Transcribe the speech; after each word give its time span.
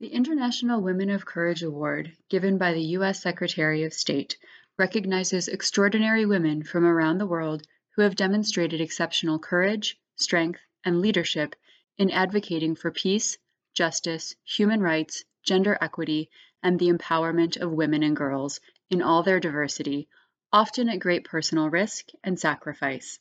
The 0.00 0.08
International 0.08 0.80
Women 0.80 1.08
of 1.08 1.24
Courage 1.24 1.62
Award, 1.62 2.16
given 2.28 2.58
by 2.58 2.72
the 2.72 2.82
U.S. 2.98 3.22
Secretary 3.22 3.84
of 3.84 3.94
State, 3.94 4.36
recognizes 4.76 5.46
extraordinary 5.46 6.26
women 6.26 6.64
from 6.64 6.84
around 6.84 7.18
the 7.18 7.28
world 7.28 7.62
who 7.90 8.02
have 8.02 8.16
demonstrated 8.16 8.80
exceptional 8.80 9.38
courage, 9.38 9.96
strength, 10.16 10.60
and 10.84 11.00
leadership 11.00 11.54
in 11.96 12.10
advocating 12.10 12.74
for 12.74 12.90
peace, 12.90 13.38
justice, 13.72 14.34
human 14.42 14.80
rights, 14.80 15.24
gender 15.44 15.78
equity, 15.80 16.28
and 16.60 16.80
the 16.80 16.88
empowerment 16.88 17.56
of 17.56 17.70
women 17.70 18.02
and 18.02 18.16
girls 18.16 18.60
in 18.90 19.00
all 19.00 19.22
their 19.22 19.38
diversity, 19.38 20.08
often 20.52 20.88
at 20.88 20.98
great 20.98 21.22
personal 21.22 21.70
risk 21.70 22.08
and 22.24 22.40
sacrifice. 22.40 23.20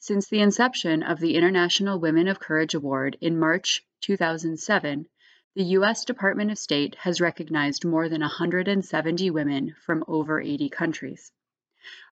Since 0.00 0.26
the 0.28 0.40
inception 0.40 1.04
of 1.04 1.20
the 1.20 1.36
International 1.36 2.00
Women 2.00 2.26
of 2.26 2.40
Courage 2.40 2.74
Award 2.74 3.16
in 3.20 3.38
March 3.38 3.86
2007, 4.00 5.06
the 5.58 5.74
U.S. 5.74 6.04
Department 6.04 6.52
of 6.52 6.56
State 6.56 6.94
has 7.00 7.20
recognized 7.20 7.84
more 7.84 8.08
than 8.08 8.20
170 8.20 9.30
women 9.30 9.74
from 9.84 10.04
over 10.06 10.40
80 10.40 10.68
countries. 10.68 11.32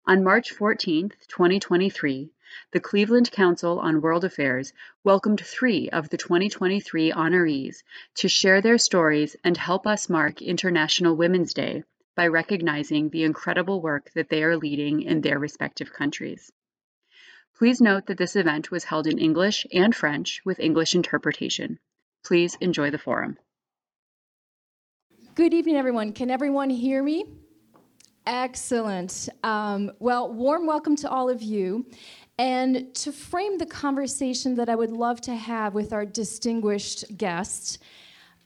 On 0.04 0.24
March 0.24 0.50
14, 0.50 1.10
2023, 1.28 2.32
the 2.72 2.80
Cleveland 2.80 3.30
Council 3.30 3.78
on 3.78 4.00
World 4.00 4.24
Affairs 4.24 4.72
welcomed 5.04 5.40
three 5.40 5.88
of 5.90 6.08
the 6.08 6.16
2023 6.16 7.12
honorees 7.12 7.84
to 8.16 8.28
share 8.28 8.60
their 8.60 8.78
stories 8.78 9.36
and 9.44 9.56
help 9.56 9.86
us 9.86 10.08
mark 10.08 10.42
International 10.42 11.14
Women's 11.14 11.54
Day 11.54 11.84
by 12.16 12.26
recognizing 12.26 13.10
the 13.10 13.22
incredible 13.22 13.80
work 13.80 14.10
that 14.14 14.28
they 14.28 14.42
are 14.42 14.56
leading 14.56 15.02
in 15.02 15.20
their 15.20 15.38
respective 15.38 15.92
countries. 15.92 16.50
Please 17.56 17.80
note 17.80 18.06
that 18.06 18.18
this 18.18 18.34
event 18.34 18.72
was 18.72 18.82
held 18.82 19.06
in 19.06 19.20
English 19.20 19.68
and 19.72 19.94
French 19.94 20.40
with 20.44 20.58
English 20.58 20.96
interpretation. 20.96 21.78
Please 22.26 22.56
enjoy 22.60 22.90
the 22.90 22.98
forum. 22.98 23.38
Good 25.36 25.54
evening, 25.54 25.76
everyone. 25.76 26.12
Can 26.12 26.28
everyone 26.28 26.70
hear 26.70 27.00
me? 27.00 27.24
Excellent. 28.26 29.28
Um, 29.44 29.92
well, 30.00 30.32
warm 30.32 30.66
welcome 30.66 30.96
to 30.96 31.08
all 31.08 31.30
of 31.30 31.40
you. 31.40 31.86
And 32.36 32.92
to 32.96 33.12
frame 33.12 33.58
the 33.58 33.66
conversation 33.66 34.56
that 34.56 34.68
I 34.68 34.74
would 34.74 34.90
love 34.90 35.20
to 35.20 35.36
have 35.36 35.74
with 35.74 35.92
our 35.92 36.04
distinguished 36.04 37.16
guests, 37.16 37.78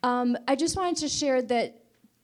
um, 0.02 0.36
I 0.46 0.56
just 0.56 0.76
wanted 0.76 0.98
to 0.98 1.08
share 1.08 1.40
that 1.40 1.79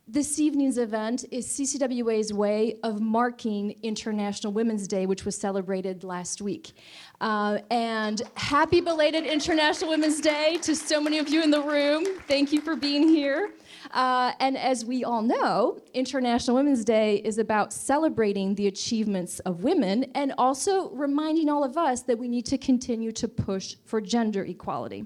this 0.08 0.38
evening's 0.38 0.78
event 0.78 1.24
is 1.32 1.48
CCWA's 1.48 2.32
way 2.32 2.78
of 2.84 3.00
marking 3.00 3.74
International 3.82 4.52
Women's 4.52 4.86
Day, 4.86 5.04
which 5.04 5.24
was 5.24 5.36
celebrated 5.36 6.04
last 6.04 6.40
week. 6.40 6.74
Uh, 7.20 7.58
and 7.72 8.22
happy 8.36 8.80
belated 8.80 9.24
International 9.24 9.90
Women's 9.90 10.20
Day 10.20 10.58
to 10.62 10.76
so 10.76 11.00
many 11.00 11.18
of 11.18 11.28
you 11.28 11.42
in 11.42 11.50
the 11.50 11.60
room. 11.60 12.04
Thank 12.28 12.52
you 12.52 12.60
for 12.60 12.76
being 12.76 13.08
here. 13.08 13.50
Uh, 13.90 14.32
and 14.38 14.56
as 14.56 14.84
we 14.84 15.02
all 15.02 15.22
know, 15.22 15.80
International 15.92 16.56
Women's 16.56 16.84
Day 16.84 17.16
is 17.24 17.38
about 17.38 17.72
celebrating 17.72 18.54
the 18.54 18.68
achievements 18.68 19.40
of 19.40 19.64
women 19.64 20.04
and 20.14 20.32
also 20.38 20.88
reminding 20.90 21.48
all 21.48 21.64
of 21.64 21.76
us 21.76 22.02
that 22.02 22.16
we 22.16 22.28
need 22.28 22.46
to 22.46 22.58
continue 22.58 23.10
to 23.10 23.26
push 23.26 23.74
for 23.84 24.00
gender 24.00 24.44
equality. 24.44 25.04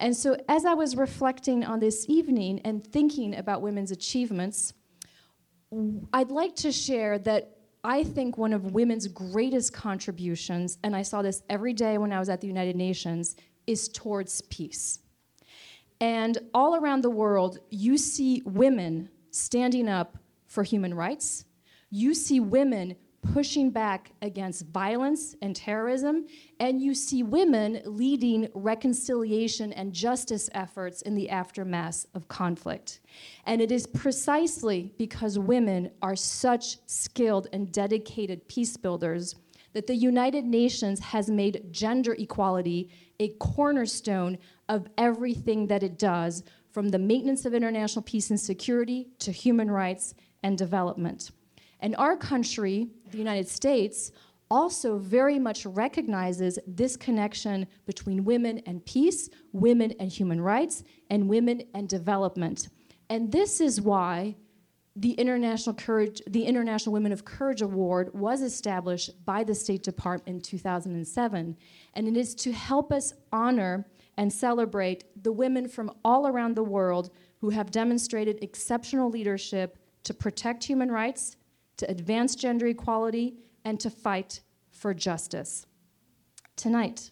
And 0.00 0.16
so, 0.16 0.34
as 0.48 0.64
I 0.64 0.72
was 0.72 0.96
reflecting 0.96 1.62
on 1.62 1.78
this 1.78 2.06
evening 2.08 2.60
and 2.64 2.82
thinking 2.82 3.36
about 3.36 3.60
women's 3.60 3.90
achievements, 3.90 4.72
I'd 6.14 6.30
like 6.30 6.56
to 6.56 6.72
share 6.72 7.18
that 7.20 7.58
I 7.84 8.04
think 8.04 8.38
one 8.38 8.54
of 8.54 8.72
women's 8.72 9.06
greatest 9.08 9.74
contributions, 9.74 10.78
and 10.82 10.96
I 10.96 11.02
saw 11.02 11.20
this 11.20 11.42
every 11.50 11.74
day 11.74 11.98
when 11.98 12.12
I 12.12 12.18
was 12.18 12.30
at 12.30 12.40
the 12.40 12.46
United 12.46 12.76
Nations, 12.76 13.36
is 13.66 13.88
towards 13.88 14.40
peace. 14.42 15.00
And 16.00 16.38
all 16.54 16.76
around 16.76 17.02
the 17.02 17.10
world, 17.10 17.58
you 17.68 17.98
see 17.98 18.42
women 18.46 19.10
standing 19.30 19.86
up 19.86 20.16
for 20.46 20.64
human 20.64 20.94
rights. 20.94 21.44
You 21.90 22.14
see 22.14 22.40
women 22.40 22.96
pushing 23.32 23.70
back 23.70 24.12
against 24.22 24.66
violence 24.68 25.36
and 25.42 25.54
terrorism, 25.54 26.26
and 26.58 26.80
you 26.80 26.94
see 26.94 27.22
women 27.22 27.80
leading 27.84 28.48
reconciliation 28.54 29.72
and 29.74 29.92
justice 29.92 30.48
efforts 30.54 31.02
in 31.02 31.14
the 31.14 31.28
aftermath 31.28 32.06
of 32.14 32.28
conflict. 32.28 33.00
And 33.44 33.60
it 33.60 33.70
is 33.70 33.86
precisely 33.86 34.94
because 34.98 35.38
women 35.38 35.90
are 36.02 36.16
such 36.16 36.78
skilled 36.86 37.48
and 37.52 37.70
dedicated 37.70 38.48
peace 38.48 38.76
builders 38.76 39.36
that 39.72 39.86
the 39.86 39.94
United 39.94 40.44
Nations 40.44 40.98
has 41.00 41.30
made 41.30 41.66
gender 41.70 42.14
equality 42.14 42.90
a 43.20 43.28
cornerstone 43.38 44.38
of 44.68 44.88
everything 44.96 45.66
that 45.66 45.82
it 45.82 45.98
does, 45.98 46.42
from 46.70 46.88
the 46.88 46.98
maintenance 46.98 47.44
of 47.44 47.52
international 47.52 48.02
peace 48.02 48.30
and 48.30 48.40
security 48.40 49.08
to 49.18 49.32
human 49.32 49.70
rights 49.70 50.14
and 50.42 50.56
development. 50.56 51.30
And 51.80 51.96
our 51.96 52.16
country, 52.16 52.88
the 53.10 53.18
United 53.18 53.48
States, 53.48 54.12
also 54.50 54.98
very 54.98 55.38
much 55.38 55.64
recognizes 55.64 56.58
this 56.66 56.96
connection 56.96 57.66
between 57.86 58.24
women 58.24 58.58
and 58.66 58.84
peace, 58.84 59.30
women 59.52 59.94
and 60.00 60.10
human 60.10 60.40
rights, 60.40 60.82
and 61.08 61.28
women 61.28 61.62
and 61.74 61.88
development. 61.88 62.68
And 63.08 63.30
this 63.30 63.60
is 63.60 63.80
why 63.80 64.36
the 64.96 65.12
International 65.12 65.74
Courage, 65.74 66.20
the 66.26 66.44
International 66.44 66.92
Women 66.92 67.12
of 67.12 67.24
Courage 67.24 67.62
Award 67.62 68.10
was 68.12 68.42
established 68.42 69.24
by 69.24 69.44
the 69.44 69.54
State 69.54 69.84
Department 69.84 70.36
in 70.36 70.42
2007, 70.42 71.56
and 71.94 72.08
it 72.08 72.16
is 72.16 72.34
to 72.34 72.52
help 72.52 72.92
us 72.92 73.14
honor 73.32 73.86
and 74.16 74.32
celebrate 74.32 75.04
the 75.22 75.32
women 75.32 75.68
from 75.68 75.92
all 76.04 76.26
around 76.26 76.56
the 76.56 76.64
world 76.64 77.10
who 77.40 77.50
have 77.50 77.70
demonstrated 77.70 78.42
exceptional 78.42 79.08
leadership 79.08 79.78
to 80.02 80.12
protect 80.12 80.64
human 80.64 80.90
rights, 80.90 81.36
to 81.80 81.90
advance 81.90 82.34
gender 82.34 82.66
equality, 82.66 83.34
and 83.64 83.80
to 83.80 83.90
fight 83.90 84.40
for 84.70 84.92
justice. 84.92 85.66
Tonight, 86.54 87.10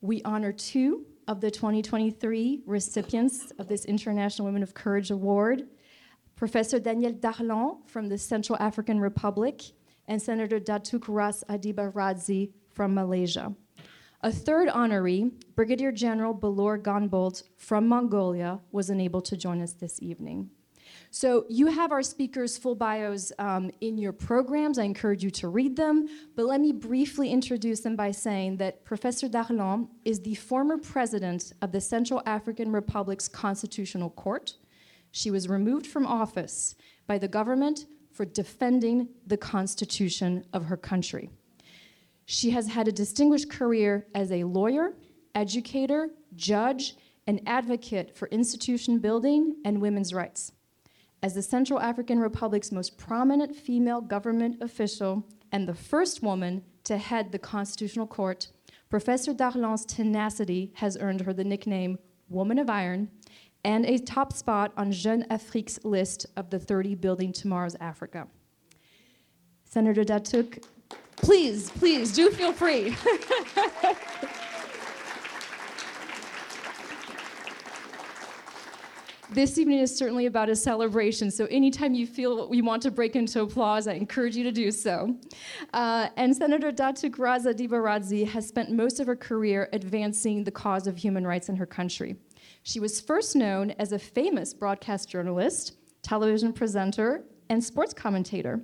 we 0.00 0.22
honor 0.24 0.52
two 0.52 1.06
of 1.28 1.40
the 1.40 1.52
2023 1.52 2.64
recipients 2.66 3.52
of 3.58 3.68
this 3.68 3.84
International 3.84 4.46
Women 4.46 4.64
of 4.64 4.74
Courage 4.74 5.10
Award 5.10 5.68
Professor 6.34 6.80
Danielle 6.80 7.12
Darlan 7.12 7.86
from 7.86 8.08
the 8.08 8.18
Central 8.18 8.58
African 8.58 8.98
Republic 8.98 9.62
and 10.08 10.20
Senator 10.20 10.58
Datuk 10.58 11.04
Ras 11.06 11.44
Adiba 11.48 11.92
Radzi 11.92 12.50
from 12.72 12.94
Malaysia. 12.94 13.54
A 14.22 14.32
third 14.32 14.68
honoree, 14.68 15.30
Brigadier 15.54 15.92
General 15.92 16.34
Bolor 16.34 16.82
Ganbold 16.82 17.44
from 17.56 17.86
Mongolia, 17.86 18.60
was 18.72 18.90
unable 18.90 19.20
to 19.20 19.36
join 19.36 19.60
us 19.60 19.74
this 19.74 20.00
evening. 20.02 20.50
So 21.12 21.44
you 21.48 21.66
have 21.66 21.90
our 21.90 22.04
speakers' 22.04 22.56
full 22.56 22.76
bios 22.76 23.32
um, 23.40 23.72
in 23.80 23.98
your 23.98 24.12
programs. 24.12 24.78
I 24.78 24.84
encourage 24.84 25.24
you 25.24 25.30
to 25.32 25.48
read 25.48 25.74
them. 25.74 26.08
But 26.36 26.46
let 26.46 26.60
me 26.60 26.70
briefly 26.70 27.30
introduce 27.30 27.80
them 27.80 27.96
by 27.96 28.12
saying 28.12 28.58
that 28.58 28.84
Professor 28.84 29.28
Darlan 29.28 29.88
is 30.04 30.20
the 30.20 30.36
former 30.36 30.78
president 30.78 31.52
of 31.62 31.72
the 31.72 31.80
Central 31.80 32.22
African 32.26 32.70
Republic's 32.70 33.26
Constitutional 33.26 34.10
Court. 34.10 34.54
She 35.10 35.32
was 35.32 35.48
removed 35.48 35.88
from 35.88 36.06
office 36.06 36.76
by 37.08 37.18
the 37.18 37.26
government 37.26 37.86
for 38.12 38.24
defending 38.24 39.08
the 39.26 39.36
Constitution 39.36 40.44
of 40.52 40.66
her 40.66 40.76
country. 40.76 41.28
She 42.24 42.50
has 42.50 42.68
had 42.68 42.86
a 42.86 42.92
distinguished 42.92 43.50
career 43.50 44.06
as 44.14 44.30
a 44.30 44.44
lawyer, 44.44 44.94
educator, 45.34 46.10
judge, 46.36 46.94
and 47.26 47.40
advocate 47.46 48.16
for 48.16 48.28
institution 48.28 49.00
building 49.00 49.56
and 49.64 49.80
women's 49.80 50.14
rights. 50.14 50.52
As 51.22 51.34
the 51.34 51.42
Central 51.42 51.78
African 51.80 52.18
Republic's 52.18 52.72
most 52.72 52.96
prominent 52.96 53.54
female 53.54 54.00
government 54.00 54.62
official 54.62 55.26
and 55.52 55.68
the 55.68 55.74
first 55.74 56.22
woman 56.22 56.64
to 56.84 56.96
head 56.96 57.30
the 57.30 57.38
Constitutional 57.38 58.06
Court, 58.06 58.48
Professor 58.88 59.34
Darlan's 59.34 59.84
tenacity 59.84 60.72
has 60.76 60.96
earned 60.98 61.20
her 61.22 61.34
the 61.34 61.44
nickname 61.44 61.98
Woman 62.30 62.58
of 62.58 62.70
Iron 62.70 63.10
and 63.64 63.84
a 63.84 63.98
top 63.98 64.32
spot 64.32 64.72
on 64.78 64.92
Jeune 64.92 65.26
Afrique's 65.30 65.78
list 65.84 66.24
of 66.36 66.48
the 66.48 66.58
30 66.58 66.94
Building 66.94 67.32
Tomorrow's 67.32 67.76
Africa. 67.80 68.26
Senator 69.64 70.04
Datuk, 70.04 70.64
please, 71.16 71.68
please 71.70 72.14
do 72.14 72.30
feel 72.30 72.54
free. 72.54 72.96
this 79.32 79.58
evening 79.58 79.78
is 79.78 79.96
certainly 79.96 80.26
about 80.26 80.48
a 80.48 80.56
celebration, 80.56 81.30
so 81.30 81.46
anytime 81.46 81.94
you 81.94 82.06
feel 82.06 82.52
you 82.52 82.64
want 82.64 82.82
to 82.82 82.90
break 82.90 83.14
into 83.14 83.42
applause, 83.42 83.86
I 83.86 83.92
encourage 83.92 84.36
you 84.36 84.42
to 84.44 84.52
do 84.52 84.72
so. 84.72 85.16
Uh, 85.72 86.08
and 86.16 86.36
Senator 86.36 86.72
Datuk 86.72 87.18
Ras 87.18 87.46
Adiba 87.46 87.80
Radzi 87.80 88.26
has 88.26 88.48
spent 88.48 88.70
most 88.72 88.98
of 88.98 89.06
her 89.06 89.14
career 89.14 89.68
advancing 89.72 90.42
the 90.42 90.50
cause 90.50 90.86
of 90.86 90.96
human 90.96 91.24
rights 91.26 91.48
in 91.48 91.56
her 91.56 91.66
country. 91.66 92.16
She 92.64 92.80
was 92.80 93.00
first 93.00 93.36
known 93.36 93.70
as 93.72 93.92
a 93.92 93.98
famous 93.98 94.52
broadcast 94.52 95.08
journalist, 95.08 95.74
television 96.02 96.52
presenter, 96.52 97.24
and 97.48 97.62
sports 97.62 97.94
commentator. 97.94 98.60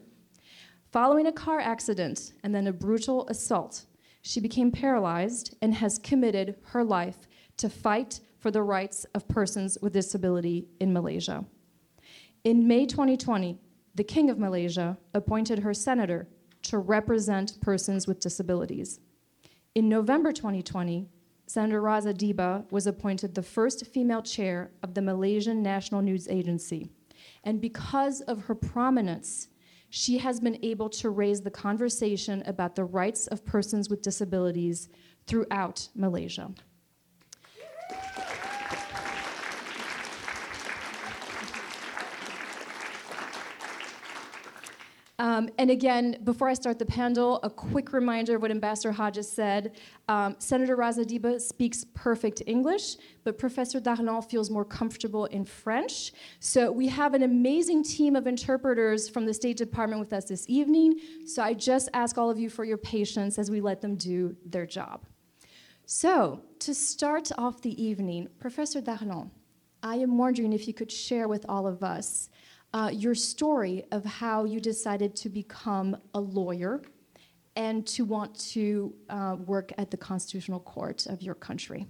Following 0.92 1.26
a 1.26 1.32
car 1.32 1.60
accident 1.60 2.32
and 2.42 2.54
then 2.54 2.66
a 2.66 2.72
brutal 2.72 3.26
assault, 3.28 3.84
she 4.22 4.40
became 4.40 4.72
paralyzed 4.72 5.56
and 5.62 5.74
has 5.74 5.98
committed 5.98 6.56
her 6.64 6.82
life 6.82 7.28
to 7.58 7.68
fight 7.68 8.20
for 8.46 8.52
the 8.52 8.62
rights 8.62 9.04
of 9.12 9.26
persons 9.26 9.76
with 9.82 9.92
disability 9.92 10.68
in 10.78 10.92
Malaysia. 10.92 11.44
In 12.44 12.68
May 12.68 12.86
2020, 12.86 13.58
the 13.96 14.04
King 14.04 14.30
of 14.30 14.38
Malaysia 14.38 14.96
appointed 15.14 15.58
her 15.58 15.74
senator 15.74 16.28
to 16.62 16.78
represent 16.78 17.60
persons 17.60 18.06
with 18.06 18.20
disabilities. 18.20 19.00
In 19.74 19.88
November 19.88 20.30
2020, 20.30 21.08
Senator 21.48 21.80
Ras 21.80 22.06
Adiba 22.06 22.70
was 22.70 22.86
appointed 22.86 23.34
the 23.34 23.42
first 23.42 23.84
female 23.84 24.22
chair 24.22 24.70
of 24.84 24.94
the 24.94 25.02
Malaysian 25.02 25.60
National 25.60 26.00
News 26.00 26.28
Agency. 26.28 26.88
And 27.42 27.60
because 27.60 28.20
of 28.20 28.44
her 28.44 28.54
prominence, 28.54 29.48
she 29.90 30.18
has 30.18 30.38
been 30.38 30.60
able 30.62 30.88
to 30.90 31.10
raise 31.10 31.40
the 31.40 31.50
conversation 31.50 32.44
about 32.46 32.76
the 32.76 32.84
rights 32.84 33.26
of 33.26 33.44
persons 33.44 33.90
with 33.90 34.02
disabilities 34.02 34.88
throughout 35.26 35.88
Malaysia. 35.96 36.54
Um, 45.18 45.48
and 45.56 45.70
again, 45.70 46.18
before 46.24 46.46
I 46.48 46.54
start 46.54 46.78
the 46.78 46.84
panel, 46.84 47.40
a 47.42 47.48
quick 47.48 47.94
reminder 47.94 48.36
of 48.36 48.42
what 48.42 48.50
Ambassador 48.50 48.92
Hodges 48.92 49.30
said. 49.30 49.74
Um, 50.08 50.36
Senator 50.38 50.76
Ras 50.76 50.98
Adiba 50.98 51.40
speaks 51.40 51.86
perfect 51.94 52.42
English, 52.46 52.96
but 53.24 53.38
Professor 53.38 53.80
Darlan 53.80 54.28
feels 54.28 54.50
more 54.50 54.64
comfortable 54.64 55.24
in 55.26 55.46
French. 55.46 56.12
So 56.40 56.70
we 56.70 56.88
have 56.88 57.14
an 57.14 57.22
amazing 57.22 57.82
team 57.82 58.14
of 58.14 58.26
interpreters 58.26 59.08
from 59.08 59.24
the 59.24 59.32
State 59.32 59.56
Department 59.56 60.00
with 60.00 60.12
us 60.12 60.26
this 60.26 60.44
evening. 60.48 61.00
So 61.24 61.42
I 61.42 61.54
just 61.54 61.88
ask 61.94 62.18
all 62.18 62.28
of 62.28 62.38
you 62.38 62.50
for 62.50 62.64
your 62.64 62.78
patience 62.78 63.38
as 63.38 63.50
we 63.50 63.62
let 63.62 63.80
them 63.80 63.96
do 63.96 64.36
their 64.44 64.66
job. 64.66 65.06
So 65.86 66.42
to 66.58 66.74
start 66.74 67.30
off 67.38 67.62
the 67.62 67.82
evening, 67.82 68.28
Professor 68.38 68.82
Darlan, 68.82 69.30
I 69.82 69.96
am 69.96 70.18
wondering 70.18 70.52
if 70.52 70.66
you 70.68 70.74
could 70.74 70.92
share 70.92 71.28
with 71.28 71.46
all 71.48 71.66
of 71.66 71.82
us 71.82 72.28
uh, 72.72 72.90
your 72.92 73.14
story 73.14 73.84
of 73.92 74.04
how 74.04 74.44
you 74.44 74.60
decided 74.60 75.16
to 75.16 75.28
become 75.28 75.96
a 76.14 76.20
lawyer 76.20 76.82
and 77.56 77.86
to 77.86 78.04
want 78.04 78.38
to 78.52 78.94
uh, 79.08 79.36
work 79.46 79.72
at 79.78 79.90
the 79.90 79.96
Constitutional 79.96 80.60
Court 80.60 81.06
of 81.06 81.22
your 81.22 81.34
country. 81.34 81.86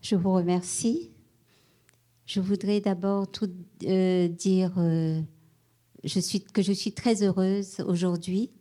Je 0.00 0.14
vous 0.14 0.34
remercie. 0.34 1.10
Je 2.26 2.40
voudrais 2.40 2.80
d'abord 2.80 3.28
tout 3.28 3.50
euh, 3.84 4.28
dire 4.28 4.72
euh, 4.78 5.20
je 6.04 6.20
suis, 6.20 6.40
que 6.40 6.62
je 6.62 6.72
suis 6.72 6.92
très 6.92 7.24
heureuse 7.24 7.80
aujourd'hui 7.80 8.52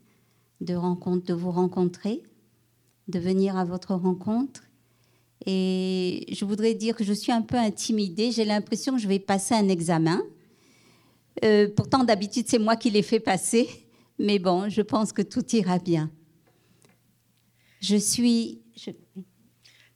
de, 0.61 0.73
rencontre, 0.73 1.25
de 1.25 1.33
vous 1.35 1.51
rencontrer 1.51 2.23
de 3.07 3.19
venir 3.19 3.55
à 3.57 3.65
votre 3.65 3.93
rencontre. 3.93 4.63
Et 5.45 6.25
je 6.31 6.45
voudrais 6.45 6.73
dire 6.73 6.95
que 6.95 7.03
je 7.03 7.13
suis 7.13 7.31
un 7.31 7.41
peu 7.41 7.57
intimidée. 7.57 8.31
J'ai 8.31 8.45
l'impression 8.45 8.95
que 8.95 9.01
je 9.01 9.07
vais 9.07 9.19
passer 9.19 9.53
un 9.53 9.67
examen. 9.67 10.21
Euh, 11.43 11.67
pourtant, 11.75 12.03
d'habitude, 12.03 12.45
c'est 12.47 12.59
moi 12.59 12.75
qui 12.75 12.89
l'ai 12.89 13.03
fait 13.03 13.19
passer. 13.19 13.69
Mais 14.17 14.39
bon, 14.39 14.69
je 14.69 14.81
pense 14.81 15.11
que 15.11 15.21
tout 15.21 15.45
ira 15.55 15.77
bien. 15.77 16.09
Je 17.81 17.97
suis. 17.97 18.61
Je... 18.75 18.91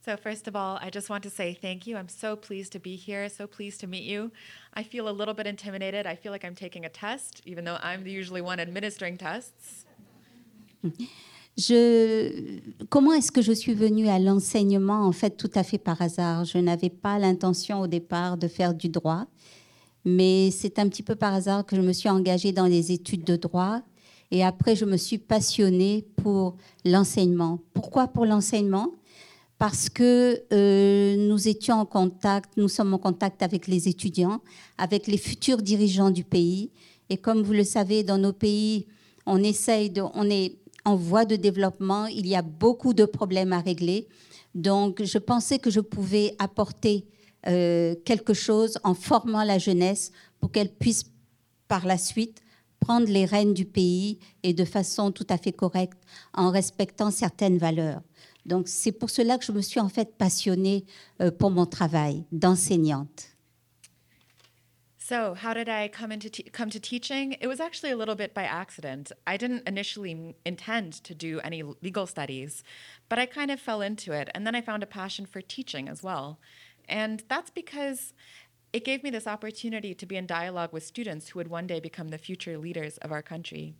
So, 0.04 0.16
first 0.16 0.48
of 0.48 0.54
all, 0.54 0.78
I 0.80 0.90
just 0.90 1.10
want 1.10 1.22
to 1.22 1.30
say 1.30 1.54
thank 1.54 1.86
you. 1.86 1.96
I'm 1.96 2.08
so 2.08 2.36
pleased 2.36 2.72
to 2.72 2.78
be 2.78 2.96
here, 2.96 3.28
so 3.28 3.46
pleased 3.46 3.80
to 3.80 3.86
meet 3.86 4.04
you. 4.04 4.30
I 4.74 4.82
feel 4.82 5.08
a 5.08 5.12
little 5.12 5.34
bit 5.34 5.46
intimidated. 5.46 6.06
I 6.06 6.16
feel 6.16 6.32
like 6.32 6.44
I'm 6.44 6.54
taking 6.54 6.84
a 6.84 6.88
test, 6.88 7.42
even 7.44 7.64
though 7.64 7.78
I'm 7.82 8.04
the 8.04 8.10
usually 8.10 8.40
one 8.40 8.60
administering 8.60 9.18
tests. 9.18 9.84
Comment 11.58 13.12
est-ce 13.12 13.32
que 13.32 13.42
je 13.42 13.52
suis 13.52 13.74
venue 13.74 14.08
à 14.08 14.18
l'enseignement 14.18 15.06
En 15.06 15.12
fait, 15.12 15.36
tout 15.36 15.50
à 15.54 15.62
fait 15.62 15.78
par 15.78 16.00
hasard? 16.00 16.44
Je 16.44 16.58
n'avais 16.58 16.90
pas 16.90 17.18
l'intention 17.18 17.80
au 17.80 17.86
départ 17.86 18.38
de 18.38 18.48
faire 18.48 18.72
du 18.72 18.88
droit, 18.88 19.26
mais 20.04 20.50
c'est 20.50 20.78
un 20.78 20.88
petit 20.88 21.02
peu 21.02 21.16
par 21.16 21.34
hasard 21.34 21.66
que 21.66 21.76
je 21.76 21.82
me 21.82 21.92
suis 21.92 22.08
engagée 22.08 22.52
dans 22.52 22.66
les 22.66 22.92
études 22.92 23.24
de 23.24 23.36
droit. 23.36 23.82
Et 24.30 24.44
après, 24.44 24.76
je 24.76 24.84
me 24.84 24.96
suis 24.96 25.18
passionnée 25.18 26.06
pour 26.16 26.56
l'enseignement. 26.84 27.58
Pourquoi 27.74 28.06
pour 28.06 28.26
l'enseignement? 28.26 28.92
Parce 29.58 29.90
que 29.90 30.42
euh, 30.52 31.16
nous 31.28 31.48
étions 31.48 31.74
en 31.80 31.84
contact, 31.84 32.56
nous 32.56 32.68
sommes 32.68 32.94
en 32.94 32.98
contact 32.98 33.42
avec 33.42 33.66
les 33.66 33.88
étudiants, 33.88 34.40
avec 34.78 35.06
les 35.06 35.18
futurs 35.18 35.60
dirigeants 35.60 36.10
du 36.10 36.24
pays. 36.24 36.70
Et 37.10 37.18
comme 37.18 37.42
vous 37.42 37.52
le 37.52 37.64
savez, 37.64 38.02
dans 38.04 38.16
nos 38.18 38.32
pays, 38.32 38.86
on 39.26 39.42
essaye 39.42 39.90
de, 39.90 40.00
on 40.14 40.30
est 40.30 40.56
en 40.84 40.96
voie 40.96 41.24
de 41.24 41.36
développement, 41.36 42.06
il 42.06 42.26
y 42.26 42.34
a 42.34 42.42
beaucoup 42.42 42.94
de 42.94 43.04
problèmes 43.04 43.52
à 43.52 43.60
régler. 43.60 44.08
Donc, 44.54 45.02
je 45.02 45.18
pensais 45.18 45.58
que 45.58 45.70
je 45.70 45.80
pouvais 45.80 46.34
apporter 46.38 47.06
euh, 47.46 47.94
quelque 48.04 48.34
chose 48.34 48.78
en 48.84 48.94
formant 48.94 49.44
la 49.44 49.58
jeunesse 49.58 50.12
pour 50.40 50.50
qu'elle 50.50 50.72
puisse 50.72 51.04
par 51.68 51.86
la 51.86 51.98
suite 51.98 52.42
prendre 52.80 53.06
les 53.08 53.26
rênes 53.26 53.54
du 53.54 53.64
pays 53.64 54.18
et 54.42 54.52
de 54.54 54.64
façon 54.64 55.12
tout 55.12 55.26
à 55.28 55.38
fait 55.38 55.52
correcte 55.52 55.98
en 56.34 56.50
respectant 56.50 57.10
certaines 57.10 57.58
valeurs. 57.58 58.00
Donc, 58.46 58.68
c'est 58.68 58.92
pour 58.92 59.10
cela 59.10 59.38
que 59.38 59.44
je 59.44 59.52
me 59.52 59.60
suis 59.60 59.80
en 59.80 59.88
fait 59.88 60.16
passionnée 60.16 60.84
euh, 61.20 61.30
pour 61.30 61.50
mon 61.50 61.66
travail 61.66 62.24
d'enseignante. 62.32 63.29
So, 65.10 65.34
how 65.34 65.54
did 65.54 65.68
I 65.68 65.88
come 65.88 66.12
into 66.12 66.30
come 66.52 66.70
to 66.70 66.78
teaching? 66.78 67.32
It 67.40 67.48
was 67.48 67.58
actually 67.58 67.90
a 67.90 67.96
little 67.96 68.14
bit 68.14 68.32
by 68.32 68.44
accident. 68.44 69.10
I 69.26 69.36
didn't 69.36 69.66
initially 69.66 70.36
intend 70.46 70.92
to 71.02 71.16
do 71.16 71.40
any 71.40 71.64
legal 71.64 72.06
studies, 72.06 72.62
but 73.08 73.18
I 73.18 73.26
kind 73.26 73.50
of 73.50 73.58
fell 73.58 73.82
into 73.82 74.12
it, 74.12 74.30
and 74.36 74.46
then 74.46 74.54
I 74.54 74.60
found 74.60 74.84
a 74.84 74.86
passion 74.86 75.26
for 75.26 75.40
teaching 75.40 75.88
as 75.88 76.04
well. 76.04 76.38
And 76.88 77.24
that's 77.28 77.50
because 77.50 78.14
it 78.72 78.84
gave 78.84 79.02
me 79.02 79.10
this 79.10 79.26
opportunity 79.26 79.96
to 79.96 80.06
be 80.06 80.14
in 80.14 80.28
dialogue 80.28 80.72
with 80.72 80.86
students 80.86 81.30
who 81.30 81.40
would 81.40 81.48
one 81.48 81.66
day 81.66 81.80
become 81.80 82.10
the 82.10 82.16
future 82.16 82.56
leaders 82.56 82.96
of 82.98 83.10
our 83.10 83.20
country. 83.20 83.74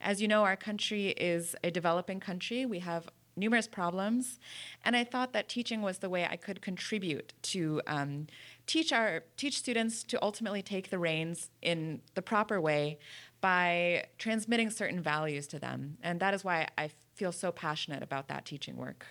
As 0.00 0.22
you 0.22 0.28
know, 0.28 0.44
our 0.44 0.56
country 0.56 1.08
is 1.08 1.56
a 1.64 1.72
developing 1.72 2.20
country. 2.20 2.64
We 2.64 2.78
have 2.78 3.08
numerous 3.36 3.66
problems, 3.66 4.38
and 4.84 4.96
I 4.96 5.04
thought 5.04 5.32
that 5.32 5.48
teaching 5.48 5.82
was 5.82 5.98
the 5.98 6.08
way 6.08 6.26
I 6.30 6.36
could 6.36 6.60
contribute 6.60 7.32
to 7.42 7.80
um, 7.86 8.26
teach 8.66 8.92
our 8.92 9.24
teach 9.36 9.58
students 9.58 10.04
to 10.04 10.22
ultimately 10.22 10.62
take 10.62 10.90
the 10.90 10.98
reins 10.98 11.50
in 11.62 12.00
the 12.14 12.22
proper 12.22 12.60
way 12.60 12.98
by 13.40 14.04
transmitting 14.18 14.70
certain 14.70 15.00
values 15.00 15.46
to 15.48 15.58
them, 15.58 15.96
and 16.02 16.20
that 16.20 16.34
is 16.34 16.44
why 16.44 16.68
I 16.76 16.90
feel 17.14 17.32
so 17.32 17.52
passionate 17.52 18.02
about 18.02 18.28
that 18.28 18.44
teaching 18.44 18.76
work. 18.76 19.06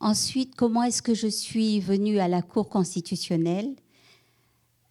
Ensuite, 0.00 0.54
comment 0.54 0.84
est-ce 0.84 1.02
que 1.02 1.14
je 1.14 1.26
suis 1.26 1.80
venue 1.80 2.20
à 2.20 2.28
la 2.28 2.40
Cour 2.40 2.68
constitutionnelle 2.68 3.74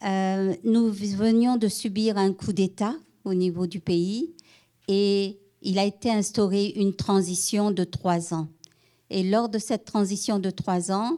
euh, 0.03 0.53
Nous 0.65 0.91
venions 0.91 1.55
de 1.55 1.69
subir 1.69 2.17
un 2.17 2.33
coup 2.33 2.51
d'État 2.51 2.93
au 3.23 3.33
niveau 3.33 3.67
du 3.67 3.79
pays 3.79 4.33
et 4.89 5.39
il 5.61 5.79
a 5.79 5.85
été 5.85 6.11
instauré 6.11 6.67
une 6.75 6.95
transition 6.95 7.71
de 7.71 7.83
trois 7.83 8.33
ans. 8.33 8.47
Et 9.09 9.23
lors 9.23 9.49
de 9.49 9.57
cette 9.57 9.85
transition 9.85 10.39
de 10.39 10.49
trois 10.49 10.91
ans, 10.91 11.17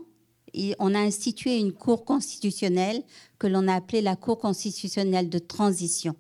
on 0.80 0.96
a 0.96 1.00
institué 1.00 1.58
une 1.58 1.74
cour 1.74 2.06
constitutionnelle 2.06 3.04
que 3.38 3.48
l'on 3.48 3.68
a 3.68 3.76
appelée 3.76 4.02
la 4.02 4.16
Cour 4.16 4.40
constitutionnelle 4.40 5.30
de 5.30 5.40
transition. 5.40 6.16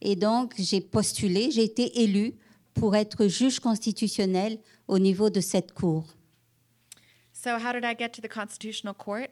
Et 0.00 0.16
donc, 0.16 0.54
j'ai 0.58 0.80
postulé, 0.80 1.50
j'ai 1.50 1.64
été 1.64 2.02
élue 2.02 2.34
pour 2.74 2.96
être 2.96 3.26
juge 3.26 3.60
constitutionnel 3.60 4.58
au 4.88 4.98
niveau 4.98 5.30
de 5.30 5.40
cette 5.40 5.72
cour. 5.72 6.04
So, 7.32 7.50
how 7.56 7.72
did 7.72 7.84
I 7.84 7.94
get 7.98 8.10
to 8.10 8.22
the 8.22 8.28
Constitutional 8.28 8.94
Court? 8.94 9.28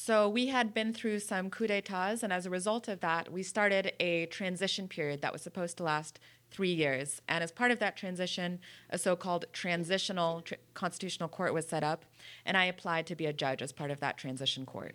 So, 0.00 0.28
we 0.28 0.46
had 0.46 0.72
been 0.72 0.92
through 0.92 1.18
some 1.18 1.50
coups 1.50 1.70
d'etats, 1.70 2.22
and 2.22 2.32
as 2.32 2.46
a 2.46 2.50
result 2.50 2.86
of 2.86 3.00
that, 3.00 3.32
we 3.32 3.42
started 3.42 3.92
a 3.98 4.26
transition 4.26 4.86
period 4.86 5.22
that 5.22 5.32
was 5.32 5.42
supposed 5.42 5.76
to 5.78 5.82
last 5.82 6.20
three 6.52 6.72
years. 6.72 7.20
And 7.28 7.42
as 7.42 7.50
part 7.50 7.72
of 7.72 7.80
that 7.80 7.96
transition, 7.96 8.60
a 8.90 8.96
so 8.96 9.16
called 9.16 9.46
transitional 9.52 10.42
tr 10.42 10.54
constitutional 10.74 11.28
court 11.28 11.52
was 11.52 11.66
set 11.66 11.82
up, 11.82 12.04
and 12.46 12.56
I 12.56 12.66
applied 12.66 13.06
to 13.08 13.16
be 13.16 13.26
a 13.26 13.32
judge 13.32 13.60
as 13.60 13.72
part 13.72 13.90
of 13.90 13.98
that 13.98 14.16
transition 14.16 14.64
court. 14.64 14.94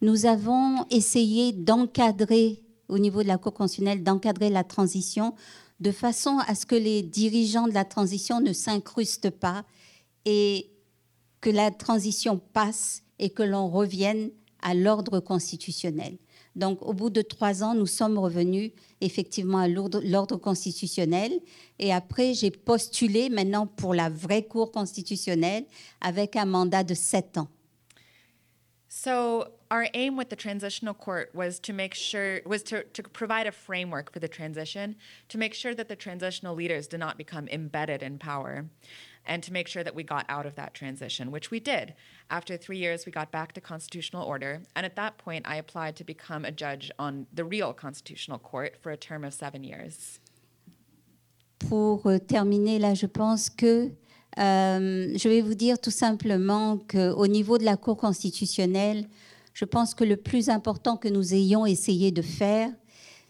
Nous 0.00 0.24
avons 0.24 0.86
essayé 0.90 1.52
d'encadrer, 1.52 2.62
au 2.88 2.98
niveau 2.98 3.22
de 3.22 3.28
la 3.28 3.36
Cour 3.36 3.52
constitutionnelle, 3.52 4.02
d'encadrer 4.02 4.48
la 4.48 4.64
transition 4.64 5.34
de 5.78 5.92
façon 5.92 6.38
à 6.46 6.54
ce 6.54 6.64
que 6.64 6.74
les 6.74 7.02
dirigeants 7.02 7.68
de 7.68 7.74
la 7.74 7.84
transition 7.84 8.40
ne 8.40 8.54
s'incrustent 8.54 9.30
pas 9.30 9.66
et 10.24 10.70
que 11.42 11.50
la 11.50 11.70
transition 11.70 12.38
passe 12.38 13.02
et 13.18 13.30
que 13.30 13.42
l'on 13.42 13.68
revienne 13.68 14.30
à 14.62 14.74
l'ordre 14.74 15.20
constitutionnel. 15.20 16.18
Donc, 16.56 16.82
au 16.82 16.92
bout 16.92 17.10
de 17.10 17.22
trois 17.22 17.62
ans, 17.62 17.74
nous 17.74 17.86
sommes 17.86 18.18
revenus 18.18 18.72
effectivement 19.00 19.58
à 19.58 19.68
l'ordre 19.68 20.36
constitutionnel. 20.36 21.32
Et 21.78 21.92
après, 21.92 22.34
j'ai 22.34 22.50
postulé 22.50 23.28
maintenant 23.28 23.66
pour 23.66 23.94
la 23.94 24.08
vraie 24.08 24.42
Cour 24.42 24.72
constitutionnelle 24.72 25.64
avec 26.00 26.34
un 26.34 26.46
mandat 26.46 26.82
de 26.82 26.94
sept 26.94 27.38
ans. 27.38 27.48
So 28.88 29.52
our 29.70 29.86
aim 29.92 30.16
with 30.16 30.30
the 30.30 30.36
transitional 30.36 30.94
court 30.94 31.30
was 31.34 31.60
to 31.60 31.72
make 31.72 31.94
sure 31.94 32.40
was 32.46 32.62
to, 32.64 32.82
to 32.94 33.02
provide 33.02 33.46
a 33.46 33.52
framework 33.52 34.10
for 34.10 34.18
the 34.18 34.26
transition, 34.26 34.96
to 35.28 35.38
make 35.38 35.54
sure 35.54 35.74
that 35.74 35.88
the 35.88 35.94
transitional 35.94 36.54
leaders 36.54 36.88
did 36.88 36.98
not 36.98 37.18
become 37.18 37.46
embedded 37.48 38.02
in 38.02 38.18
power, 38.18 38.64
and 39.28 39.42
to 39.42 39.52
make 39.52 39.68
sure 39.68 39.84
that 39.84 39.94
we 39.94 40.02
got 40.02 40.24
out 40.28 40.46
of 40.46 40.54
that 40.56 40.74
transition, 40.74 41.30
which 41.30 41.50
we 41.50 41.60
did. 41.60 41.94
After 42.30 42.56
three 42.56 42.78
years, 42.78 43.06
we 43.06 43.12
got 43.12 43.30
back 43.30 43.52
to 43.52 43.60
constitutional 43.60 44.24
order, 44.24 44.62
and 44.74 44.84
at 44.84 44.96
that 44.96 45.18
point, 45.18 45.46
I 45.46 45.56
applied 45.56 45.94
to 45.96 46.04
become 46.04 46.44
a 46.44 46.50
judge 46.50 46.90
on 46.98 47.26
the 47.32 47.44
real 47.44 47.72
constitutional 47.72 48.38
court 48.38 48.76
for 48.82 48.90
a 48.90 48.96
term 48.96 49.24
of 49.24 49.32
seven 49.34 49.62
years. 49.62 50.18
Pour 51.58 52.06
euh, 52.06 52.18
terminer, 52.18 52.78
là, 52.78 52.94
je 52.94 53.06
pense 53.06 53.50
que 53.50 53.90
euh, 54.38 55.18
je 55.18 55.28
vais 55.28 55.40
vous 55.40 55.54
dire 55.54 55.78
tout 55.78 55.90
simplement 55.90 56.78
qu'au 56.78 57.26
niveau 57.26 57.58
de 57.58 57.64
la 57.64 57.76
Cour 57.76 57.96
constitutionnelle, 57.96 59.08
je 59.52 59.64
pense 59.64 59.94
que 59.94 60.04
le 60.04 60.16
plus 60.16 60.48
important 60.48 60.96
que 60.96 61.08
nous 61.08 61.34
ayons 61.34 61.66
essayé 61.66 62.12
de 62.12 62.22
faire, 62.22 62.70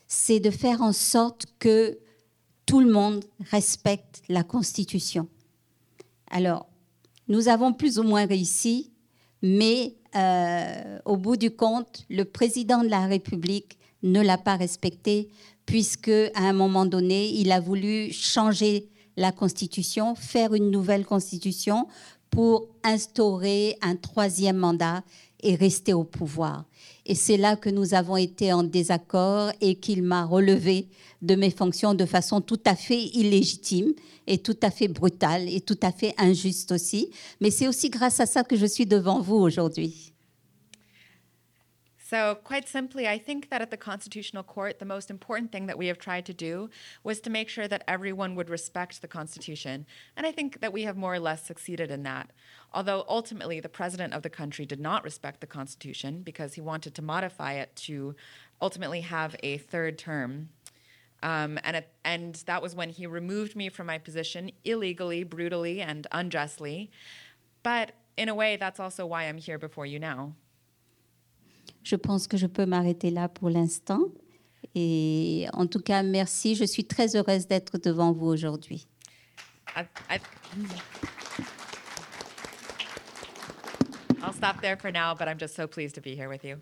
c'est 0.06 0.40
de 0.40 0.50
faire 0.50 0.82
en 0.82 0.92
sorte 0.92 1.46
que 1.58 1.98
tout 2.66 2.80
le 2.80 2.92
monde 2.92 3.24
respecte 3.50 4.22
la 4.28 4.42
Constitution. 4.42 5.26
Alors, 6.30 6.66
nous 7.28 7.48
avons 7.48 7.72
plus 7.72 7.98
ou 7.98 8.02
moins 8.02 8.26
réussi, 8.26 8.92
mais 9.42 9.96
euh, 10.16 10.98
au 11.04 11.16
bout 11.16 11.36
du 11.36 11.50
compte, 11.50 12.04
le 12.08 12.24
président 12.24 12.82
de 12.82 12.88
la 12.88 13.06
République 13.06 13.78
ne 14.02 14.20
l'a 14.20 14.38
pas 14.38 14.56
respecté, 14.56 15.28
puisque 15.66 16.08
à 16.08 16.42
un 16.42 16.52
moment 16.52 16.86
donné, 16.86 17.30
il 17.30 17.52
a 17.52 17.60
voulu 17.60 18.12
changer 18.12 18.88
la 19.16 19.32
Constitution, 19.32 20.14
faire 20.14 20.54
une 20.54 20.70
nouvelle 20.70 21.04
Constitution 21.04 21.86
pour 22.30 22.68
instaurer 22.84 23.76
un 23.82 23.96
troisième 23.96 24.56
mandat 24.56 25.02
et 25.42 25.54
rester 25.54 25.92
au 25.92 26.04
pouvoir. 26.04 26.64
Et 27.06 27.14
c'est 27.14 27.36
là 27.36 27.56
que 27.56 27.70
nous 27.70 27.94
avons 27.94 28.16
été 28.16 28.52
en 28.52 28.62
désaccord 28.62 29.52
et 29.60 29.76
qu'il 29.76 30.02
m'a 30.02 30.24
relevé 30.24 30.88
de 31.22 31.34
mes 31.34 31.50
fonctions 31.50 31.94
de 31.94 32.04
façon 32.04 32.40
tout 32.40 32.60
à 32.64 32.74
fait 32.74 33.02
illégitime 33.14 33.92
et 34.26 34.38
tout 34.38 34.56
à 34.62 34.70
fait 34.70 34.88
brutale 34.88 35.48
et 35.48 35.60
tout 35.60 35.78
à 35.82 35.92
fait 35.92 36.14
injuste 36.18 36.72
aussi. 36.72 37.10
Mais 37.40 37.50
c'est 37.50 37.68
aussi 37.68 37.90
grâce 37.90 38.20
à 38.20 38.26
ça 38.26 38.44
que 38.44 38.56
je 38.56 38.66
suis 38.66 38.86
devant 38.86 39.20
vous 39.20 39.36
aujourd'hui. 39.36 40.12
So, 42.08 42.38
quite 42.42 42.66
simply, 42.66 43.06
I 43.06 43.18
think 43.18 43.50
that 43.50 43.60
at 43.60 43.70
the 43.70 43.76
Constitutional 43.76 44.42
Court, 44.42 44.78
the 44.78 44.86
most 44.86 45.10
important 45.10 45.52
thing 45.52 45.66
that 45.66 45.76
we 45.76 45.88
have 45.88 45.98
tried 45.98 46.24
to 46.24 46.32
do 46.32 46.70
was 47.04 47.20
to 47.20 47.28
make 47.28 47.50
sure 47.50 47.68
that 47.68 47.84
everyone 47.86 48.34
would 48.34 48.48
respect 48.48 49.02
the 49.02 49.08
Constitution. 49.08 49.84
And 50.16 50.26
I 50.26 50.32
think 50.32 50.62
that 50.62 50.72
we 50.72 50.84
have 50.84 50.96
more 50.96 51.12
or 51.12 51.20
less 51.20 51.44
succeeded 51.44 51.90
in 51.90 52.04
that. 52.04 52.30
Although 52.72 53.04
ultimately, 53.10 53.60
the 53.60 53.68
president 53.68 54.14
of 54.14 54.22
the 54.22 54.30
country 54.30 54.64
did 54.64 54.80
not 54.80 55.04
respect 55.04 55.42
the 55.42 55.46
Constitution 55.46 56.22
because 56.22 56.54
he 56.54 56.62
wanted 56.62 56.94
to 56.94 57.02
modify 57.02 57.52
it 57.52 57.76
to 57.76 58.16
ultimately 58.62 59.02
have 59.02 59.36
a 59.42 59.58
third 59.58 59.98
term. 59.98 60.48
Um, 61.22 61.58
and, 61.62 61.76
it, 61.76 61.92
and 62.06 62.36
that 62.46 62.62
was 62.62 62.74
when 62.74 62.88
he 62.88 63.06
removed 63.06 63.54
me 63.54 63.68
from 63.68 63.86
my 63.86 63.98
position 63.98 64.50
illegally, 64.64 65.24
brutally, 65.24 65.82
and 65.82 66.06
unjustly. 66.10 66.90
But 67.62 67.92
in 68.16 68.30
a 68.30 68.34
way, 68.34 68.56
that's 68.56 68.80
also 68.80 69.04
why 69.04 69.24
I'm 69.24 69.36
here 69.36 69.58
before 69.58 69.84
you 69.84 69.98
now. 69.98 70.32
Je 71.82 71.96
pense 71.96 72.26
que 72.26 72.36
je 72.36 72.46
peux 72.46 72.66
m'arrêter 72.66 73.10
là 73.10 73.28
pour 73.28 73.50
l'instant. 73.50 74.00
Et 74.74 75.46
en 75.52 75.66
tout 75.66 75.80
cas, 75.80 76.02
merci. 76.02 76.54
Je 76.54 76.64
suis 76.64 76.84
très 76.84 77.16
heureuse 77.16 77.46
d'être 77.46 77.78
devant 77.78 78.12
vous 78.12 78.26
aujourd'hui. 78.26 78.86
I, 79.76 79.84
I, 80.10 80.18
I'll 84.22 84.32
stop 84.32 84.60
there 84.60 84.76
for 84.76 84.90
now, 84.90 85.14
but 85.14 85.28
I'm 85.28 85.38
just 85.38 85.54
so 85.54 85.66
pleased 85.66 85.94
to 85.94 86.00
be 86.00 86.14
here 86.14 86.28
with 86.28 86.44
you. 86.44 86.56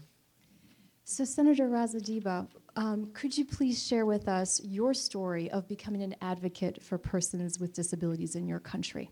So, 1.04 1.25
Senator 1.25 1.68
Ras 1.68 1.94
Adiba, 1.94 2.49
um, 2.75 3.11
could 3.14 3.38
you 3.38 3.44
please 3.44 3.80
share 3.87 4.04
with 4.06 4.28
us 4.28 4.61
your 4.64 4.92
story 4.92 5.50
of 5.50 5.68
becoming 5.68 6.02
an 6.02 6.16
advocate 6.20 6.82
for 6.82 6.99
persons 6.99 7.61
with 7.61 7.73
disabilities 7.73 8.35
in 8.35 8.46
your 8.46 8.58
country? 8.58 9.11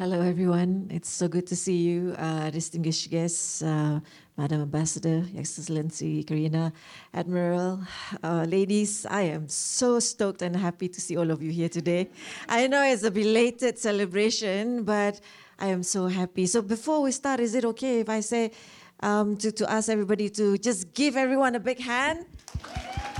Hello, 0.00 0.22
everyone. 0.22 0.88
It's 0.90 1.10
so 1.10 1.28
good 1.28 1.46
to 1.48 1.54
see 1.54 1.76
you, 1.76 2.14
uh, 2.16 2.48
distinguished 2.48 3.10
guests, 3.10 3.60
uh, 3.60 4.00
Madam 4.38 4.62
Ambassador, 4.62 5.26
Excellency 5.36 6.24
Karina, 6.24 6.72
Admiral, 7.12 7.80
uh, 8.24 8.46
ladies. 8.48 9.04
I 9.04 9.24
am 9.36 9.46
so 9.50 10.00
stoked 10.00 10.40
and 10.40 10.56
happy 10.56 10.88
to 10.88 10.98
see 11.02 11.18
all 11.18 11.30
of 11.30 11.42
you 11.42 11.50
here 11.50 11.68
today. 11.68 12.08
I 12.48 12.66
know 12.66 12.82
it's 12.82 13.02
a 13.02 13.10
belated 13.10 13.78
celebration, 13.78 14.84
but 14.84 15.20
I 15.58 15.66
am 15.66 15.82
so 15.82 16.06
happy. 16.06 16.46
So 16.46 16.62
before 16.62 17.02
we 17.02 17.12
start, 17.12 17.40
is 17.40 17.54
it 17.54 17.66
okay 17.66 18.00
if 18.00 18.08
I 18.08 18.20
say 18.20 18.52
um, 19.00 19.36
to, 19.36 19.52
to 19.52 19.70
ask 19.70 19.90
everybody 19.90 20.30
to 20.30 20.56
just 20.56 20.94
give 20.94 21.14
everyone 21.14 21.56
a 21.56 21.60
big 21.60 21.78
hand? 21.78 22.24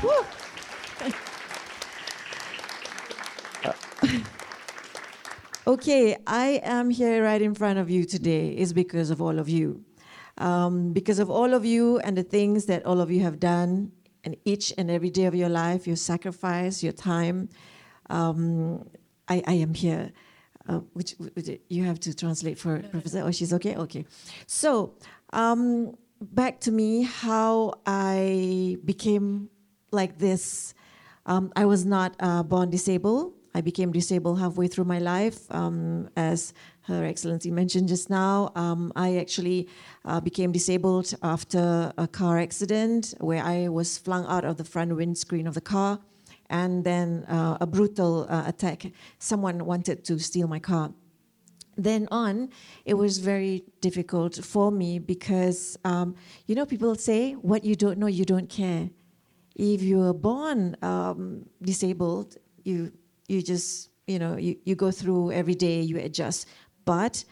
Woo! 0.03 0.25
Okay, 5.71 6.17
I 6.27 6.61
am 6.65 6.91
here 6.91 7.23
right 7.23 7.41
in 7.41 7.55
front 7.55 7.79
of 7.79 7.89
you 7.89 8.05
today 8.05 8.49
is 8.49 8.73
because 8.73 9.11
of 9.11 9.23
all 9.23 9.39
of 9.39 9.49
you. 9.49 9.85
Um, 10.37 10.93
because 10.93 11.21
of 11.21 11.31
all 11.31 11.55
of 11.55 11.65
you 11.65 12.01
and 12.01 12.19
the 12.19 12.25
things 12.25 12.67
that 12.67 12.85
all 12.85 13.01
of 13.01 13.09
you 13.09 13.21
have 13.21 13.39
done 13.39 13.93
and 14.25 14.35
each 14.45 14.75
and 14.77 14.91
every 14.91 15.11
day 15.11 15.27
of 15.27 15.35
your 15.37 15.49
life, 15.49 15.87
your 15.87 15.95
sacrifice, 15.95 16.83
your 16.83 16.93
time, 16.93 17.51
um, 18.09 18.85
I, 19.29 19.45
I 19.47 19.53
am 19.53 19.73
here. 19.73 20.11
Uh, 20.69 20.81
which, 20.93 21.13
which 21.35 21.49
you 21.69 21.85
have 21.85 22.01
to 22.01 22.15
translate 22.15 22.59
for 22.59 22.81
Professor. 22.91 23.23
Oh, 23.23 23.31
she's 23.31 23.53
okay. 23.55 23.77
Okay, 23.77 24.05
so 24.49 24.95
um, 25.33 25.97
back 26.21 26.59
to 26.63 26.73
me, 26.73 27.03
how 27.03 27.75
I 27.87 28.77
became 28.85 29.49
like 29.93 30.19
this. 30.19 30.75
Um, 31.27 31.53
I 31.55 31.65
was 31.65 31.85
not 31.87 32.17
uh, 32.19 32.43
born 32.43 32.71
disabled. 32.71 33.35
I 33.55 33.61
became 33.61 33.91
disabled 33.93 34.39
halfway 34.39 34.69
through 34.69 34.85
my 34.85 34.99
life. 34.99 35.51
Um, 35.51 36.09
as 36.17 36.55
Her 36.83 37.05
Excellency 37.05 37.51
mentioned 37.51 37.89
just 37.89 38.09
now, 38.11 38.53
um, 38.55 38.93
I 38.95 39.17
actually 39.19 39.69
uh, 40.05 40.21
became 40.21 40.53
disabled 40.53 41.15
after 41.23 41.93
a 41.99 42.07
car 42.07 42.39
accident 42.39 43.15
where 43.19 43.43
I 43.43 43.69
was 43.69 43.99
flung 43.99 44.27
out 44.27 44.45
of 44.45 44.57
the 44.57 44.65
front 44.65 44.95
windscreen 44.95 45.47
of 45.47 45.55
the 45.55 45.61
car 45.61 45.99
and 46.49 46.85
then 46.85 47.25
uh, 47.29 47.59
a 47.61 47.67
brutal 47.67 48.27
uh, 48.29 48.45
attack. 48.47 48.87
Someone 49.19 49.65
wanted 49.65 50.05
to 50.05 50.19
steal 50.19 50.49
my 50.49 50.59
car. 50.59 50.93
Then 51.77 52.09
on, 52.11 52.51
it 52.85 52.95
was 52.95 53.19
very 53.19 53.65
difficult 53.81 54.45
for 54.45 54.71
me 54.71 54.99
because, 54.99 55.79
um, 55.85 56.15
you 56.47 56.55
know, 56.55 56.67
people 56.67 56.95
say, 56.95 57.33
what 57.33 57.65
you 57.65 57.75
don't 57.75 57.99
know, 57.99 58.09
you 58.09 58.25
don't 58.25 58.49
care. 58.49 58.91
If 59.57 59.83
you 59.83 59.99
were 59.99 60.13
born 60.13 60.77
um, 60.83 61.47
disabled, 61.63 62.37
you 62.65 62.93
you 63.31 63.43
just 63.43 63.91
you 64.07 64.19
know 64.19 64.37
you, 64.37 64.57
you 64.65 64.75
go 64.75 64.91
through 64.91 65.33
every 65.33 65.55
day 65.55 65.81
you 65.81 65.97
adjust. 65.99 66.49
But 66.85 67.25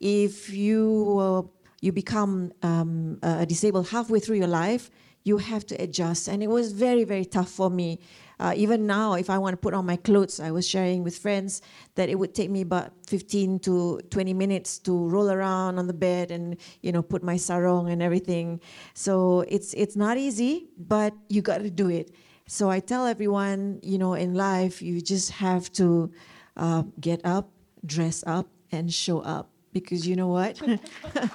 if 0.00 0.50
you 0.50 1.18
uh, 1.18 1.42
you 1.80 1.92
become 1.92 2.52
um, 2.62 3.18
disabled 3.46 3.88
halfway 3.88 4.20
through 4.20 4.36
your 4.36 4.54
life 4.64 4.90
you 5.24 5.38
have 5.38 5.66
to 5.66 5.74
adjust. 5.82 6.28
And 6.28 6.40
it 6.40 6.48
was 6.48 6.72
very 6.72 7.04
very 7.04 7.24
tough 7.24 7.50
for 7.50 7.70
me. 7.70 7.98
Uh, 8.38 8.52
even 8.54 8.86
now 8.86 9.14
if 9.14 9.30
i 9.30 9.38
want 9.38 9.54
to 9.54 9.56
put 9.56 9.72
on 9.72 9.86
my 9.86 9.96
clothes 9.96 10.40
i 10.40 10.50
was 10.50 10.68
sharing 10.68 11.02
with 11.02 11.16
friends 11.16 11.62
that 11.94 12.10
it 12.10 12.16
would 12.16 12.34
take 12.34 12.50
me 12.50 12.60
about 12.60 12.92
15 13.06 13.58
to 13.60 13.98
20 14.10 14.34
minutes 14.34 14.78
to 14.78 15.08
roll 15.08 15.30
around 15.30 15.78
on 15.78 15.86
the 15.86 15.94
bed 15.94 16.30
and 16.30 16.58
you 16.82 16.92
know 16.92 17.00
put 17.00 17.22
my 17.22 17.38
sarong 17.38 17.88
and 17.88 18.02
everything. 18.02 18.60
So 18.92 19.40
it's 19.48 19.72
it's 19.72 19.96
not 19.96 20.18
easy 20.18 20.68
but 20.76 21.14
you 21.30 21.40
got 21.40 21.62
to 21.62 21.70
do 21.70 21.88
it 21.88 22.10
so 22.46 22.70
I 22.70 22.78
tell 22.80 23.06
everyone, 23.06 23.80
you 23.82 23.98
know, 23.98 24.14
in 24.14 24.34
life, 24.34 24.80
you 24.80 25.00
just 25.00 25.32
have 25.32 25.72
to 25.72 26.12
uh, 26.56 26.84
get 27.00 27.20
up, 27.24 27.50
dress 27.84 28.22
up, 28.26 28.46
and 28.70 28.92
show 28.92 29.20
up. 29.20 29.50
Because 29.72 30.06
you 30.06 30.14
know 30.16 30.28
what? 30.28 30.60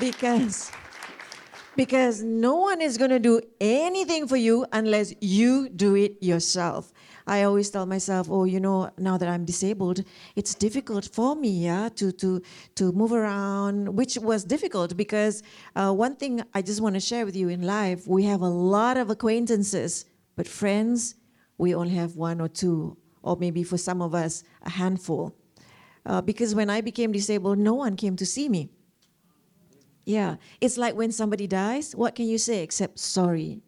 because 0.00 0.70
because 1.74 2.22
no 2.22 2.56
one 2.56 2.80
is 2.80 2.96
going 2.96 3.10
to 3.10 3.18
do 3.18 3.40
anything 3.60 4.26
for 4.26 4.36
you 4.36 4.64
unless 4.72 5.12
you 5.20 5.68
do 5.68 5.94
it 5.94 6.22
yourself. 6.22 6.92
I 7.26 7.42
always 7.42 7.70
tell 7.70 7.86
myself, 7.86 8.28
oh, 8.30 8.44
you 8.44 8.60
know, 8.60 8.90
now 8.98 9.16
that 9.18 9.28
I'm 9.28 9.44
disabled, 9.44 10.04
it's 10.36 10.54
difficult 10.54 11.08
for 11.12 11.34
me, 11.34 11.50
yeah, 11.50 11.88
to 11.96 12.12
to 12.12 12.40
to 12.76 12.92
move 12.92 13.12
around, 13.12 13.96
which 13.96 14.16
was 14.16 14.44
difficult 14.44 14.96
because 14.96 15.42
uh, 15.74 15.92
one 15.92 16.14
thing 16.14 16.42
I 16.54 16.62
just 16.62 16.80
want 16.80 16.94
to 16.94 17.00
share 17.00 17.24
with 17.24 17.34
you 17.34 17.48
in 17.48 17.62
life, 17.62 18.06
we 18.06 18.24
have 18.24 18.42
a 18.42 18.48
lot 18.48 18.96
of 18.96 19.10
acquaintances, 19.10 20.04
but 20.36 20.46
friends, 20.46 21.16
we 21.58 21.74
only 21.74 21.94
have 21.94 22.16
one 22.16 22.40
or 22.40 22.48
two, 22.48 22.96
or 23.22 23.36
maybe 23.36 23.64
for 23.64 23.78
some 23.78 24.00
of 24.00 24.14
us, 24.14 24.44
a 24.62 24.70
handful. 24.70 25.34
Uh, 26.04 26.20
because 26.20 26.54
when 26.54 26.70
I 26.70 26.80
became 26.80 27.10
disabled, 27.10 27.58
no 27.58 27.74
one 27.74 27.96
came 27.96 28.14
to 28.16 28.26
see 28.26 28.48
me. 28.48 28.70
Yeah, 30.04 30.36
it's 30.60 30.78
like 30.78 30.94
when 30.94 31.10
somebody 31.10 31.48
dies, 31.48 31.96
what 31.96 32.14
can 32.14 32.26
you 32.26 32.38
say 32.38 32.62
except 32.62 33.00
sorry? 33.00 33.62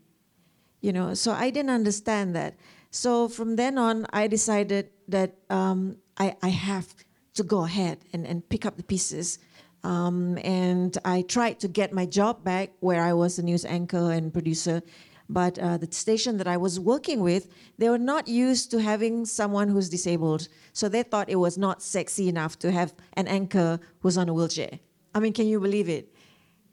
You 0.81 0.93
know, 0.93 1.15
so 1.15 1.33
I 1.33 1.51
didn't 1.51 1.71
understand 1.71 2.37
that. 2.37 2.55
So 2.91 3.29
from 3.29 3.57
then 3.57 3.79
on, 3.79 4.07
I 4.13 4.29
decided 4.29 4.91
that 5.09 5.37
um, 5.51 5.99
I, 6.17 6.37
I 6.43 6.49
have 6.49 6.95
to 7.35 7.43
go 7.43 7.65
ahead 7.65 7.99
and, 8.13 8.27
and 8.27 8.49
pick 8.49 8.67
up 8.67 8.77
the 8.77 8.83
pieces 8.83 9.39
Um, 9.85 10.39
and 10.43 10.99
I 11.05 11.23
tried 11.23 11.61
to 11.61 11.69
get 11.69 11.93
my 11.93 12.07
job 12.07 12.43
back 12.45 12.71
where 12.81 13.03
I 13.03 13.13
was 13.13 13.39
a 13.39 13.43
news 13.43 13.65
anchor 13.65 14.11
and 14.11 14.33
producer. 14.33 14.83
But 15.29 15.59
uh, 15.59 15.77
the 15.77 15.89
station 15.93 16.39
that 16.39 16.49
I 16.49 16.57
was 16.57 16.81
working 16.81 17.21
with, 17.21 17.49
they 17.79 17.89
were 17.89 17.99
not 17.99 18.27
used 18.29 18.71
to 18.71 18.79
having 18.81 19.27
someone 19.27 19.69
who's 19.69 19.89
disabled. 19.89 20.49
So 20.73 20.89
they 20.89 21.03
thought 21.03 21.29
it 21.29 21.37
was 21.37 21.57
not 21.59 21.83
sexy 21.83 22.29
enough 22.29 22.59
to 22.61 22.73
have 22.73 22.95
an 23.13 23.29
anchor 23.29 23.79
who's 24.01 24.17
on 24.17 24.29
a 24.29 24.35
wheelchair. 24.35 24.81
I 25.15 25.21
mean, 25.21 25.33
can 25.33 25.47
you 25.47 25.61
believe 25.61 25.89
it? 25.89 26.13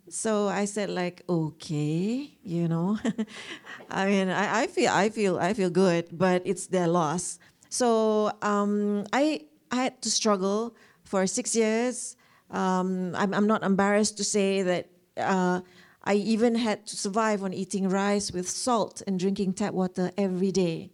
So 0.10 0.48
I 0.48 0.66
said, 0.66 0.90
like, 0.90 1.24
okay, 1.28 2.38
you 2.44 2.68
know. 2.68 3.00
I 3.90 4.08
mean, 4.08 4.30
I, 4.30 4.62
I 4.62 4.68
feel, 4.68 4.92
I 4.92 5.10
feel, 5.10 5.40
I 5.40 5.54
feel 5.54 5.70
good, 5.70 6.10
but 6.12 6.44
it's 6.46 6.68
their 6.68 6.88
loss. 6.88 7.40
So 7.70 8.32
um, 8.42 9.06
I, 9.12 9.42
I 9.72 9.76
had 9.84 10.02
to 10.04 10.12
struggle 10.12 10.76
for 11.04 11.26
six 11.26 11.56
years. 11.56 12.16
Um, 12.52 13.16
I'm, 13.16 13.34
I'm 13.34 13.48
not 13.48 13.64
embarrassed 13.64 14.18
to 14.18 14.24
say 14.24 14.62
that 14.62 14.90
uh, 15.18 15.62
I 16.04 16.14
even 16.14 16.56
had 16.56 16.86
to 16.88 16.96
survive 16.96 17.44
on 17.44 17.52
eating 17.54 17.90
rice 17.90 18.32
with 18.32 18.48
salt 18.48 19.02
and 19.08 19.20
drinking 19.20 19.54
tap 19.54 19.74
water 19.74 20.12
every 20.18 20.52
day. 20.52 20.92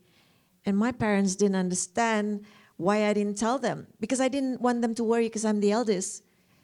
And 0.66 0.78
my 0.78 0.92
parents 0.92 1.36
didn't 1.36 1.58
understand 1.58 2.46
why 2.78 3.06
I 3.08 3.14
didn't 3.14 3.38
tell 3.38 3.60
them 3.60 3.88
because 4.00 4.22
I 4.22 4.30
didn't 4.30 4.62
want 4.62 4.82
them 4.82 4.96
to 4.96 5.04
worry 5.04 5.26
because 5.26 5.44
I'm 5.44 5.60
the 5.60 5.72
eldest. 5.72 6.24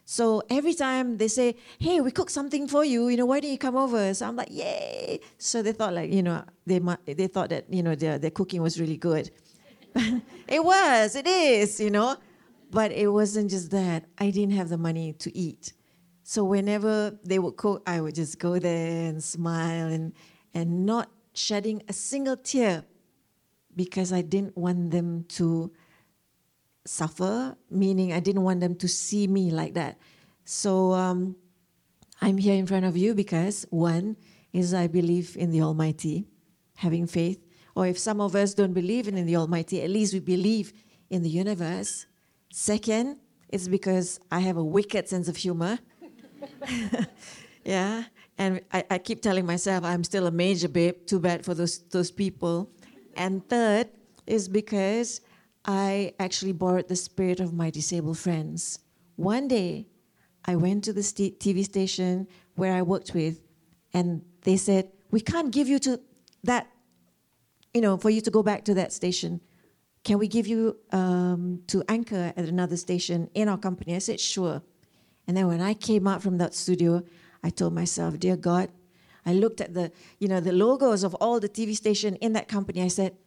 So 0.09 0.41
every 0.49 0.73
time 0.73 1.17
they 1.17 1.27
say, 1.27 1.57
"Hey, 1.79 1.99
we 1.99 2.11
cooked 2.11 2.31
something 2.31 2.65
for 2.69 2.85
you," 2.85 3.09
you 3.09 3.17
know, 3.17 3.25
why 3.25 3.41
don't 3.41 3.51
you 3.51 3.57
come 3.57 3.75
over? 3.75 4.13
So 4.13 4.25
I'm 4.25 4.37
like, 4.37 4.47
"Yay!" 4.49 5.19
So 5.37 5.61
they 5.61 5.73
thought 5.73 5.93
like, 5.93 6.13
you 6.13 6.23
know, 6.23 6.45
they 6.65 6.79
they 7.13 7.27
thought 7.27 7.49
that 7.49 7.65
you 7.69 7.83
know 7.83 7.93
their 7.93 8.17
their 8.17 8.31
cooking 8.31 8.61
was 8.61 8.79
really 8.79 8.95
good. 8.95 9.29
it 10.47 10.63
was, 10.63 11.13
it 11.17 11.27
is, 11.27 11.81
you 11.81 11.89
know, 11.89 12.15
but 12.71 12.93
it 12.93 13.09
wasn't 13.09 13.49
just 13.49 13.69
that. 13.71 14.05
I 14.17 14.29
didn't 14.31 14.55
have 14.55 14.69
the 14.69 14.77
money 14.77 15.11
to 15.11 15.37
eat, 15.37 15.73
so 16.23 16.45
whenever 16.45 17.19
they 17.25 17.37
would 17.37 17.57
cook, 17.57 17.83
I 17.85 17.99
would 17.99 18.15
just 18.15 18.39
go 18.39 18.59
there 18.59 19.09
and 19.09 19.21
smile 19.21 19.87
and 19.87 20.13
and 20.53 20.85
not 20.85 21.11
shedding 21.33 21.83
a 21.89 21.93
single 21.93 22.37
tear 22.37 22.85
because 23.75 24.13
I 24.13 24.21
didn't 24.21 24.55
want 24.57 24.91
them 24.91 25.25
to 25.35 25.69
suffer, 26.87 27.55
meaning 27.69 28.13
I 28.13 28.19
didn't 28.19 28.43
want 28.43 28.59
them 28.59 28.75
to 28.75 28.87
see 28.87 29.27
me 29.27 29.51
like 29.51 29.73
that. 29.73 29.97
So 30.45 30.93
um, 30.93 31.35
I'm 32.21 32.37
here 32.37 32.55
in 32.55 32.65
front 32.65 32.85
of 32.85 32.95
you 32.95 33.13
because 33.13 33.65
one 33.69 34.17
is 34.53 34.73
I 34.73 34.87
believe 34.87 35.35
in 35.37 35.51
the 35.51 35.61
Almighty, 35.61 36.25
having 36.75 37.05
faith. 37.07 37.39
Or 37.75 37.85
if 37.85 37.99
some 37.99 38.21
of 38.21 38.35
us 38.35 38.53
don't 38.53 38.73
believe 38.73 39.07
in 39.07 39.25
the 39.25 39.35
Almighty, 39.35 39.81
at 39.83 39.89
least 39.89 40.13
we 40.13 40.19
believe 40.19 40.73
in 41.09 41.21
the 41.21 41.29
universe. 41.29 42.07
Second, 42.51 43.17
it's 43.49 43.67
because 43.67 44.19
I 44.31 44.39
have 44.39 44.57
a 44.57 44.63
wicked 44.63 45.07
sense 45.07 45.27
of 45.27 45.37
humor. 45.37 45.79
yeah. 47.63 48.05
And 48.37 48.61
I, 48.71 48.83
I 48.89 48.97
keep 48.97 49.21
telling 49.21 49.45
myself 49.45 49.83
I'm 49.83 50.03
still 50.03 50.27
a 50.27 50.31
major 50.31 50.67
babe, 50.67 51.05
too 51.05 51.19
bad 51.19 51.45
for 51.45 51.53
those, 51.53 51.79
those 51.89 52.11
people. 52.11 52.71
And 53.15 53.47
third 53.47 53.89
is 54.25 54.47
because 54.47 55.21
I 55.67 56.13
actually 56.17 56.53
borrowed 56.53 56.87
the 56.87 56.95
spirit 56.95 57.41
of 57.41 57.53
my 57.53 57.69
disabled 57.69 58.17
friends. 58.17 58.79
One 59.17 59.49
day, 59.49 59.87
I 60.45 60.55
went 60.55 60.85
to 60.85 60.93
the 60.93 61.01
TV 61.01 61.65
station 61.65 62.27
where 62.55 62.73
I 62.73 62.81
worked 62.81 63.13
with, 63.13 63.41
and 63.93 64.21
they 64.43 64.55
said, 64.55 64.89
"We 65.11 65.19
can't 65.19 65.51
give 65.51 65.67
you 65.67 65.77
to 65.79 65.99
that, 66.43 66.67
you 67.73 67.81
know, 67.81 67.97
for 67.97 68.09
you 68.09 68.21
to 68.21 68.31
go 68.31 68.41
back 68.41 68.63
to 68.65 68.73
that 68.75 68.93
station. 68.93 69.41
Can 70.05 70.19
we 70.19 70.29
give 70.29 70.47
you 70.47 70.77
um, 70.93 71.63
to 71.67 71.83
anchor 71.89 72.33
at 72.37 72.45
another 72.45 72.77
station 72.77 73.29
in 73.33 73.49
our 73.49 73.57
company?" 73.57 73.93
I 73.93 73.99
said, 73.99 74.21
"Sure." 74.21 74.61
And 75.27 75.35
then 75.35 75.47
when 75.47 75.59
I 75.59 75.73
came 75.73 76.07
out 76.07 76.23
from 76.23 76.37
that 76.37 76.55
studio, 76.55 77.03
I 77.43 77.49
told 77.49 77.73
myself, 77.73 78.17
"Dear 78.17 78.37
God," 78.37 78.69
I 79.25 79.33
looked 79.33 79.59
at 79.59 79.73
the, 79.73 79.91
you 80.19 80.29
know, 80.29 80.39
the 80.39 80.53
logos 80.53 81.03
of 81.03 81.13
all 81.15 81.41
the 81.41 81.49
TV 81.49 81.75
station 81.75 82.15
in 82.15 82.31
that 82.33 82.47
company. 82.47 82.81
I 82.81 82.87
said, 82.87 83.17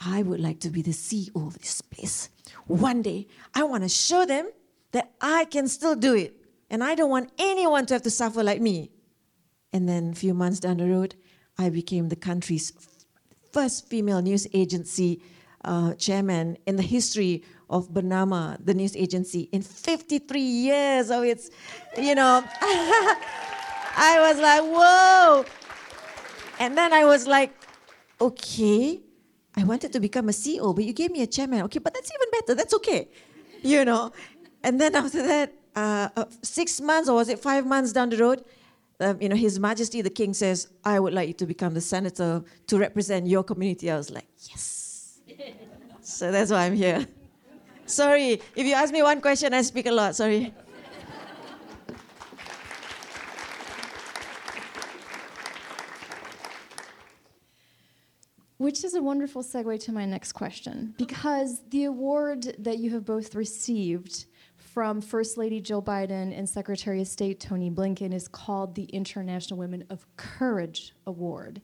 I 0.00 0.22
would 0.22 0.40
like 0.40 0.60
to 0.60 0.70
be 0.70 0.82
the 0.82 0.92
CEO 0.92 1.46
of 1.46 1.58
this 1.58 1.82
place. 1.82 2.30
One 2.66 3.02
day, 3.02 3.26
I 3.54 3.64
want 3.64 3.82
to 3.82 3.88
show 3.88 4.24
them 4.24 4.50
that 4.92 5.12
I 5.20 5.44
can 5.44 5.68
still 5.68 5.94
do 5.94 6.14
it. 6.14 6.36
And 6.70 6.82
I 6.82 6.94
don't 6.94 7.10
want 7.10 7.30
anyone 7.38 7.86
to 7.86 7.94
have 7.94 8.02
to 8.02 8.10
suffer 8.10 8.42
like 8.42 8.60
me. 8.60 8.90
And 9.72 9.88
then 9.88 10.10
a 10.10 10.14
few 10.14 10.34
months 10.34 10.60
down 10.60 10.78
the 10.78 10.86
road, 10.86 11.16
I 11.58 11.68
became 11.68 12.08
the 12.08 12.16
country's 12.16 12.72
first 13.52 13.88
female 13.88 14.22
news 14.22 14.46
agency 14.54 15.20
uh, 15.64 15.94
chairman 15.94 16.56
in 16.66 16.76
the 16.76 16.82
history 16.82 17.44
of 17.68 17.90
Bernama, 17.90 18.64
the 18.64 18.74
news 18.74 18.96
agency, 18.96 19.48
in 19.52 19.62
53 19.62 20.40
years 20.40 21.10
of 21.10 21.24
its, 21.24 21.50
you 21.98 22.14
know. 22.14 22.42
I 22.62 24.16
was 24.20 24.40
like, 24.40 24.62
whoa. 24.62 25.44
And 26.58 26.76
then 26.76 26.92
I 26.92 27.04
was 27.04 27.26
like, 27.26 27.52
okay, 28.20 29.00
I 29.56 29.64
wanted 29.64 29.92
to 29.92 30.00
become 30.00 30.28
a 30.28 30.32
CEO, 30.32 30.74
but 30.74 30.84
you 30.84 30.92
gave 30.92 31.10
me 31.10 31.22
a 31.22 31.26
chairman. 31.26 31.62
Okay, 31.62 31.78
but 31.78 31.92
that's 31.94 32.10
even 32.10 32.28
better. 32.32 32.54
That's 32.54 32.74
okay, 32.74 33.08
you 33.62 33.84
know. 33.84 34.12
And 34.62 34.80
then 34.80 34.94
after 34.94 35.22
that, 35.26 35.52
uh, 35.74 36.08
uh, 36.16 36.24
six 36.42 36.80
months 36.80 37.08
or 37.08 37.14
was 37.14 37.28
it 37.28 37.38
five 37.38 37.66
months 37.66 37.92
down 37.92 38.10
the 38.10 38.16
road, 38.16 38.44
um, 39.00 39.20
you 39.20 39.28
know, 39.28 39.36
His 39.36 39.58
Majesty 39.58 40.02
the 40.02 40.10
King 40.10 40.34
says, 40.34 40.68
"I 40.84 41.00
would 41.00 41.14
like 41.14 41.28
you 41.28 41.34
to 41.34 41.46
become 41.46 41.74
the 41.74 41.80
senator 41.80 42.42
to 42.66 42.78
represent 42.78 43.26
your 43.26 43.42
community." 43.42 43.90
I 43.90 43.96
was 43.96 44.10
like, 44.10 44.28
yes. 44.48 45.20
so 46.02 46.30
that's 46.30 46.50
why 46.50 46.66
I'm 46.66 46.76
here. 46.76 47.06
Sorry, 47.86 48.40
if 48.54 48.66
you 48.66 48.74
ask 48.74 48.92
me 48.92 49.02
one 49.02 49.20
question, 49.20 49.52
I 49.52 49.62
speak 49.62 49.86
a 49.86 49.90
lot. 49.90 50.14
Sorry. 50.14 50.54
Which 58.60 58.84
is 58.84 58.92
a 58.92 59.02
wonderful 59.02 59.42
segue 59.42 59.80
to 59.84 59.92
my 59.92 60.04
next 60.04 60.32
question, 60.32 60.94
because 60.98 61.62
the 61.70 61.84
award 61.84 62.54
that 62.58 62.76
you 62.76 62.90
have 62.90 63.06
both 63.06 63.34
received 63.34 64.26
from 64.56 65.00
First 65.00 65.38
Lady 65.38 65.62
Jill 65.62 65.82
Biden 65.82 66.36
and 66.36 66.46
Secretary 66.46 67.00
of 67.00 67.08
State 67.08 67.40
Tony 67.40 67.70
Blinken 67.70 68.12
is 68.12 68.28
called 68.28 68.74
the 68.74 68.84
International 68.84 69.58
Women 69.58 69.86
of 69.88 70.04
Courage 70.18 70.92
Award. 71.06 71.62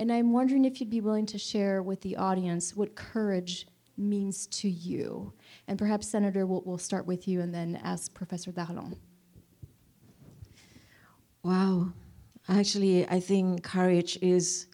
And 0.00 0.10
I'm 0.10 0.32
wondering 0.32 0.64
if 0.64 0.80
you'd 0.80 0.90
be 0.90 1.00
willing 1.00 1.26
to 1.26 1.38
share 1.38 1.80
with 1.80 2.00
the 2.00 2.16
audience 2.16 2.74
what 2.74 2.96
courage 2.96 3.68
means 3.96 4.48
to 4.48 4.68
you. 4.68 5.32
And 5.68 5.78
perhaps, 5.78 6.08
Senator, 6.08 6.44
we'll, 6.44 6.64
we'll 6.66 6.76
start 6.76 7.06
with 7.06 7.28
you 7.28 7.40
and 7.40 7.54
then 7.54 7.78
ask 7.84 8.12
Professor 8.14 8.50
Darlan. 8.50 8.96
Wow. 11.44 11.92
Actually, 12.48 13.06
I 13.06 13.20
think 13.20 13.62
courage 13.62 14.18
is, 14.20 14.66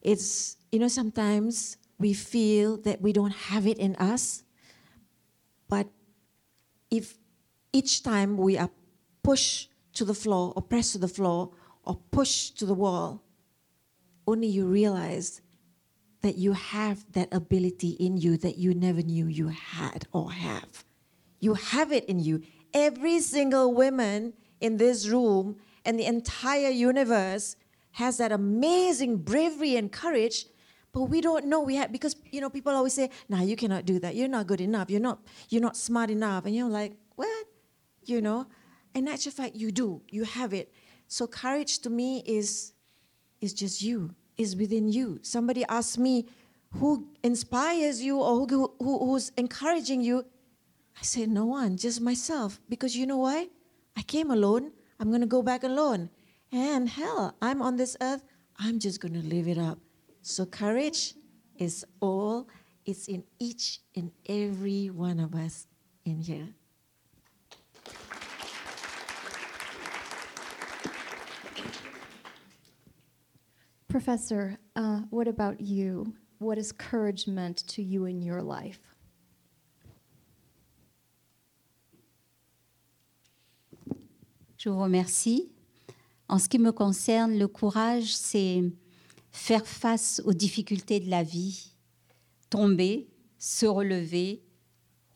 it's 0.00 0.56
you 0.72 0.78
know, 0.78 0.88
sometimes 0.88 1.76
we 1.98 2.14
feel 2.14 2.78
that 2.78 3.02
we 3.02 3.12
don't 3.12 3.34
have 3.34 3.66
it 3.66 3.78
in 3.78 3.94
us, 3.96 4.42
but 5.68 5.86
if 6.90 7.18
each 7.72 8.02
time 8.02 8.38
we 8.38 8.56
are 8.56 8.70
pushed 9.22 9.70
to 9.92 10.04
the 10.06 10.14
floor 10.14 10.54
or 10.56 10.62
pressed 10.62 10.92
to 10.92 10.98
the 10.98 11.08
floor 11.08 11.50
or 11.84 12.00
pushed 12.10 12.58
to 12.58 12.66
the 12.66 12.74
wall, 12.74 13.22
only 14.26 14.46
you 14.48 14.66
realize 14.66 15.42
that 16.22 16.36
you 16.36 16.52
have 16.54 17.04
that 17.12 17.28
ability 17.32 17.90
in 17.90 18.16
you 18.16 18.36
that 18.38 18.56
you 18.56 18.72
never 18.72 19.02
knew 19.02 19.26
you 19.26 19.48
had 19.48 20.06
or 20.12 20.32
have. 20.32 20.84
You 21.40 21.54
have 21.54 21.92
it 21.92 22.06
in 22.06 22.20
you. 22.20 22.42
Every 22.72 23.20
single 23.20 23.74
woman 23.74 24.32
in 24.60 24.78
this 24.78 25.08
room 25.08 25.56
and 25.84 25.98
the 25.98 26.06
entire 26.06 26.70
universe 26.70 27.56
has 27.92 28.16
that 28.18 28.32
amazing 28.32 29.18
bravery 29.18 29.76
and 29.76 29.92
courage 29.92 30.46
but 30.92 31.04
we 31.04 31.20
don't 31.20 31.46
know 31.46 31.60
we 31.60 31.76
have 31.76 31.90
because 31.90 32.16
you 32.30 32.40
know 32.40 32.50
people 32.50 32.72
always 32.72 32.92
say, 32.92 33.10
"Nah, 33.28 33.42
you 33.42 33.56
cannot 33.56 33.84
do 33.86 33.98
that. 34.00 34.14
You're 34.14 34.28
not 34.28 34.46
good 34.46 34.60
enough. 34.60 34.90
You're 34.90 35.00
not 35.00 35.20
you're 35.48 35.62
not 35.62 35.76
smart 35.76 36.10
enough." 36.10 36.44
And 36.44 36.54
you're 36.54 36.68
like, 36.68 36.96
"What?" 37.16 37.46
You 38.04 38.20
know? 38.20 38.46
In 38.94 39.08
actual 39.08 39.32
fact, 39.32 39.56
you 39.56 39.72
do. 39.72 40.02
You 40.10 40.24
have 40.24 40.52
it. 40.52 40.72
So 41.08 41.26
courage 41.26 41.78
to 41.80 41.90
me 41.90 42.22
is 42.26 42.72
is 43.40 43.52
just 43.54 43.82
you. 43.82 44.14
Is 44.36 44.56
within 44.56 44.88
you. 44.88 45.18
Somebody 45.22 45.64
asks 45.68 45.96
me, 45.98 46.26
"Who 46.74 47.08
inspires 47.22 48.02
you 48.02 48.20
or 48.20 48.46
who, 48.46 48.74
who 48.78 48.98
who's 49.06 49.30
encouraging 49.36 50.02
you?" 50.02 50.24
I 50.98 51.02
say, 51.02 51.26
"No 51.26 51.46
one, 51.46 51.76
just 51.76 52.00
myself." 52.00 52.60
Because 52.68 52.96
you 52.96 53.06
know 53.06 53.18
why? 53.18 53.48
I 53.96 54.02
came 54.02 54.30
alone. 54.30 54.72
I'm 55.00 55.08
going 55.08 55.20
to 55.20 55.26
go 55.26 55.42
back 55.42 55.64
alone. 55.64 56.10
And 56.50 56.88
hell, 56.88 57.34
I'm 57.40 57.62
on 57.62 57.76
this 57.76 57.96
earth. 58.00 58.24
I'm 58.58 58.78
just 58.78 59.00
going 59.00 59.14
to 59.14 59.22
live 59.22 59.48
it 59.48 59.58
up. 59.58 59.78
So 60.22 60.46
courage 60.46 61.14
is 61.58 61.84
all, 62.00 62.46
it's 62.86 63.08
in 63.08 63.24
each 63.40 63.80
and 63.96 64.12
every 64.28 64.88
one 64.88 65.18
of 65.18 65.34
us 65.34 65.66
in 66.04 66.20
here. 66.20 66.48
Professor, 73.88 74.58
uh, 74.76 75.00
what 75.10 75.26
about 75.26 75.60
you? 75.60 76.14
What 76.38 76.56
has 76.56 76.70
courage 76.72 77.26
meant 77.26 77.58
to 77.68 77.82
you 77.82 78.06
in 78.06 78.22
your 78.22 78.42
life? 78.42 78.78
Je 84.56 84.70
vous 84.70 84.78
remercie. 84.78 85.50
En 86.28 86.38
ce 86.38 86.48
qui 86.48 86.58
me 86.58 86.70
concerne, 86.70 87.36
le 87.36 87.48
courage, 87.48 88.14
c'est 88.14 88.62
faire 89.32 89.66
face 89.66 90.22
aux 90.24 90.34
difficultés 90.34 91.00
de 91.00 91.10
la 91.10 91.22
vie, 91.22 91.72
tomber, 92.50 93.08
se 93.38 93.66
relever, 93.66 94.42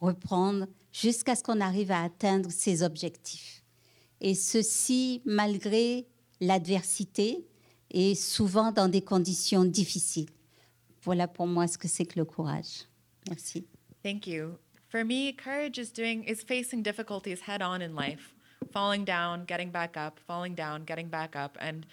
reprendre, 0.01 0.67
jusqu'à 0.93 1.37
ce 1.37 1.43
qu'on 1.43 1.61
arrive 1.61 1.93
à 1.93 2.03
atteindre 2.03 2.51
ses 2.51 2.83
objectifs. 2.83 3.63
Et 4.21 4.35
ceci 4.35 5.23
malgré 5.25 6.07
l'adversité 6.41 7.47
et 7.91 8.15
souvent 8.15 8.73
dans 8.73 8.89
des 8.89 9.03
conditions 9.03 9.65
difficiles. 9.65 10.31
Voilà 11.03 11.29
pour 11.29 11.47
moi 11.47 11.69
ce 11.69 11.79
que 11.79 11.89
c'est 11.89 12.07
que 12.07 12.19
le 12.19 12.25
courage. 12.25 12.87
Merci. 13.29 13.67
Thank 14.03 14.27
you. 14.27 14.59
For 14.89 15.05
me, 15.05 15.33
courage 15.33 15.79
is 15.79 15.93
doing 15.93 16.25
is 16.25 16.43
facing 16.43 16.83
difficulties 16.83 17.41
head 17.47 17.61
on 17.61 17.83
in 17.83 17.95
life, 17.95 18.35
falling 18.73 19.05
down, 19.05 19.45
getting 19.47 19.71
back 19.71 19.97
up, 19.97 20.19
falling 20.27 20.55
down, 20.55 20.85
getting 20.85 21.09
back 21.09 21.37
up, 21.37 21.57
and 21.61 21.85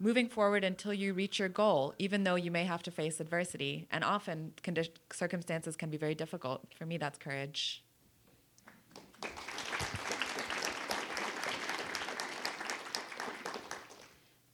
moving 0.00 0.28
forward 0.28 0.64
until 0.64 0.92
you 0.92 1.12
reach 1.12 1.38
your 1.38 1.48
goal, 1.48 1.94
even 1.98 2.24
though 2.24 2.36
you 2.36 2.50
may 2.50 2.64
have 2.64 2.82
to 2.84 2.90
face 2.90 3.20
adversity. 3.20 3.86
And 3.90 4.04
often, 4.04 4.52
condi- 4.62 4.90
circumstances 5.12 5.76
can 5.76 5.90
be 5.90 5.96
very 5.96 6.14
difficult. 6.14 6.66
For 6.74 6.86
me, 6.86 6.98
that's 6.98 7.18
courage. 7.18 7.84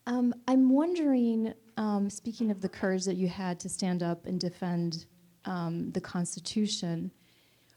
Um, 0.07 0.35
I'm 0.47 0.71
wondering, 0.71 1.55
um, 1.77 2.11
speaking 2.11 2.51
of 2.51 2.61
the 2.61 2.69
courage 2.69 3.05
that 3.05 3.17
you 3.17 3.29
had 3.29 3.59
to 3.61 3.69
stand 3.69 4.03
up 4.03 4.27
and 4.27 4.39
defend 4.39 5.07
um, 5.47 5.91
the 5.93 6.01
Constitution, 6.01 7.11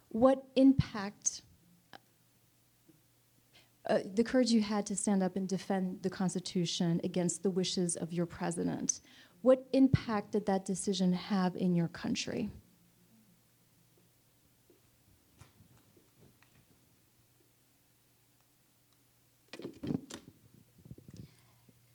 what 0.10 0.43
impact, 0.56 1.41
uh, 3.89 4.00
the 4.15 4.23
courage 4.23 4.52
you 4.52 4.62
had 4.62 4.86
to 4.86 4.95
stand 4.95 5.23
up 5.23 5.36
and 5.36 5.47
defend 5.47 6.02
the 6.02 6.10
Constitution 6.10 7.00
against 7.04 7.43
the 7.43 7.50
wishes 7.50 7.95
of 7.95 8.12
your 8.12 8.26
president, 8.26 9.02
what 9.41 9.65
impact 9.73 10.32
did 10.32 10.45
that 10.45 10.65
decision 10.65 11.13
have 11.13 11.56
in 11.56 11.76
your 11.76 11.88
country? 11.88 12.50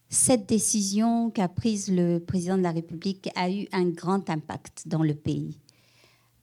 Cette 0.09 0.46
décision 0.46 1.31
qu'a 1.31 1.48
prise 1.48 1.90
le 1.90 2.18
président 2.18 2.59
de 2.59 2.62
la 2.62 2.72
République 2.72 3.31
a 3.35 3.50
eu 3.50 3.66
un 3.72 3.88
grand 3.88 4.28
impact 4.28 4.87
dans 4.87 5.02
le 5.02 5.14
pays. 5.14 5.59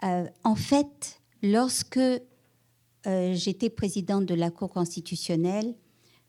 Euh, 0.03 0.27
en 0.43 0.55
fait, 0.55 1.21
lorsque 1.43 1.99
euh, 3.07 3.33
j'étais 3.33 3.69
présidente 3.69 4.25
de 4.25 4.35
la 4.35 4.51
Cour 4.51 4.69
constitutionnelle, 4.69 5.75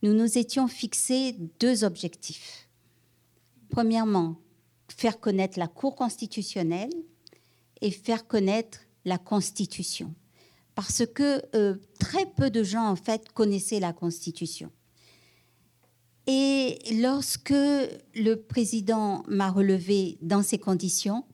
nous 0.02 0.14
nous 0.14 0.38
étions 0.38 0.68
fixés 0.68 1.37
deux 1.59 1.85
objectifs. 1.85 2.68
Premièrement, 3.68 4.37
faire 4.88 5.20
connaître 5.20 5.59
la 5.59 5.68
Cour 5.68 5.94
constitutionnelle 5.96 6.92
et 7.80 7.90
faire 7.90 8.26
connaître 8.26 8.80
la 9.04 9.18
Constitution. 9.18 10.14
Parce 10.74 11.04
que 11.06 11.42
euh, 11.54 11.76
très 11.98 12.26
peu 12.26 12.50
de 12.50 12.62
gens, 12.62 12.87
en 12.87 12.96
fait, 12.96 13.30
connaissaient 13.33 13.80
la 13.80 13.92
Constitution. 13.92 14.70
Et 16.26 16.78
lorsque 17.00 17.50
le 17.50 18.35
président 18.37 19.24
m'a 19.26 19.50
relevé 19.50 20.18
dans 20.22 20.42
ces 20.42 20.59
conditions, 20.59 21.24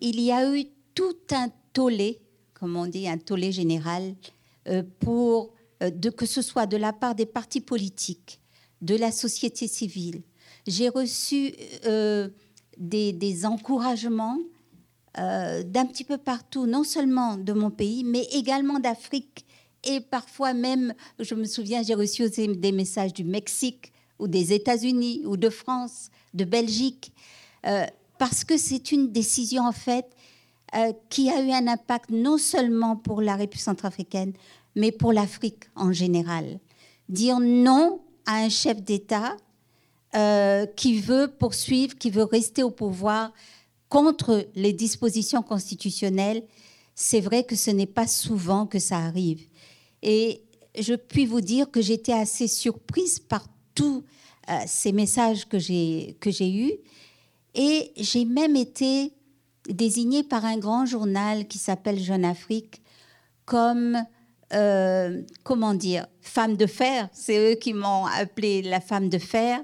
il 0.00 0.20
y 0.20 0.30
a 0.30 0.54
eu 0.54 0.66
tout 0.94 1.16
un 1.30 1.50
tollé, 1.72 2.20
comme 2.54 2.76
on 2.76 2.86
dit, 2.86 3.08
un 3.08 3.18
tollé 3.18 3.52
général, 3.52 4.14
pour 5.00 5.54
euh, 5.82 5.90
que 6.16 6.26
ce 6.26 6.42
soit 6.42 6.66
de 6.66 6.76
la 6.76 6.92
part 6.92 7.14
des 7.14 7.26
partis 7.26 7.60
politiques, 7.60 8.40
de 8.80 8.96
la 8.96 9.12
société 9.12 9.66
civile. 9.66 10.22
J'ai 10.66 10.88
reçu 10.88 11.54
euh, 11.86 12.28
des, 12.76 13.46
encouragements 13.46 14.38
euh, 15.18 15.62
d'un 15.62 15.86
petit 15.86 16.04
peu 16.04 16.18
partout, 16.18 16.66
non 16.66 16.84
seulement 16.84 17.36
de 17.36 17.52
mon 17.52 17.70
pays, 17.70 18.04
mais 18.04 18.24
également 18.32 18.78
d'Afrique. 18.78 19.46
Et 19.84 20.00
parfois 20.00 20.54
même, 20.54 20.94
je 21.18 21.34
me 21.34 21.44
souviens, 21.44 21.82
j'ai 21.82 21.94
reçu 21.94 22.24
aussi 22.24 22.48
des 22.48 22.72
messages 22.72 23.12
du 23.12 23.24
Mexique, 23.24 23.92
ou 24.18 24.26
des 24.26 24.52
États-Unis, 24.52 25.22
ou 25.26 25.36
de 25.36 25.48
France, 25.48 26.10
de 26.34 26.44
Belgique, 26.44 27.12
euh, 27.66 27.86
parce 28.18 28.44
que 28.44 28.56
c'est 28.56 28.90
une 28.90 29.12
décision 29.12 29.62
en 29.62 29.72
fait 29.72 30.06
euh, 30.74 30.92
qui 31.08 31.30
a 31.30 31.40
eu 31.40 31.50
un 31.50 31.66
impact 31.66 32.10
non 32.10 32.36
seulement 32.36 32.96
pour 32.96 33.22
la 33.22 33.36
République 33.36 33.62
centrafricaine, 33.62 34.32
mais 34.76 34.92
pour 34.92 35.12
l'Afrique 35.12 35.64
en 35.74 35.92
général. 35.92 36.60
Dire 37.08 37.40
non 37.40 38.00
à 38.26 38.36
un 38.36 38.48
chef 38.48 38.82
d'État 38.82 39.36
euh, 40.14 40.66
qui 40.66 41.00
veut 41.00 41.28
poursuivre, 41.28 41.96
qui 41.96 42.10
veut 42.10 42.24
rester 42.24 42.62
au 42.62 42.70
pouvoir 42.70 43.32
contre 43.88 44.46
les 44.54 44.72
dispositions 44.72 45.42
constitutionnelles, 45.42 46.42
c'est 46.94 47.20
vrai 47.20 47.44
que 47.44 47.56
ce 47.56 47.70
n'est 47.70 47.86
pas 47.86 48.06
souvent 48.06 48.66
que 48.66 48.78
ça 48.78 48.98
arrive. 48.98 49.46
Et 50.02 50.42
je 50.78 50.94
puis 50.94 51.26
vous 51.26 51.40
dire 51.40 51.70
que 51.70 51.80
j'étais 51.80 52.12
assez 52.12 52.46
surprise 52.46 53.18
par 53.18 53.46
tous 53.74 54.04
euh, 54.50 54.58
ces 54.66 54.92
messages 54.92 55.48
que 55.48 55.58
j'ai 55.58 56.14
eus 56.40 56.72
et 57.54 57.92
j'ai 57.96 58.24
même 58.24 58.56
été 58.56 59.12
désignée 59.68 60.22
par 60.22 60.44
un 60.44 60.58
grand 60.58 60.86
journal 60.86 61.46
qui 61.46 61.58
s'appelle 61.58 61.98
Jeune 61.98 62.24
Afrique 62.24 62.82
comme 63.44 63.98
euh, 64.54 65.22
comment 65.42 65.74
dire 65.74 66.06
femme 66.20 66.56
de 66.56 66.66
fer. 66.66 67.08
C'est 67.12 67.52
eux 67.52 67.54
qui 67.56 67.74
m'ont 67.74 68.06
appelée 68.06 68.62
la 68.62 68.80
femme 68.80 69.08
de 69.08 69.18
fer. 69.18 69.60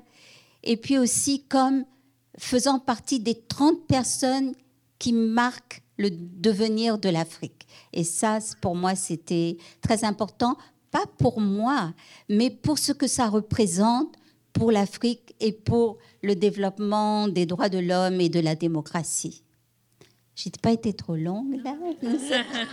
Et 0.63 0.77
puis 0.77 0.99
aussi 0.99 1.45
comme 1.45 1.85
faisant 2.39 2.79
partie 2.79 3.21
des 3.21 3.35
30 3.35 3.87
personnes 3.87 4.55
qui 4.99 5.13
marquent 5.13 5.83
le 5.97 6.11
devenir 6.11 6.99
de 6.99 7.09
l'Afrique. 7.09 7.67
Et 7.93 8.05
ça, 8.05 8.39
pour 8.61 8.75
moi, 8.75 8.95
c'était 8.95 9.57
très 9.81 10.05
important, 10.05 10.57
pas 10.91 11.05
pour 11.19 11.41
moi, 11.41 11.93
mais 12.29 12.51
pour 12.51 12.79
ce 12.79 12.93
que 12.93 13.07
ça 13.07 13.29
représente 13.29 14.15
pour 14.53 14.73
l'Afrique 14.73 15.35
et 15.41 15.53
pour 15.53 15.99
le 16.23 16.35
développement 16.35 17.29
des 17.29 17.47
droits 17.47 17.69
de 17.69 17.79
l'homme 17.79 18.21
et 18.21 18.29
de 18.29 18.41
la 18.41 18.55
démocratie. 18.55 19.45
Pas 20.63 20.73
été 20.73 20.93
trop 20.93 21.17
longue 21.17 21.63
là. 21.63 21.77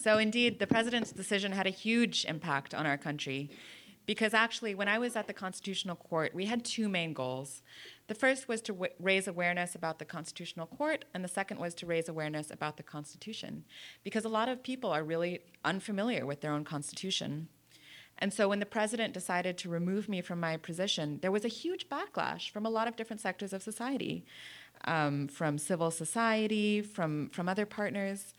So, 0.00 0.16
indeed, 0.16 0.60
the 0.60 0.66
president's 0.66 1.10
decision 1.10 1.52
had 1.52 1.66
a 1.66 1.70
huge 1.70 2.24
impact 2.24 2.72
on 2.72 2.86
our 2.86 2.96
country 2.96 3.50
because 4.06 4.32
actually, 4.32 4.74
when 4.74 4.88
I 4.88 4.98
was 4.98 5.16
at 5.16 5.26
the 5.26 5.34
Constitutional 5.34 5.96
Court, 5.96 6.34
we 6.34 6.46
had 6.46 6.64
two 6.64 6.88
main 6.88 7.12
goals. 7.12 7.62
The 8.06 8.14
first 8.14 8.48
was 8.48 8.62
to 8.62 8.88
raise 8.98 9.28
awareness 9.28 9.74
about 9.74 9.98
the 9.98 10.06
Constitutional 10.06 10.66
Court, 10.66 11.04
and 11.12 11.22
the 11.22 11.28
second 11.28 11.58
was 11.58 11.74
to 11.74 11.84
raise 11.84 12.08
awareness 12.08 12.50
about 12.50 12.78
the 12.78 12.82
Constitution 12.82 13.64
because 14.02 14.24
a 14.24 14.30
lot 14.30 14.48
of 14.48 14.62
people 14.62 14.90
are 14.90 15.04
really 15.04 15.40
unfamiliar 15.62 16.24
with 16.24 16.40
their 16.40 16.52
own 16.52 16.64
Constitution. 16.64 17.48
And 18.18 18.32
so 18.32 18.48
when 18.48 18.60
the 18.60 18.66
president 18.66 19.14
decided 19.14 19.58
to 19.58 19.68
remove 19.68 20.08
me 20.08 20.22
from 20.22 20.40
my 20.40 20.56
position, 20.56 21.18
there 21.20 21.30
was 21.30 21.44
a 21.44 21.48
huge 21.48 21.88
backlash 21.88 22.50
from 22.50 22.64
a 22.64 22.70
lot 22.70 22.88
of 22.88 22.96
different 22.96 23.20
sectors 23.20 23.52
of 23.52 23.62
society, 23.62 24.24
um, 24.84 25.28
from 25.28 25.58
civil 25.58 25.90
society, 25.90 26.80
from, 26.80 27.30
from 27.30 27.48
other 27.48 27.66
partners. 27.66 28.34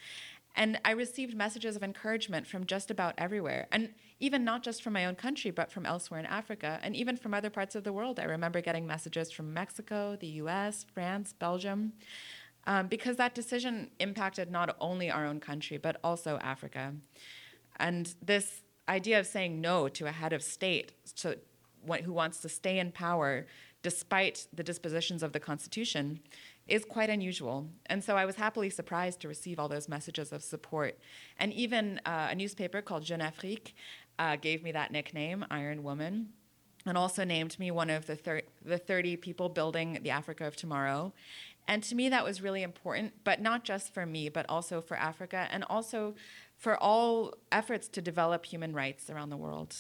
And 0.56 0.80
I 0.84 0.92
received 0.92 1.36
messages 1.36 1.76
of 1.76 1.84
encouragement 1.84 2.48
from 2.48 2.66
just 2.66 2.92
about 2.92 3.14
everywhere. 3.18 3.68
And 3.72 3.90
even 4.20 4.44
not 4.44 4.64
just 4.64 4.84
from 4.84 4.94
my 4.94 5.06
own 5.06 5.16
country, 5.16 5.52
but 5.52 5.72
from 5.72 5.86
elsewhere 5.86 6.20
in 6.20 6.26
Africa, 6.26 6.80
and 6.84 6.96
even 6.96 7.16
from 7.16 7.34
other 7.34 7.50
parts 7.50 7.76
of 7.76 7.84
the 7.84 7.94
world. 7.94 8.20
I 8.20 8.26
remember 8.26 8.60
getting 8.60 8.86
messages 8.86 9.32
from 9.32 9.54
Mexico, 9.54 10.18
the 10.20 10.28
US, 10.28 10.86
France, 10.94 11.34
Belgium, 11.38 11.94
um, 12.68 12.88
because 12.88 13.16
that 13.16 13.34
decision 13.34 13.90
impacted 14.00 14.52
not 14.52 14.76
only 14.82 15.10
our 15.10 15.26
own 15.26 15.40
country, 15.40 15.78
but 15.78 15.98
also 16.04 16.38
Africa. 16.42 16.94
And 17.78 18.14
this 18.22 18.62
idea 18.90 19.20
of 19.20 19.28
saying 19.28 19.62
no 19.62 19.88
to 19.88 20.08
a 20.08 20.12
head 20.12 20.34
of 20.34 20.44
state 20.44 20.92
what- 21.84 22.02
who 22.02 22.12
wants 22.12 22.42
to 22.42 22.50
stay 22.50 22.80
in 22.80 22.92
power 22.92 23.48
despite 23.82 24.48
the 24.54 24.64
dispositions 24.64 25.24
of 25.24 25.32
the 25.32 25.40
Constitution 25.40 26.20
is 26.68 26.86
quite 26.86 27.10
unusual. 27.10 27.68
And 27.88 28.04
so 28.04 28.16
I 28.16 28.26
was 28.26 28.36
happily 28.36 28.70
surprised 28.70 29.22
to 29.22 29.28
receive 29.28 29.60
all 29.60 29.68
those 29.68 29.90
messages 29.90 30.32
of 30.32 30.44
support. 30.44 31.00
And 31.38 31.54
even 31.54 32.00
uh, 32.06 32.28
a 32.32 32.36
newspaper 32.36 32.82
called 32.82 33.04
Jeune 33.04 33.22
Afrique 33.22 33.74
uh, 34.20 34.36
gave 34.36 34.64
me 34.64 34.72
that 34.74 34.92
nickname, 34.92 35.46
Iron 35.50 35.84
Woman, 35.84 36.30
and 36.86 36.98
also 36.98 37.24
named 37.24 37.58
me 37.58 37.72
one 37.72 37.90
of 37.90 38.06
the, 38.06 38.16
thir- 38.16 38.44
the 38.64 38.78
30 38.78 39.18
people 39.18 39.50
building 39.50 40.00
the 40.04 40.10
Africa 40.10 40.46
of 40.46 40.56
tomorrow. 40.56 41.14
And 41.68 41.84
to 41.84 41.96
me, 41.96 42.10
that 42.10 42.24
was 42.24 42.42
really 42.42 42.64
important, 42.64 43.14
but 43.24 43.42
not 43.42 43.64
just 43.64 43.94
for 43.94 44.06
me, 44.06 44.28
but 44.30 44.46
also 44.50 44.82
for 44.82 44.98
Africa 44.98 45.48
and 45.52 45.64
also 45.70 46.16
for 46.58 46.76
all 46.78 47.36
efforts 47.52 47.88
to 47.90 48.02
develop 48.02 48.46
human 48.46 48.74
rights 48.74 49.10
around 49.10 49.30
the 49.30 49.38
world. 49.38 49.76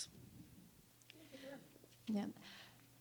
Yeah. 2.07 2.25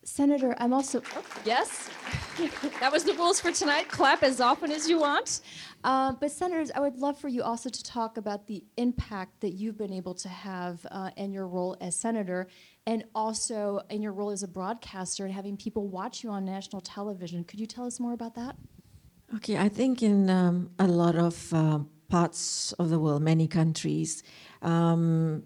Senator, 0.09 0.55
I'm 0.59 0.73
also, 0.73 1.03
oh, 1.15 1.25
yes, 1.45 1.91
that 2.81 2.91
was 2.91 3.05
the 3.05 3.13
rules 3.13 3.41
for 3.41 3.53
tonight. 3.53 3.89
Clap 3.89 4.23
as 4.23 4.41
often 4.41 4.73
as 4.73 4.89
you 4.89 4.99
want. 4.99 5.43
Uh, 5.85 6.13
but, 6.13 6.33
Senators, 6.33 6.71
I 6.75 6.81
would 6.81 6.97
love 6.97 7.19
for 7.19 7.29
you 7.29 7.43
also 7.43 7.69
to 7.69 7.85
talk 7.85 8.17
about 8.17 8.47
the 8.47 8.65
impact 8.79 9.41
that 9.43 9.51
you've 9.51 9.77
been 9.77 9.93
able 9.93 10.15
to 10.15 10.29
have 10.29 10.85
uh, 10.91 11.11
in 11.17 11.33
your 11.33 11.47
role 11.47 11.77
as 11.81 11.95
Senator 11.95 12.49
and 12.87 13.05
also 13.15 13.81
in 13.91 14.01
your 14.03 14.13
role 14.13 14.31
as 14.31 14.43
a 14.43 14.49
broadcaster 14.49 15.25
and 15.25 15.33
having 15.33 15.57
people 15.57 15.87
watch 15.87 16.25
you 16.25 16.31
on 16.31 16.45
national 16.45 16.81
television. 16.81 17.45
Could 17.45 17.61
you 17.61 17.67
tell 17.67 17.87
us 17.87 18.01
more 18.01 18.15
about 18.15 18.35
that? 18.35 18.57
Okay, 19.37 19.59
I 19.59 19.69
think 19.69 20.03
in 20.03 20.31
um, 20.31 20.71
a 20.79 20.89
lot 20.89 21.17
of 21.17 21.53
uh, 21.53 21.81
parts 22.09 22.73
of 22.73 22.89
the 22.89 22.99
world, 22.99 23.23
many 23.23 23.47
countries, 23.47 24.23
um, 24.63 25.43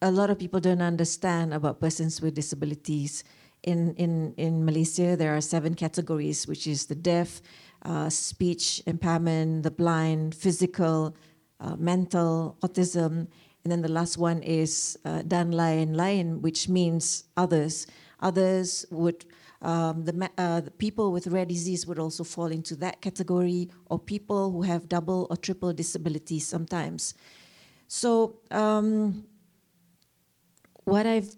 a 0.00 0.10
lot 0.10 0.30
of 0.30 0.38
people 0.38 0.58
don't 0.60 0.82
understand 0.82 1.52
about 1.52 1.80
persons 1.80 2.20
with 2.20 2.34
disabilities. 2.34 3.24
In, 3.66 3.94
in, 3.96 4.32
in 4.36 4.64
Malaysia, 4.64 5.16
there 5.16 5.36
are 5.36 5.40
seven 5.40 5.74
categories, 5.74 6.46
which 6.46 6.66
is 6.66 6.86
the 6.86 6.94
deaf, 6.94 7.42
uh, 7.82 8.08
speech 8.08 8.80
impairment, 8.86 9.64
the 9.64 9.70
blind, 9.70 10.34
physical, 10.34 11.16
uh, 11.60 11.76
mental, 11.76 12.56
autism, 12.62 13.26
and 13.66 13.72
then 13.72 13.82
the 13.82 13.90
last 13.90 14.16
one 14.16 14.44
is 14.44 14.96
uh, 15.04 15.22
dan 15.22 15.50
lain 15.50 15.94
lain, 15.94 16.40
which 16.40 16.68
means 16.68 17.24
others. 17.36 17.88
Others 18.20 18.86
would 18.92 19.24
um, 19.62 20.04
the, 20.04 20.30
uh, 20.38 20.60
the, 20.60 20.70
people 20.70 21.10
with 21.10 21.26
rare 21.26 21.44
disease 21.44 21.86
would 21.86 21.98
also 21.98 22.22
fall 22.22 22.46
into 22.46 22.76
that 22.76 23.00
category, 23.00 23.68
or 23.86 23.98
people 23.98 24.52
who 24.52 24.62
have 24.62 24.88
double 24.88 25.26
or 25.30 25.36
triple 25.36 25.72
disabilities 25.72 26.46
sometimes. 26.46 27.14
So, 27.88 28.36
um, 28.52 29.24
what 30.84 31.06
I've 31.06 31.34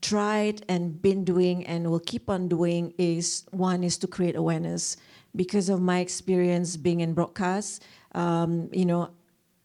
tried 0.00 0.64
and 0.68 1.00
been 1.00 1.24
doing 1.24 1.66
and 1.66 1.90
will 1.90 2.00
keep 2.00 2.30
on 2.30 2.48
doing 2.48 2.94
is 2.98 3.44
one 3.50 3.84
is 3.84 3.98
to 3.98 4.06
create 4.06 4.36
awareness 4.36 4.96
because 5.36 5.68
of 5.68 5.80
my 5.80 6.00
experience 6.00 6.76
being 6.76 7.00
in 7.00 7.14
broadcast. 7.14 7.84
Um, 8.14 8.68
you 8.72 8.84
know, 8.84 9.10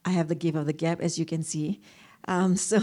I 0.03 0.11
have 0.11 0.27
the 0.27 0.35
gift 0.35 0.57
of 0.57 0.65
the 0.65 0.73
gap, 0.73 1.01
as 1.01 1.17
you 1.17 1.25
can 1.25 1.43
see. 1.43 1.81
Um, 2.27 2.55
so 2.69 2.79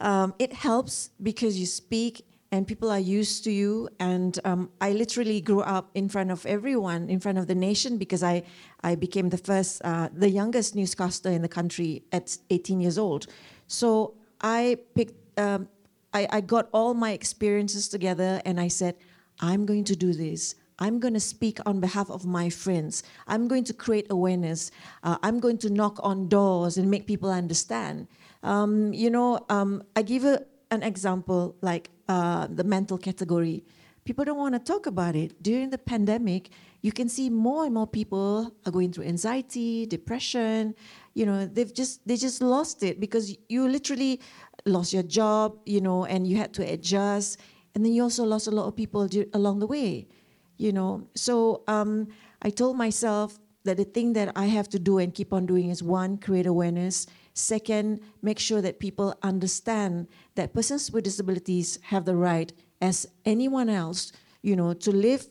um, 0.00 0.34
it 0.38 0.52
helps 0.52 1.10
because 1.22 1.58
you 1.58 1.66
speak 1.66 2.24
and 2.52 2.66
people 2.66 2.90
are 2.90 2.98
used 2.98 3.44
to 3.44 3.50
you. 3.50 3.88
And 3.98 4.38
um, 4.44 4.70
I 4.80 4.92
literally 4.92 5.40
grew 5.40 5.62
up 5.62 5.90
in 5.94 6.08
front 6.08 6.30
of 6.30 6.44
everyone, 6.44 7.08
in 7.08 7.18
front 7.18 7.38
of 7.38 7.46
the 7.46 7.54
nation, 7.54 7.96
because 7.96 8.22
I, 8.22 8.42
I 8.84 8.94
became 8.94 9.30
the 9.30 9.38
first, 9.38 9.80
uh, 9.84 10.10
the 10.12 10.28
youngest 10.28 10.76
newscaster 10.76 11.30
in 11.30 11.40
the 11.40 11.48
country 11.48 12.02
at 12.12 12.36
18 12.50 12.80
years 12.80 12.98
old. 12.98 13.26
So 13.68 14.14
I 14.42 14.76
picked, 14.94 15.14
um, 15.38 15.68
I, 16.14 16.28
I 16.30 16.40
got 16.40 16.68
all 16.72 16.94
my 16.94 17.12
experiences 17.12 17.88
together 17.88 18.40
and 18.44 18.60
I 18.60 18.68
said, 18.68 18.96
I'm 19.40 19.66
going 19.66 19.84
to 19.84 19.96
do 19.96 20.12
this. 20.12 20.54
I'm 20.78 20.98
going 20.98 21.14
to 21.14 21.20
speak 21.20 21.58
on 21.64 21.80
behalf 21.80 22.10
of 22.10 22.26
my 22.26 22.48
friends. 22.50 23.02
I'm 23.26 23.46
going 23.46 23.64
to 23.64 23.74
create 23.74 24.06
awareness. 24.10 24.70
Uh, 25.02 25.16
I'm 25.22 25.38
going 25.38 25.58
to 25.58 25.70
knock 25.70 25.98
on 26.02 26.28
doors 26.28 26.76
and 26.76 26.90
make 26.90 27.06
people 27.06 27.30
understand. 27.30 28.08
Um, 28.42 28.92
you 28.92 29.10
know, 29.10 29.44
um, 29.48 29.84
I 29.94 30.02
give 30.02 30.24
a, 30.24 30.44
an 30.70 30.82
example 30.82 31.56
like 31.60 31.90
uh, 32.08 32.48
the 32.50 32.64
mental 32.64 32.98
category. 32.98 33.64
People 34.04 34.24
don't 34.24 34.38
want 34.38 34.54
to 34.54 34.58
talk 34.58 34.86
about 34.86 35.14
it. 35.14 35.40
During 35.40 35.70
the 35.70 35.78
pandemic, 35.78 36.50
you 36.80 36.90
can 36.90 37.08
see 37.08 37.30
more 37.30 37.64
and 37.64 37.74
more 37.74 37.86
people 37.86 38.52
are 38.66 38.72
going 38.72 38.92
through 38.92 39.04
anxiety, 39.04 39.86
depression. 39.86 40.74
You 41.14 41.26
know, 41.26 41.46
they've 41.46 41.72
just 41.72 42.06
they 42.08 42.16
just 42.16 42.42
lost 42.42 42.82
it 42.82 42.98
because 42.98 43.36
you 43.48 43.68
literally 43.68 44.20
lost 44.66 44.92
your 44.92 45.02
job. 45.02 45.58
You 45.66 45.80
know, 45.80 46.04
and 46.04 46.26
you 46.26 46.36
had 46.36 46.52
to 46.54 46.62
adjust, 46.62 47.38
and 47.74 47.84
then 47.84 47.92
you 47.92 48.02
also 48.02 48.24
lost 48.24 48.46
a 48.46 48.50
lot 48.50 48.66
of 48.66 48.76
people 48.76 49.08
along 49.34 49.60
the 49.60 49.66
way. 49.66 50.08
You 50.58 50.72
know, 50.72 51.08
so 51.14 51.64
um, 51.66 52.08
I 52.42 52.50
told 52.50 52.76
myself 52.76 53.38
that 53.64 53.76
the 53.76 53.84
thing 53.84 54.12
that 54.14 54.32
I 54.36 54.46
have 54.46 54.68
to 54.70 54.78
do 54.78 54.98
and 54.98 55.14
keep 55.14 55.32
on 55.32 55.46
doing 55.46 55.70
is 55.70 55.82
one, 55.82 56.18
create 56.18 56.46
awareness 56.46 57.06
Second, 57.34 58.00
make 58.20 58.38
sure 58.38 58.60
that 58.60 58.78
people 58.78 59.14
understand 59.22 60.08
that 60.34 60.52
persons 60.52 60.90
with 60.90 61.04
disabilities 61.04 61.78
have 61.82 62.04
the 62.04 62.14
right, 62.14 62.52
as 62.80 63.06
anyone 63.24 63.68
else, 63.70 64.12
you 64.42 64.54
know, 64.54 64.74
to 64.74 64.90
live, 64.90 65.26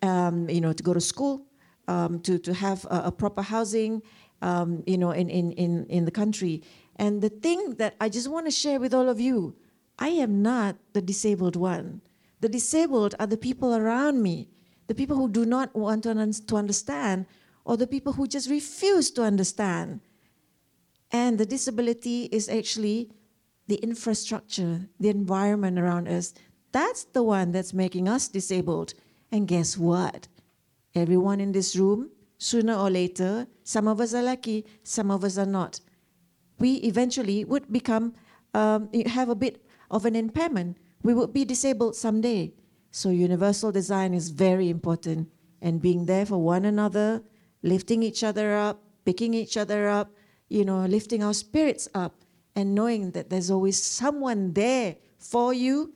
um, 0.00 0.48
you 0.48 0.60
know, 0.60 0.72
to 0.72 0.82
go 0.82 0.94
to 0.94 1.00
school, 1.00 1.46
um, 1.88 2.20
to, 2.20 2.38
to 2.38 2.54
have 2.54 2.84
a, 2.86 3.02
a 3.06 3.12
proper 3.12 3.42
housing, 3.42 4.02
um, 4.40 4.82
you 4.86 4.96
know, 4.96 5.10
in, 5.10 5.28
in, 5.28 5.52
in, 5.52 5.86
in 5.86 6.04
the 6.06 6.10
country. 6.10 6.62
And 6.96 7.22
the 7.22 7.28
thing 7.28 7.76
that 7.76 7.96
I 8.00 8.08
just 8.08 8.28
want 8.28 8.46
to 8.46 8.50
share 8.50 8.78
with 8.78 8.94
all 8.94 9.08
of 9.08 9.20
you, 9.20 9.56
I 9.98 10.08
am 10.08 10.42
not 10.42 10.76
the 10.92 11.02
disabled 11.02 11.56
one. 11.56 12.02
The 12.40 12.48
disabled 12.48 13.14
are 13.20 13.26
the 13.26 13.36
people 13.36 13.74
around 13.74 14.22
me, 14.22 14.48
the 14.88 14.94
people 14.94 15.16
who 15.16 15.28
do 15.28 15.44
not 15.44 15.74
want 15.74 16.02
to, 16.04 16.10
understand, 16.10 17.26
or 17.64 17.76
the 17.76 17.86
people 17.86 18.14
who 18.14 18.26
just 18.26 18.50
refuse 18.50 19.10
to 19.12 19.22
understand. 19.22 20.00
And 21.10 21.38
the 21.38 21.46
disability 21.46 22.24
is 22.32 22.48
actually 22.48 23.12
the 23.68 23.76
infrastructure, 23.76 24.88
the 24.98 25.08
environment 25.08 25.78
around 25.78 26.08
us. 26.08 26.34
That's 26.72 27.04
the 27.04 27.22
one 27.22 27.52
that's 27.52 27.72
making 27.72 28.08
us 28.08 28.28
disabled. 28.28 28.94
And 29.30 29.46
guess 29.46 29.78
what? 29.78 30.26
Everyone 30.94 31.40
in 31.40 31.52
this 31.52 31.76
room, 31.76 32.10
sooner 32.38 32.74
or 32.74 32.90
later, 32.90 33.46
some 33.62 33.86
of 33.86 34.00
us 34.00 34.14
are 34.14 34.22
lucky, 34.22 34.66
some 34.82 35.10
of 35.10 35.22
us 35.22 35.38
are 35.38 35.46
not. 35.46 35.80
We 36.62 36.74
eventually 36.86 37.44
would 37.44 37.72
become, 37.72 38.14
um, 38.54 38.88
have 39.06 39.28
a 39.28 39.34
bit 39.34 39.66
of 39.90 40.06
an 40.06 40.14
impairment. 40.14 40.78
We 41.02 41.12
would 41.12 41.32
be 41.32 41.44
disabled 41.44 41.96
someday. 41.96 42.54
So, 42.92 43.10
universal 43.10 43.72
design 43.72 44.14
is 44.14 44.30
very 44.30 44.70
important. 44.70 45.26
And 45.60 45.82
being 45.82 46.06
there 46.06 46.24
for 46.24 46.38
one 46.38 46.64
another, 46.64 47.24
lifting 47.64 48.04
each 48.04 48.22
other 48.22 48.54
up, 48.54 48.78
picking 49.04 49.34
each 49.34 49.56
other 49.56 49.88
up, 49.88 50.14
you 50.48 50.64
know, 50.64 50.86
lifting 50.86 51.20
our 51.24 51.34
spirits 51.34 51.88
up 51.94 52.22
and 52.54 52.76
knowing 52.76 53.10
that 53.10 53.28
there's 53.28 53.50
always 53.50 53.82
someone 53.82 54.52
there 54.52 54.94
for 55.18 55.52
you. 55.52 55.92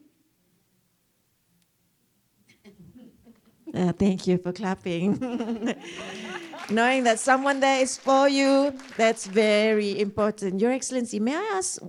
Uh, 3.76 3.92
thank 3.92 4.26
you 4.26 4.38
for 4.38 4.52
clapping. 4.52 5.18
knowing 6.70 7.04
that 7.04 7.18
someone 7.18 7.60
there 7.60 7.82
is 7.82 7.98
for 7.98 8.26
you, 8.26 8.72
that's 8.96 9.26
very 9.26 10.00
important. 10.00 10.60
Your 10.60 10.72
Excellency, 10.72 11.20
may 11.20 11.36
I 11.36 11.52
ask 11.56 11.82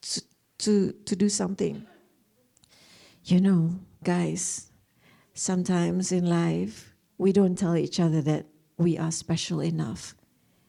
to, 0.00 0.22
to, 0.58 0.92
to 0.92 1.16
do 1.16 1.28
something? 1.28 1.86
You 3.24 3.42
know, 3.42 3.78
guys, 4.02 4.70
sometimes 5.34 6.12
in 6.12 6.24
life, 6.24 6.94
we 7.18 7.32
don't 7.32 7.58
tell 7.58 7.76
each 7.76 8.00
other 8.00 8.22
that 8.22 8.46
we 8.78 8.96
are 8.96 9.10
special 9.10 9.60
enough. 9.60 10.14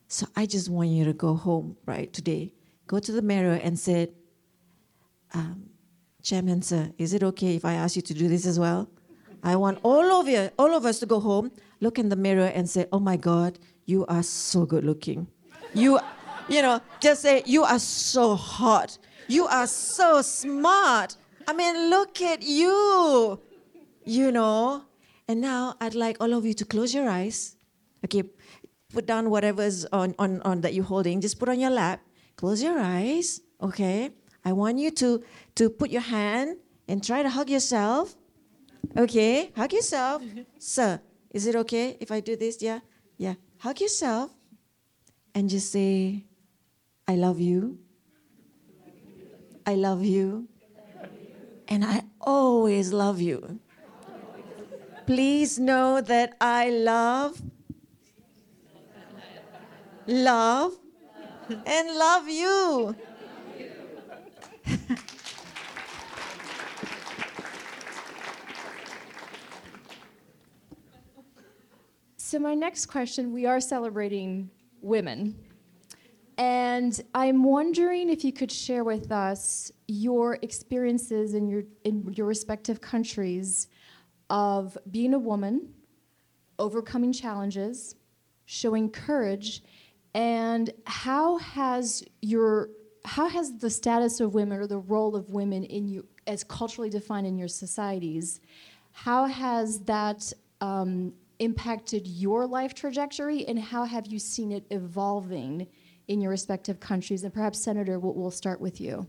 So 0.10 0.28
I 0.36 0.46
just 0.46 0.68
want 0.68 0.90
you 0.90 1.06
to 1.06 1.14
go 1.14 1.36
home 1.36 1.78
right 1.86 2.12
today. 2.12 2.54
Go 2.88 3.00
to 3.00 3.12
the 3.14 3.22
mirror 3.22 3.60
and 3.64 3.80
say, 3.80 4.10
um, 5.34 5.70
Chairman, 6.22 6.62
sir, 6.64 6.92
is 6.98 7.14
it 7.14 7.24
okay 7.24 7.56
if 7.56 7.64
I 7.64 7.76
ask 7.76 7.96
you 7.96 8.02
to 8.02 8.14
do 8.14 8.28
this 8.28 8.46
as 8.46 8.60
well? 8.60 8.90
I 9.44 9.56
want 9.56 9.80
all 9.84 10.20
of 10.20 10.28
you, 10.28 10.50
all 10.58 10.76
of 10.76 10.86
us 10.86 11.00
to 11.00 11.06
go 11.06 11.20
home, 11.20 11.52
look 11.80 11.98
in 11.98 12.10
the 12.10 12.16
mirror 12.16 12.52
and 12.54 12.70
say, 12.70 12.88
Oh 12.92 13.00
my 13.00 13.18
God, 13.18 13.60
you 13.86 14.06
are 14.08 14.24
so 14.24 14.66
good 14.66 14.84
looking. 14.84 15.28
You, 15.74 16.00
you 16.48 16.62
know, 16.62 16.82
just 17.00 17.22
say, 17.22 17.44
You 17.46 17.64
are 17.64 17.80
so 17.80 18.36
hot. 18.36 18.98
You 19.28 19.46
are 19.46 19.68
so 19.68 20.22
smart. 20.22 21.16
I 21.48 21.54
mean, 21.54 21.90
look 21.90 22.22
at 22.22 22.42
you. 22.42 23.40
You 24.04 24.32
know. 24.32 24.86
And 25.28 25.42
now 25.42 25.76
I'd 25.80 25.94
like 25.96 26.18
all 26.20 26.34
of 26.34 26.46
you 26.46 26.54
to 26.56 26.66
close 26.66 26.94
your 26.94 27.08
eyes. 27.08 27.56
Okay, 28.04 28.24
put 28.92 29.06
down 29.06 29.30
whatever's 29.30 29.86
on, 29.86 30.16
on, 30.18 30.42
on 30.42 30.62
that 30.62 30.74
you're 30.74 30.86
holding. 30.86 31.22
Just 31.22 31.38
put 31.40 31.50
on 31.50 31.60
your 31.60 31.70
lap. 31.70 32.02
Close 32.36 32.64
your 32.64 32.80
eyes. 32.80 33.42
Okay. 33.62 34.10
I 34.44 34.54
want 34.54 34.80
you 34.80 34.90
to, 34.92 35.24
to 35.56 35.70
put 35.70 35.92
your 35.92 36.02
hand 36.02 36.58
and 36.88 37.04
try 37.04 37.22
to 37.22 37.30
hug 37.30 37.50
yourself. 37.50 38.16
Okay. 38.98 39.52
Hug 39.56 39.74
yourself. 39.74 40.24
Sir, 40.58 41.02
is 41.32 41.48
it 41.48 41.56
okay 41.56 41.98
if 42.00 42.12
I 42.12 42.20
do 42.20 42.36
this? 42.36 42.62
Yeah. 42.62 42.80
Yeah. 43.18 43.36
Hug 43.60 43.80
yourself 43.80 44.32
and 45.36 45.50
just 45.50 45.72
say, 45.72 46.26
I 47.08 47.16
love 47.16 47.40
you. 47.40 47.80
I 49.66 49.76
love 49.76 50.04
you. 50.04 50.48
And 51.68 51.86
I 51.86 52.04
always 52.22 52.92
love 52.94 53.22
you. 53.22 53.60
Please 55.06 55.60
know 55.60 56.02
that 56.02 56.36
I 56.42 56.70
love 56.70 57.42
love, 60.10 60.74
and 61.66 61.98
love 61.98 62.28
you. 62.28 62.96
so, 72.30 72.38
my 72.38 72.54
next 72.54 72.86
question 72.86 73.34
we 73.34 73.48
are 73.48 73.60
celebrating 73.60 74.52
women. 74.82 75.36
And 76.38 77.02
I'm 77.16 77.44
wondering 77.44 78.08
if 78.08 78.24
you 78.24 78.32
could 78.32 78.52
share 78.52 78.84
with 78.84 79.12
us 79.12 79.72
your 79.88 80.38
experiences 80.44 81.34
in 81.34 81.48
your, 81.48 81.64
in 81.86 82.14
your 82.14 82.28
respective 82.28 82.82
countries 82.82 83.68
of 84.30 84.78
being 84.92 85.16
a 85.16 85.18
woman, 85.18 85.74
overcoming 86.60 87.14
challenges, 87.14 87.96
showing 88.46 88.92
courage, 88.92 89.64
and 90.14 90.72
how 90.86 91.40
has 91.40 92.04
your 92.22 92.70
how 93.06 93.28
has 93.28 93.58
the 93.58 93.72
status 93.72 94.20
of 94.20 94.36
women 94.36 94.60
or 94.60 94.68
the 94.68 94.78
role 94.78 95.16
of 95.16 95.32
women 95.32 95.64
in 95.64 95.88
you 95.88 96.06
as 96.28 96.44
culturally 96.44 96.92
defined 96.92 97.26
in 97.26 97.40
your 97.40 97.48
societies 97.48 98.40
how 98.92 99.26
has 99.26 99.80
that 99.80 100.32
um, 100.62 101.14
impacted 101.40 102.06
your 102.08 102.46
life 102.46 102.74
trajectory 102.74 103.48
and 103.48 103.60
how 103.60 103.86
have 103.86 104.08
you 104.08 104.20
seen 104.20 104.52
it 104.52 104.66
evolving 104.72 105.68
in 106.08 106.22
your 106.22 106.32
respective 106.32 106.80
countries 106.80 107.24
and 107.24 107.34
perhaps 107.34 107.62
senator 107.64 108.00
we'll, 108.00 108.14
we'll 108.14 108.32
start 108.32 108.60
with 108.60 108.80
you 108.82 109.08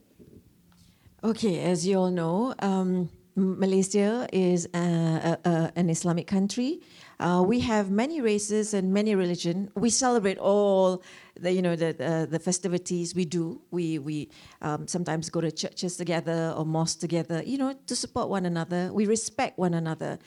Okay, 1.23 1.61
as 1.61 1.87
you 1.87 1.99
all 1.99 2.11
know, 2.11 2.55
um, 2.61 3.11
Malaysia 3.37 4.27
is 4.33 4.66
uh, 4.73 5.37
a, 5.45 5.49
a, 5.51 5.73
an 5.77 5.90
Islamic 5.90 6.27
country. 6.27 6.81
Uh, 7.19 7.45
we 7.47 7.61
have 7.61 7.90
many 7.90 8.23
races 8.23 8.73
and 8.73 8.90
many 8.90 9.14
religion. 9.14 9.71
We 9.75 9.90
celebrate 9.90 10.38
all 10.38 11.03
the 11.38 11.53
you 11.53 11.61
know 11.61 11.77
the 11.77 11.95
uh, 12.03 12.25
the 12.25 12.38
festivities 12.38 13.14
we 13.14 13.27
do. 13.27 13.61
We 13.71 13.99
we 13.99 14.31
um, 14.62 14.88
sometimes 14.88 15.29
go 15.29 15.43
to 15.43 15.53
churches 15.53 15.99
together 15.99 16.55
or 16.57 16.64
mosques 16.64 16.97
together. 16.97 17.43
You 17.45 17.59
know 17.59 17.75
to 17.87 17.95
support 17.95 18.31
one 18.31 18.47
another. 18.47 18.90
We 18.90 19.05
respect 19.05 19.59
one 19.59 19.75
another. 19.75 20.19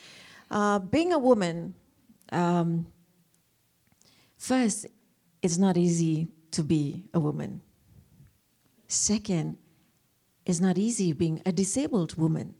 Uh, 0.48 0.78
being 0.78 1.12
a 1.12 1.18
woman, 1.18 1.74
um, 2.32 2.86
first, 4.36 4.86
it's 5.42 5.58
not 5.58 5.76
easy 5.76 6.28
to 6.52 6.62
be 6.62 7.04
a 7.12 7.20
woman. 7.20 7.60
Second, 8.88 9.58
it's 10.46 10.60
not 10.60 10.78
easy 10.78 11.12
being 11.12 11.42
a 11.46 11.52
disabled 11.52 12.16
woman. 12.16 12.54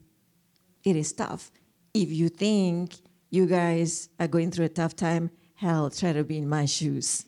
It 0.85 0.97
is 0.97 1.13
tough. 1.13 1.51
If 1.93 2.11
you 2.11 2.29
think 2.29 2.95
you 3.31 3.47
guys 3.47 4.09
are 4.19 4.29
going 4.29 4.51
through 4.51 4.67
a 4.67 4.71
tough 4.71 4.97
time, 4.97 5.31
hell, 5.55 5.91
try 5.91 6.13
to 6.13 6.25
be 6.25 6.39
in 6.39 6.49
my 6.49 6.65
shoes. 6.65 7.27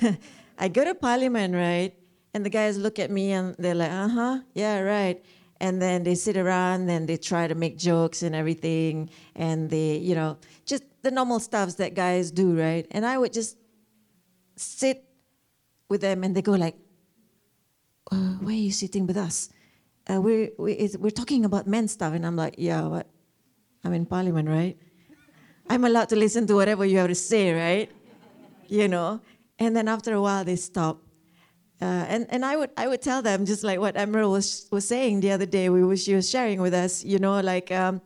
I 0.58 0.68
go 0.68 0.84
to 0.84 0.94
parliament, 0.94 1.54
right? 1.54 1.94
And 2.32 2.44
the 2.44 2.50
guys 2.50 2.76
look 2.76 2.98
at 2.98 3.10
me 3.10 3.32
and 3.32 3.54
they're 3.58 3.74
like, 3.74 3.90
uh 3.90 4.08
huh, 4.08 4.38
yeah, 4.54 4.80
right. 4.80 5.24
And 5.64 5.80
then 5.80 6.04
they 6.04 6.14
sit 6.14 6.36
around 6.36 6.90
and 6.90 7.08
they 7.08 7.16
try 7.16 7.48
to 7.48 7.54
make 7.54 7.78
jokes 7.78 8.22
and 8.22 8.34
everything. 8.34 9.08
And 9.34 9.70
they, 9.70 9.96
you 9.96 10.14
know, 10.14 10.36
just 10.66 10.84
the 11.00 11.10
normal 11.10 11.40
stuffs 11.40 11.76
that 11.76 11.94
guys 11.94 12.30
do, 12.30 12.52
right? 12.52 12.86
And 12.90 13.06
I 13.06 13.16
would 13.16 13.32
just 13.32 13.56
sit 14.56 15.02
with 15.88 16.02
them 16.02 16.22
and 16.22 16.36
they 16.36 16.42
go 16.42 16.52
like, 16.52 16.76
uh, 18.12 18.36
why 18.44 18.52
are 18.52 18.64
you 18.68 18.72
sitting 18.72 19.06
with 19.06 19.16
us? 19.16 19.48
Uh, 20.06 20.20
we're, 20.20 20.50
we, 20.58 20.90
we're 20.98 21.08
talking 21.22 21.46
about 21.46 21.66
men 21.66 21.88
stuff. 21.88 22.12
And 22.12 22.26
I'm 22.26 22.36
like, 22.36 22.56
yeah, 22.58 22.82
what? 22.82 23.06
I'm 23.84 23.94
in 23.94 24.04
parliament, 24.04 24.50
right? 24.50 24.76
I'm 25.70 25.86
allowed 25.86 26.10
to 26.10 26.16
listen 26.16 26.46
to 26.48 26.54
whatever 26.56 26.84
you 26.84 26.98
have 26.98 27.08
to 27.08 27.14
say, 27.14 27.54
right? 27.54 27.90
You 28.68 28.88
know? 28.88 29.22
And 29.58 29.74
then 29.74 29.88
after 29.88 30.12
a 30.12 30.20
while, 30.20 30.44
they 30.44 30.56
stop. 30.56 31.00
Uh, 31.82 32.06
and, 32.08 32.26
and 32.30 32.44
I 32.44 32.56
would 32.56 32.70
I 32.76 32.86
would 32.86 33.02
tell 33.02 33.20
them 33.20 33.44
just 33.44 33.64
like 33.64 33.80
what 33.80 33.96
Emerald 33.96 34.32
was 34.32 34.68
was 34.70 34.86
saying 34.86 35.20
the 35.20 35.32
other 35.32 35.46
day. 35.46 35.68
We 35.68 35.96
she 35.96 36.14
was 36.14 36.30
sharing 36.30 36.60
with 36.60 36.72
us, 36.72 37.04
you 37.04 37.18
know, 37.18 37.40
like 37.40 37.72
um, 37.72 38.00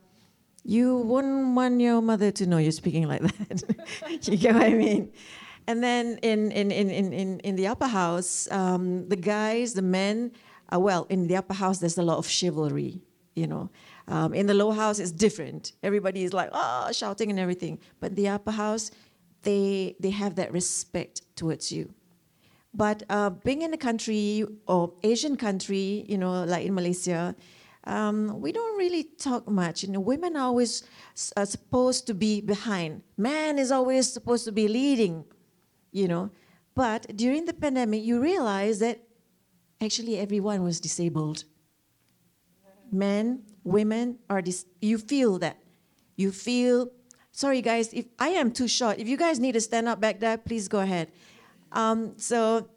you 0.63 0.97
wouldn't 0.97 1.55
want 1.55 1.79
your 1.79 2.01
mother 2.01 2.31
to 2.31 2.45
know 2.45 2.57
you're 2.57 2.71
speaking 2.71 3.07
like 3.07 3.21
that. 3.21 3.63
you 4.27 4.37
get 4.37 4.55
what 4.55 4.63
I 4.63 4.73
mean? 4.73 5.11
And 5.67 5.83
then 5.83 6.17
in 6.23 6.51
in 6.51 6.71
in 6.71 6.89
in 6.89 7.13
in, 7.13 7.39
in 7.41 7.55
the 7.55 7.67
upper 7.67 7.87
house, 7.87 8.51
um, 8.51 9.07
the 9.07 9.15
guys, 9.15 9.73
the 9.73 9.83
men, 9.83 10.31
uh, 10.73 10.79
well, 10.79 11.05
in 11.09 11.27
the 11.27 11.35
upper 11.35 11.53
house 11.53 11.77
there's 11.77 11.97
a 11.97 12.03
lot 12.03 12.17
of 12.17 12.27
chivalry, 12.27 13.01
you 13.35 13.45
know. 13.45 13.69
Um, 14.07 14.33
in 14.33 14.47
the 14.47 14.55
lower 14.55 14.73
house 14.73 14.97
it's 14.97 15.11
different. 15.11 15.73
Everybody 15.83 16.23
is 16.23 16.33
like 16.33 16.49
oh 16.53 16.91
shouting 16.91 17.29
and 17.29 17.39
everything. 17.39 17.77
But 17.99 18.15
the 18.15 18.29
upper 18.29 18.51
house, 18.51 18.89
they 19.43 19.95
they 19.99 20.09
have 20.09 20.35
that 20.35 20.51
respect 20.51 21.21
towards 21.35 21.71
you. 21.71 21.93
But 22.73 23.03
uh, 23.09 23.31
being 23.31 23.63
in 23.63 23.73
a 23.73 23.77
country 23.77 24.45
or 24.67 24.93
Asian 25.03 25.35
country, 25.35 26.05
you 26.07 26.17
know, 26.17 26.43
like 26.43 26.65
in 26.65 26.75
Malaysia, 26.75 27.35
um, 27.85 28.39
we 28.39 28.51
don't 28.51 28.77
really 28.77 29.03
talk 29.03 29.47
much. 29.47 29.83
You 29.83 29.89
know, 29.89 29.99
women 29.99 30.35
are 30.35 30.45
always 30.45 30.83
uh, 31.35 31.45
supposed 31.45 32.05
to 32.07 32.13
be 32.13 32.41
behind. 32.41 33.01
Man 33.17 33.57
is 33.57 33.71
always 33.71 34.11
supposed 34.11 34.45
to 34.45 34.51
be 34.51 34.67
leading. 34.67 35.25
You 35.91 36.07
know, 36.07 36.29
but 36.75 37.17
during 37.17 37.45
the 37.45 37.53
pandemic, 37.53 38.03
you 38.03 38.21
realize 38.21 38.77
that 38.79 39.01
actually 39.81 40.19
everyone 40.19 40.63
was 40.63 40.79
disabled. 40.79 41.45
Men, 42.91 43.43
women 43.63 44.19
are 44.29 44.41
dis- 44.41 44.65
you 44.81 44.99
feel 44.99 45.39
that. 45.39 45.57
You 46.15 46.31
feel 46.31 46.91
sorry 47.31 47.61
guys, 47.61 47.93
if 47.93 48.05
I 48.19 48.29
am 48.29 48.51
too 48.51 48.67
short, 48.67 48.99
if 48.99 49.07
you 49.07 49.17
guys 49.17 49.39
need 49.39 49.53
to 49.53 49.61
stand 49.61 49.87
up 49.87 49.99
back 49.99 50.19
there, 50.19 50.37
please 50.37 50.67
go 50.67 50.79
ahead. 50.79 51.11
Um, 51.71 52.13
so 52.17 52.69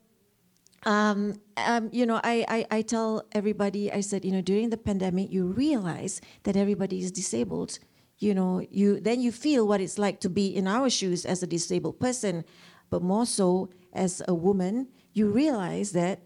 um, 0.85 1.35
um, 1.57 1.91
you 1.93 2.07
know, 2.07 2.21
I, 2.25 2.45
I, 2.49 2.67
I 2.79 2.83
tell 2.83 3.25
everybody, 3.33 3.93
I 3.93 4.01
said, 4.01 4.25
you 4.25 4.33
know, 4.33 4.41
during 4.41 4.71
the 4.71 4.77
pandemic, 4.77 5.31
you 5.31 5.47
realize 5.47 6.21
that 6.43 6.57
everybody 6.57 6.99
is 6.99 7.13
disabled. 7.13 7.79
You 8.19 8.35
know, 8.35 8.67
you 8.71 9.01
then 9.01 9.21
you 9.21 9.33
feel 9.33 9.67
what 9.67 9.81
it's 9.81 9.99
like 9.99 10.21
to 10.21 10.31
be 10.31 10.55
in 10.55 10.67
our 10.67 10.89
shoes 10.91 11.25
as 11.25 11.43
a 11.43 11.47
disabled 11.47 11.99
person, 11.99 12.45
but 12.91 13.03
more 13.03 13.27
so 13.27 13.71
as 13.93 14.23
a 14.29 14.35
woman, 14.35 14.89
you 15.13 15.29
realize 15.29 15.93
that 15.93 16.21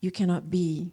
you 0.00 0.10
cannot 0.10 0.50
be 0.50 0.92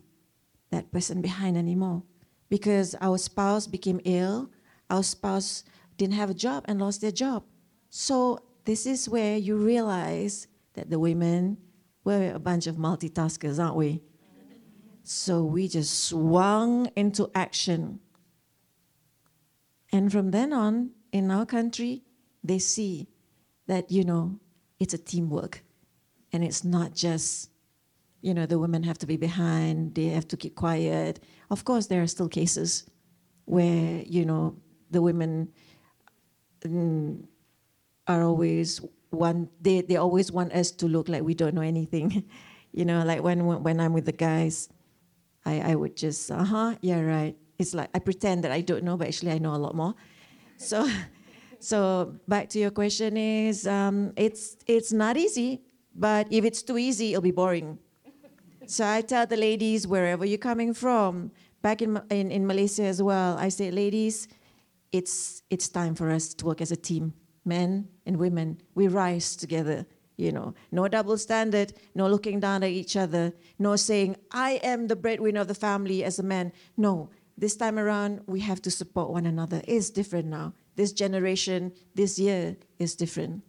that 0.70 0.92
person 0.92 1.22
behind 1.22 1.58
anymore 1.58 2.04
because 2.50 2.96
our 3.00 3.18
spouse 3.18 3.68
became 3.68 4.02
ill, 4.04 4.52
our 4.90 5.04
spouse 5.04 5.64
didn't 5.98 6.16
have 6.16 6.30
a 6.30 6.34
job 6.34 6.66
and 6.68 6.80
lost 6.80 7.02
their 7.02 7.12
job. 7.12 7.44
So 7.90 8.40
this 8.66 8.86
is 8.86 9.08
where 9.08 9.38
you 9.38 9.56
realize 9.56 10.48
that 10.78 10.90
the 10.90 11.00
women 11.00 11.58
we're 12.08 12.34
a 12.34 12.40
bunch 12.40 12.68
of 12.68 12.78
multitaskers, 12.78 13.62
aren't 13.62 13.76
we? 13.76 14.02
So 15.04 15.44
we 15.44 15.68
just 15.68 16.06
swung 16.06 16.90
into 16.96 17.30
action. 17.36 18.00
And 19.92 20.10
from 20.10 20.32
then 20.32 20.54
on, 20.54 20.92
in 21.12 21.30
our 21.32 21.46
country, 21.46 22.04
they 22.42 22.60
see 22.60 23.10
that, 23.68 23.92
you 23.92 24.06
know, 24.06 24.40
it's 24.80 24.94
a 24.94 24.98
teamwork. 24.98 25.66
And 26.32 26.46
it's 26.46 26.64
not 26.64 26.94
just, 26.94 27.50
you 28.22 28.34
know, 28.34 28.46
the 28.46 28.58
women 28.58 28.84
have 28.84 28.98
to 29.00 29.06
be 29.06 29.18
behind, 29.18 29.96
they 29.96 30.06
have 30.06 30.30
to 30.30 30.38
keep 30.38 30.56
quiet. 30.56 31.22
Of 31.50 31.66
course, 31.66 31.88
there 31.88 32.02
are 32.02 32.08
still 32.08 32.30
cases 32.30 32.90
where, 33.44 34.02
you 34.06 34.24
know, 34.24 34.56
the 34.92 35.02
women 35.02 35.50
mm, 36.62 37.22
are 38.08 38.24
always 38.24 38.80
one 39.10 39.50
they, 39.62 39.82
they 39.82 39.96
always 39.98 40.32
want 40.32 40.54
us 40.54 40.72
to 40.72 40.88
look 40.88 41.10
like 41.10 41.24
we 41.24 41.34
don't 41.34 41.54
know 41.54 41.62
anything. 41.62 42.24
You 42.74 42.86
know 42.86 43.02
like 43.04 43.24
when 43.24 43.48
when 43.64 43.80
i'm 43.80 43.94
with 43.94 44.06
the 44.06 44.12
guys 44.12 44.70
i 45.46 45.72
i 45.72 45.74
would 45.74 45.96
just 45.96 46.30
uh-huh 46.30 46.76
yeah 46.82 47.00
right. 47.00 47.34
It's 47.58 47.74
like 47.74 47.90
i 47.96 47.98
pretend 47.98 48.44
that 48.44 48.52
i 48.52 48.62
don't 48.62 48.84
know 48.84 48.98
but 48.98 49.08
actually 49.08 49.32
i 49.32 49.40
know 49.40 49.56
a 49.56 49.58
lot 49.58 49.74
more. 49.74 49.96
So 50.58 50.86
so 51.60 52.14
back 52.28 52.50
to 52.50 52.60
your 52.60 52.70
question 52.70 53.18
is 53.18 53.66
um, 53.66 54.14
it's 54.16 54.58
it's 54.68 54.92
not 54.92 55.18
easy 55.18 55.62
but 55.96 56.28
if 56.30 56.46
it's 56.46 56.62
too 56.62 56.78
easy 56.78 57.12
it'll 57.16 57.24
be 57.24 57.32
boring. 57.32 57.80
So 58.68 58.86
i 58.86 59.02
tell 59.02 59.26
the 59.26 59.38
ladies 59.38 59.88
wherever 59.88 60.26
you're 60.26 60.46
coming 60.52 60.74
from 60.76 61.32
back 61.64 61.82
in 61.82 61.98
in, 62.12 62.30
in 62.30 62.46
malaysia 62.46 62.84
as 62.84 63.02
well 63.02 63.38
i 63.40 63.50
say 63.50 63.72
ladies 63.72 64.28
it's 64.92 65.42
it's 65.50 65.70
time 65.70 65.96
for 65.96 66.10
us 66.12 66.34
to 66.36 66.46
work 66.46 66.62
as 66.62 66.72
a 66.72 66.76
team. 66.76 67.14
Men 67.46 67.88
and 68.08 68.18
women, 68.18 68.60
we 68.74 68.88
rise 68.88 69.36
together. 69.36 69.86
You 70.16 70.32
know, 70.32 70.56
no 70.72 70.88
double 70.88 71.16
standard, 71.20 71.74
no 71.94 72.08
looking 72.08 72.40
down 72.40 72.64
at 72.64 72.72
each 72.72 72.96
other, 72.96 73.34
no 73.60 73.76
saying, 73.76 74.16
I 74.32 74.54
am 74.64 74.88
the 74.88 74.96
breadwinner 74.96 75.42
of 75.42 75.48
the 75.48 75.54
family 75.54 76.04
as 76.04 76.18
a 76.18 76.24
man. 76.24 76.54
No, 76.76 77.12
this 77.38 77.56
time 77.56 77.78
around, 77.78 78.22
we 78.26 78.40
have 78.40 78.60
to 78.64 78.72
support 78.72 79.12
one 79.12 79.28
another. 79.28 79.62
It's 79.68 79.92
different 79.92 80.28
now. 80.28 80.56
This 80.76 80.92
generation, 80.92 81.72
this 81.94 82.18
year 82.18 82.58
is 82.80 82.96
different. 82.96 83.44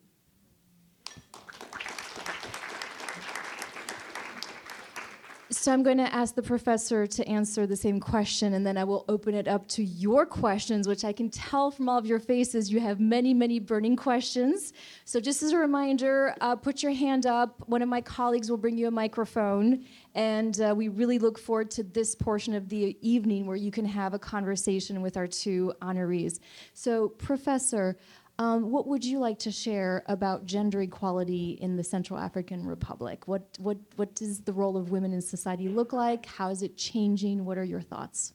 So 5.50 5.72
I'm 5.72 5.82
going 5.82 5.96
to 5.96 6.14
ask 6.14 6.34
the 6.34 6.42
professor 6.42 7.06
to 7.06 7.26
answer 7.26 7.66
the 7.66 7.74
same 7.74 8.00
question, 8.00 8.52
and 8.52 8.66
then 8.66 8.76
I 8.76 8.84
will 8.84 9.06
open 9.08 9.34
it 9.34 9.48
up 9.48 9.66
to 9.68 9.82
your 9.82 10.26
questions, 10.26 10.86
which 10.86 11.06
I 11.06 11.12
can 11.14 11.30
tell 11.30 11.70
from 11.70 11.88
all 11.88 11.96
of 11.96 12.04
your 12.04 12.18
faces 12.18 12.70
you 12.70 12.80
have 12.80 13.00
many, 13.00 13.32
many 13.32 13.58
burning 13.58 13.96
questions. 13.96 14.74
So 15.06 15.20
just 15.20 15.42
as 15.42 15.52
a 15.52 15.56
reminder, 15.56 16.34
uh, 16.42 16.54
put 16.54 16.82
your 16.82 16.92
hand 16.92 17.24
up. 17.24 17.66
One 17.66 17.80
of 17.80 17.88
my 17.88 18.02
colleagues 18.02 18.50
will 18.50 18.58
bring 18.58 18.76
you 18.76 18.88
a 18.88 18.90
microphone, 18.90 19.86
and 20.14 20.60
uh, 20.60 20.74
we 20.76 20.88
really 20.88 21.18
look 21.18 21.38
forward 21.38 21.70
to 21.72 21.82
this 21.82 22.14
portion 22.14 22.52
of 22.54 22.68
the 22.68 22.98
evening 23.00 23.46
where 23.46 23.56
you 23.56 23.70
can 23.70 23.86
have 23.86 24.12
a 24.12 24.18
conversation 24.18 25.00
with 25.00 25.16
our 25.16 25.26
two 25.26 25.72
honorees. 25.80 26.40
So, 26.74 27.08
professor. 27.08 27.96
Um, 28.40 28.70
what 28.70 28.86
would 28.86 29.04
you 29.04 29.18
like 29.18 29.40
to 29.40 29.50
share 29.50 30.04
about 30.06 30.46
gender 30.46 30.80
equality 30.80 31.58
in 31.60 31.76
the 31.76 31.82
Central 31.82 32.20
African 32.20 32.64
Republic? 32.64 33.26
What, 33.26 33.42
what, 33.58 33.78
what 33.96 34.14
does 34.14 34.42
the 34.42 34.52
role 34.52 34.76
of 34.76 34.92
women 34.92 35.12
in 35.12 35.20
society 35.20 35.68
look 35.68 35.92
like? 35.92 36.24
How 36.24 36.50
is 36.50 36.62
it 36.62 36.76
changing? 36.76 37.44
What 37.44 37.58
are 37.58 37.64
your 37.64 37.80
thoughts? 37.80 38.32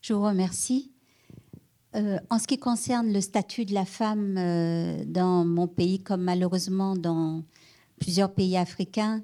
Je 0.00 0.14
vous 0.14 0.22
remercie. 0.22 0.92
Euh, 1.96 2.18
en 2.30 2.38
ce 2.38 2.46
qui 2.46 2.58
concerne 2.58 3.12
le 3.12 3.20
statut 3.20 3.64
de 3.64 3.74
la 3.74 3.84
femme 3.84 4.36
euh, 4.38 5.04
dans 5.04 5.44
mon 5.44 5.66
pays, 5.66 6.00
comme 6.00 6.22
malheureusement 6.22 6.94
dans 6.94 7.42
plusieurs 7.98 8.32
pays 8.32 8.56
africains, 8.56 9.22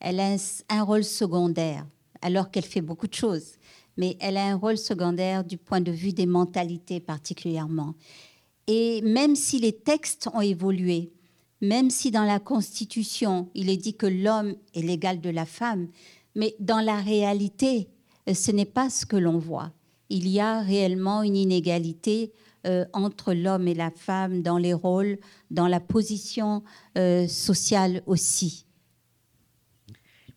elle 0.00 0.20
a 0.20 0.36
un, 0.68 0.82
rôle 0.82 1.04
secondaire, 1.04 1.86
alors 2.22 2.50
qu'elle 2.50 2.64
fait 2.64 2.80
beaucoup 2.80 3.06
de 3.06 3.14
choses. 3.14 3.54
Mais 3.96 4.16
elle 4.20 4.36
a 4.36 4.46
un 4.46 4.56
rôle 4.56 4.78
secondaire 4.78 5.44
du 5.44 5.56
point 5.56 5.80
de 5.80 5.92
vue 5.92 6.12
des 6.12 6.26
mentalités 6.26 7.00
particulièrement. 7.00 7.94
Et 8.66 9.02
même 9.02 9.36
si 9.36 9.58
les 9.58 9.72
textes 9.72 10.28
ont 10.32 10.40
évolué, 10.40 11.12
même 11.60 11.90
si 11.90 12.10
dans 12.10 12.24
la 12.24 12.40
Constitution, 12.40 13.48
il 13.54 13.70
est 13.70 13.76
dit 13.76 13.94
que 13.94 14.06
l'homme 14.06 14.54
est 14.74 14.82
l'égal 14.82 15.20
de 15.20 15.30
la 15.30 15.46
femme, 15.46 15.88
mais 16.34 16.54
dans 16.58 16.80
la 16.80 16.96
réalité, 16.96 17.88
euh, 18.28 18.34
ce 18.34 18.50
n'est 18.50 18.64
pas 18.64 18.90
ce 18.90 19.06
que 19.06 19.16
l'on 19.16 19.38
voit. 19.38 19.72
Il 20.10 20.28
y 20.28 20.40
a 20.40 20.60
réellement 20.60 21.22
une 21.22 21.36
inégalité 21.36 22.32
euh, 22.66 22.84
entre 22.92 23.34
l'homme 23.34 23.68
et 23.68 23.74
la 23.74 23.90
femme 23.90 24.42
dans 24.42 24.58
les 24.58 24.74
rôles, 24.74 25.18
dans 25.50 25.68
la 25.68 25.80
position 25.80 26.62
euh, 26.96 27.26
sociale 27.28 28.02
aussi. 28.06 28.66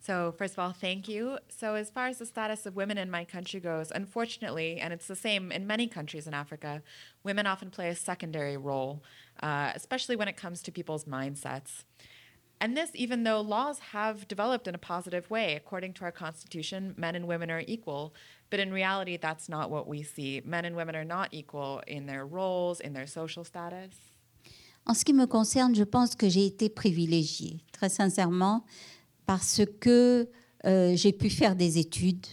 So, 0.07 0.33
first 0.37 0.53
of 0.53 0.59
all, 0.59 0.71
thank 0.71 1.09
you. 1.09 1.37
So, 1.49 1.75
as 1.75 1.89
far 1.89 2.07
as 2.07 2.19
the 2.19 2.25
status 2.25 2.65
of 2.65 2.77
women 2.77 2.97
in 2.97 3.11
my 3.11 3.25
country 3.25 3.59
goes, 3.59 3.91
unfortunately, 3.91 4.79
and 4.79 4.93
it's 4.93 5.05
the 5.05 5.17
same 5.17 5.51
in 5.51 5.67
many 5.67 5.85
countries 5.85 6.27
in 6.27 6.33
Africa, 6.33 6.81
women 7.25 7.45
often 7.45 7.69
play 7.69 7.89
a 7.89 7.95
secondary 7.95 8.55
role, 8.55 9.03
uh, 9.43 9.73
especially 9.75 10.15
when 10.15 10.29
it 10.29 10.37
comes 10.37 10.61
to 10.61 10.71
people's 10.71 11.03
mindsets. 11.03 11.83
And 12.61 12.77
this, 12.77 12.91
even 12.93 13.23
though 13.23 13.41
laws 13.41 13.79
have 13.91 14.29
developed 14.29 14.65
in 14.65 14.75
a 14.75 14.77
positive 14.77 15.29
way, 15.29 15.55
according 15.55 15.91
to 15.95 16.05
our 16.05 16.13
Constitution, 16.13 16.95
men 16.95 17.13
and 17.13 17.27
women 17.27 17.51
are 17.51 17.63
equal. 17.67 18.13
But 18.49 18.61
in 18.61 18.71
reality, 18.71 19.17
that's 19.17 19.49
not 19.49 19.69
what 19.69 19.89
we 19.89 20.03
see. 20.03 20.41
Men 20.45 20.63
and 20.63 20.77
women 20.77 20.95
are 20.95 21.03
not 21.17 21.33
equal 21.33 21.83
in 21.85 22.05
their 22.05 22.25
roles, 22.25 22.79
in 22.79 22.93
their 22.93 23.07
social 23.07 23.43
status. 23.43 23.91
En 24.89 24.93
ce 24.93 25.03
qui 25.03 25.11
me 25.11 25.27
concerne, 25.27 25.75
je 25.75 25.83
pense 25.83 26.15
que 26.15 26.29
j'ai 26.29 26.45
été 26.45 26.69
privilégiée, 26.69 27.59
très 27.73 27.89
sincèrement, 27.89 28.63
parce 29.27 29.61
que 29.79 30.27
euh, 30.65 30.95
j'ai 30.95 31.11
pu 31.11 31.29
faire 31.29 31.55
des 31.55 31.77
études, 31.77 32.25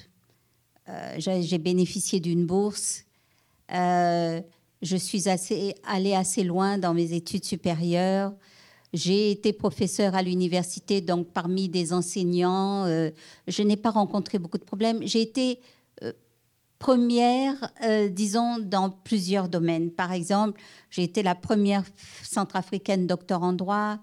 euh, 0.89 1.17
j'ai 1.19 1.59
bénéficié 1.59 2.21
d'une 2.21 2.47
bourse, 2.47 3.05
euh, 3.75 4.41
je 4.81 4.97
suis 4.97 5.25
allée 5.87 6.15
assez 6.15 6.45
loin 6.45 6.79
dans 6.79 6.95
mes 6.95 7.13
études 7.13 7.45
supérieures, 7.45 8.33
j'ai 8.93 9.33
été 9.33 9.53
professeure 9.53 10.15
à 10.15 10.23
l'université, 10.23 11.01
donc 11.01 11.27
parmi 11.27 11.69
des 11.69 11.93
enseignants, 11.93 12.87
je 13.49 13.63
n'ai 13.63 13.77
pas 13.77 13.91
rencontré 13.91 14.39
beaucoup 14.39 14.59
de 14.59 14.63
problèmes. 14.63 15.01
J'ai 15.03 15.21
été 15.21 15.59
première, 16.85 17.55
euh, 17.83 18.11
disons, 18.11 18.59
dans 18.59 18.91
plusieurs 18.91 19.49
domaines. 19.49 19.91
Par 19.91 20.13
exemple, 20.13 20.61
j'ai 20.91 21.03
été 21.03 21.23
la 21.23 21.35
première 21.35 21.83
centrafricaine 22.23 23.07
docteur 23.07 23.43
en 23.43 23.55
droit, 23.55 23.97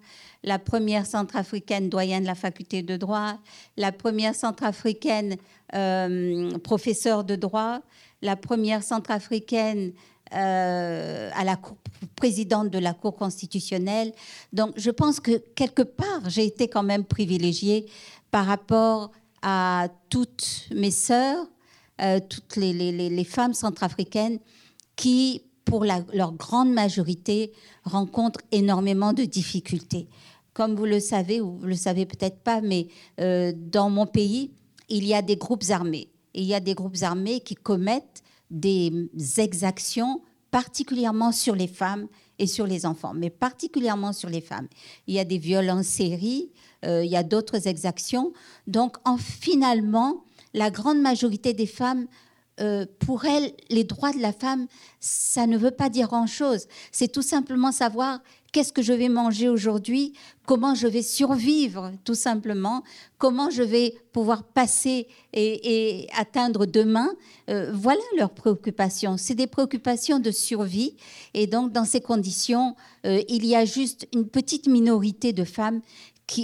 la 0.44 0.58
première 0.58 1.06
centrafricaine 1.06 1.90
doyenne 1.90 2.24
de 2.24 2.28
la 2.28 2.34
faculté 2.34 2.82
de 2.82 2.98
droit, 2.98 3.38
la 3.78 3.92
première 3.92 4.34
centrafricaine 4.34 5.36
euh, 5.76 6.58
professeure 6.64 7.24
de 7.24 7.36
droit, 7.36 7.82
la 8.24 8.36
première 8.36 8.82
centrafricaine 8.82 9.92
euh, 10.34 11.30
à 11.36 11.44
la 11.44 11.60
présidente 12.16 12.72
de 12.72 12.80
la 12.80 12.96
Cour 12.96 13.16
constitutionnelle. 13.16 14.12
Donc, 14.54 14.72
je 14.76 14.90
pense 14.90 15.20
que 15.20 15.38
quelque 15.54 15.84
part, 15.84 16.28
j'ai 16.30 16.48
été 16.48 16.68
quand 16.68 16.82
même 16.82 17.04
privilégiée 17.06 17.86
par 18.32 18.48
rapport 18.48 19.12
à 19.44 19.88
toutes 20.10 20.68
mes 20.74 20.90
sœurs, 20.90 21.46
euh, 22.02 22.20
toutes 22.20 22.56
les, 22.56 23.24
femmes 23.24 23.54
centrafricaines 23.54 24.40
qui, 24.96 25.44
pour 25.66 25.86
leur 25.86 26.34
grande 26.34 26.72
majorité, 26.72 27.52
rencontrent 27.84 28.42
énormément 28.52 29.14
de 29.14 29.24
difficultés. 29.24 30.08
Comme 30.54 30.76
vous 30.76 30.86
le 30.86 31.00
savez, 31.00 31.40
ou 31.42 31.58
vous 31.58 31.68
le 31.68 31.76
savez 31.76 32.06
peut-être 32.06 32.40
pas, 32.40 32.62
mais 32.62 32.88
euh, 33.20 33.54
dans 33.56 33.90
mon 33.90 34.06
pays, 34.06 34.52
il 34.90 35.06
y 35.06 35.14
a 35.14 35.22
des 35.22 35.38
groupes 35.38 35.64
armés. 35.70 36.10
Il 36.34 36.44
y 36.44 36.54
a 36.54 36.60
des 36.60 36.74
groupes 36.74 37.02
armés 37.02 37.40
qui 37.40 37.56
commettent 37.56 38.24
des 38.50 38.92
exactions 39.38 40.22
particulièrement 40.52 41.32
sur 41.32 41.56
les 41.56 41.68
femmes 41.68 42.08
et 42.38 42.48
sur 42.48 42.68
les 42.68 42.86
enfants, 42.86 43.14
mais 43.16 43.30
particulièrement 43.30 44.12
sur 44.12 44.30
les 44.30 44.42
femmes. 44.42 44.68
Il 45.08 45.16
y 45.16 45.20
a 45.20 45.24
des 45.24 45.38
viols 45.38 45.70
en 45.70 45.82
euh, 46.84 47.06
il 47.06 47.12
y 47.12 47.16
a 47.16 47.24
d'autres 47.24 47.68
exactions. 47.68 48.34
Donc, 48.68 48.98
en, 49.06 49.18
finalement, 49.18 50.26
la 50.54 50.70
grande 50.70 51.00
majorité 51.00 51.54
des 51.54 51.68
femmes, 51.68 52.08
euh, 52.60 52.86
pour 53.00 53.26
elles, 53.26 53.54
les 53.70 53.84
droits 53.84 54.12
de 54.12 54.20
la 54.20 54.34
femme, 54.34 54.68
ça 55.00 55.48
ne 55.48 55.58
veut 55.58 55.72
pas 55.72 55.90
dire 55.90 56.08
grand-chose. 56.08 56.68
C'est 56.92 57.12
tout 57.12 57.22
simplement 57.22 57.72
savoir 57.72 58.20
qu'est-ce 58.52 58.74
que 58.74 58.82
je 58.82 58.94
vais 58.94 59.10
manger 59.10 59.50
aujourd'hui, 59.50 60.14
comment 60.46 60.76
je 60.76 60.86
vais 60.86 61.02
survivre, 61.02 61.92
tout 62.04 62.14
simplement, 62.14 62.84
comment 63.18 63.50
je 63.50 63.64
vais 63.64 63.96
pouvoir 64.12 64.44
passer 64.44 65.08
et, 65.34 66.08
atteindre 66.16 66.66
demain. 66.66 67.10
Euh, 67.50 67.72
voilà 67.74 68.02
leurs 68.18 68.34
préoccupations. 68.34 69.18
C'est 69.18 69.36
des 69.36 69.48
préoccupations 69.48 70.20
de 70.20 70.30
survie. 70.30 70.98
Et 71.34 71.48
donc, 71.48 71.72
dans 71.72 71.86
ces 71.86 72.02
conditions, 72.02 72.76
euh, 73.06 73.22
il 73.30 73.46
y 73.46 73.56
a 73.56 73.66
juste 73.66 74.08
une 74.14 74.28
petite 74.28 74.68
minorité 74.68 75.34
de 75.34 75.46
femmes 75.46 75.82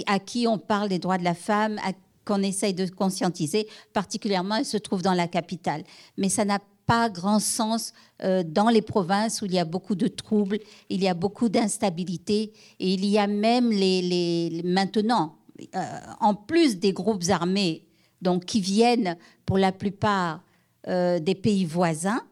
à 0.06 0.18
qui 0.18 0.46
on 0.46 0.58
parle 0.58 0.88
des 0.88 0.98
droits 0.98 1.18
de 1.18 1.24
la 1.24 1.34
femme, 1.34 1.78
à 1.78 1.92
qu'on 2.28 2.42
essaye 2.42 2.74
de 2.74 2.86
conscientiser, 2.86 3.66
particulièrement, 3.94 4.56
elles 4.56 4.66
se 4.66 4.76
trouvent 4.76 5.02
dans 5.02 5.14
la 5.14 5.28
capitale. 5.28 5.82
Mais 6.18 6.28
ça 6.28 6.44
n'a 6.44 6.58
pas 6.84 7.08
grand 7.08 7.40
sens 7.40 7.92
euh, 8.22 8.42
dans 8.46 8.68
les 8.68 8.82
provinces 8.82 9.40
où 9.42 9.46
il 9.46 9.54
y 9.54 9.58
a 9.58 9.64
beaucoup 9.64 9.94
de 9.94 10.08
troubles, 10.08 10.58
il 10.88 11.02
y 11.02 11.08
a 11.08 11.14
beaucoup 11.14 11.48
d'instabilité, 11.48 12.52
et 12.80 12.92
il 12.94 13.04
y 13.04 13.18
a 13.18 13.26
même 13.26 13.70
les, 13.70 14.02
les- 14.02 14.62
maintenant, 14.62 15.36
euh, 15.74 15.80
en 16.20 16.34
plus 16.34 16.78
des 16.78 16.92
groupes 16.92 17.24
armés, 17.30 17.86
donc 18.22 18.44
qui 18.44 18.60
viennent 18.60 19.16
pour 19.46 19.58
la 19.58 19.72
plupart 19.72 20.42
euh, 20.86 21.18
des 21.18 21.34
pays 21.34 21.64
voisins, 21.64 22.22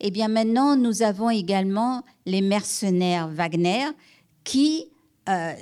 eh 0.00 0.10
bien 0.10 0.28
maintenant, 0.28 0.76
nous 0.76 1.02
avons 1.02 1.30
également 1.30 2.02
les 2.24 2.40
mercenaires 2.42 3.28
Wagner 3.28 3.86
qui, 4.44 4.86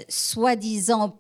soi-disant, 0.09 1.19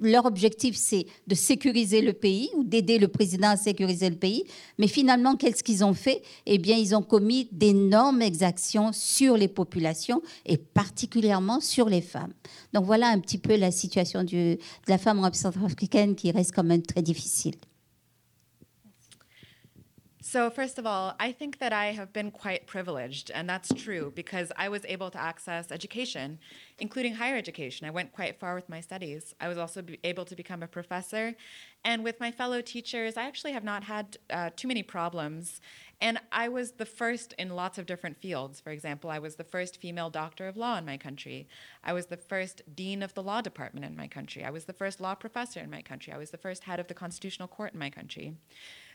leur 0.00 0.24
objectif, 0.24 0.76
c'est 0.76 1.06
de 1.26 1.34
sécuriser 1.34 2.00
le 2.00 2.12
pays 2.12 2.50
ou 2.54 2.64
d'aider 2.64 2.98
le 2.98 3.08
président 3.08 3.48
à 3.48 3.56
sécuriser 3.56 4.08
le 4.08 4.16
pays. 4.16 4.44
Mais 4.78 4.86
finalement, 4.86 5.36
qu'est-ce 5.36 5.64
qu'ils 5.64 5.84
ont 5.84 5.94
fait? 5.94 6.22
Eh 6.46 6.58
bien, 6.58 6.76
ils 6.76 6.94
ont 6.94 7.02
commis 7.02 7.48
d'énormes 7.50 8.22
exactions 8.22 8.92
sur 8.92 9.36
les 9.36 9.48
populations 9.48 10.22
et 10.46 10.56
particulièrement 10.56 11.60
sur 11.60 11.88
les 11.88 12.02
femmes. 12.02 12.32
Donc 12.72 12.84
voilà 12.84 13.08
un 13.08 13.18
petit 13.18 13.38
peu 13.38 13.56
la 13.56 13.70
situation 13.70 14.22
de 14.22 14.58
la 14.86 14.98
femme 14.98 15.24
en 15.24 15.32
centrafricaine 15.32 16.14
qui 16.14 16.30
reste 16.30 16.52
quand 16.54 16.64
même 16.64 16.82
très 16.82 17.02
difficile. 17.02 17.54
So, 20.26 20.48
first 20.48 20.78
of 20.78 20.86
all, 20.86 21.14
I 21.20 21.32
think 21.32 21.58
that 21.58 21.74
I 21.74 21.92
have 21.92 22.10
been 22.14 22.30
quite 22.30 22.66
privileged, 22.66 23.30
and 23.30 23.46
that's 23.46 23.74
true 23.74 24.10
because 24.16 24.50
I 24.56 24.70
was 24.70 24.82
able 24.86 25.10
to 25.10 25.20
access 25.20 25.70
education, 25.70 26.38
including 26.78 27.16
higher 27.16 27.36
education. 27.36 27.86
I 27.86 27.90
went 27.90 28.10
quite 28.10 28.40
far 28.40 28.54
with 28.54 28.66
my 28.70 28.80
studies. 28.80 29.34
I 29.38 29.48
was 29.48 29.58
also 29.58 29.84
able 30.02 30.24
to 30.24 30.34
become 30.34 30.62
a 30.62 30.66
professor, 30.66 31.34
and 31.84 32.02
with 32.02 32.20
my 32.20 32.30
fellow 32.30 32.62
teachers, 32.62 33.18
I 33.18 33.24
actually 33.24 33.52
have 33.52 33.64
not 33.64 33.84
had 33.84 34.16
uh, 34.30 34.48
too 34.56 34.66
many 34.66 34.82
problems. 34.82 35.60
And 36.00 36.18
I 36.32 36.48
was 36.48 36.72
the 36.72 36.86
first 36.86 37.34
in 37.38 37.50
lots 37.50 37.76
of 37.76 37.84
different 37.84 38.16
fields. 38.16 38.60
For 38.60 38.70
example, 38.70 39.10
I 39.10 39.18
was 39.18 39.36
the 39.36 39.44
first 39.44 39.78
female 39.78 40.08
doctor 40.08 40.48
of 40.48 40.56
law 40.56 40.78
in 40.78 40.86
my 40.86 40.96
country. 40.96 41.48
I 41.84 41.92
was 41.92 42.06
the 42.06 42.16
first 42.16 42.62
dean 42.74 43.02
of 43.02 43.12
the 43.12 43.22
law 43.22 43.42
department 43.42 43.84
in 43.84 43.94
my 43.94 44.08
country. 44.08 44.42
I 44.42 44.50
was 44.50 44.64
the 44.64 44.72
first 44.72 45.02
law 45.02 45.14
professor 45.14 45.60
in 45.60 45.70
my 45.70 45.82
country. 45.82 46.14
I 46.14 46.18
was 46.18 46.30
the 46.30 46.38
first 46.38 46.64
head 46.64 46.80
of 46.80 46.88
the 46.88 46.94
constitutional 46.94 47.46
court 47.46 47.74
in 47.74 47.78
my 47.78 47.90
country. 47.90 48.34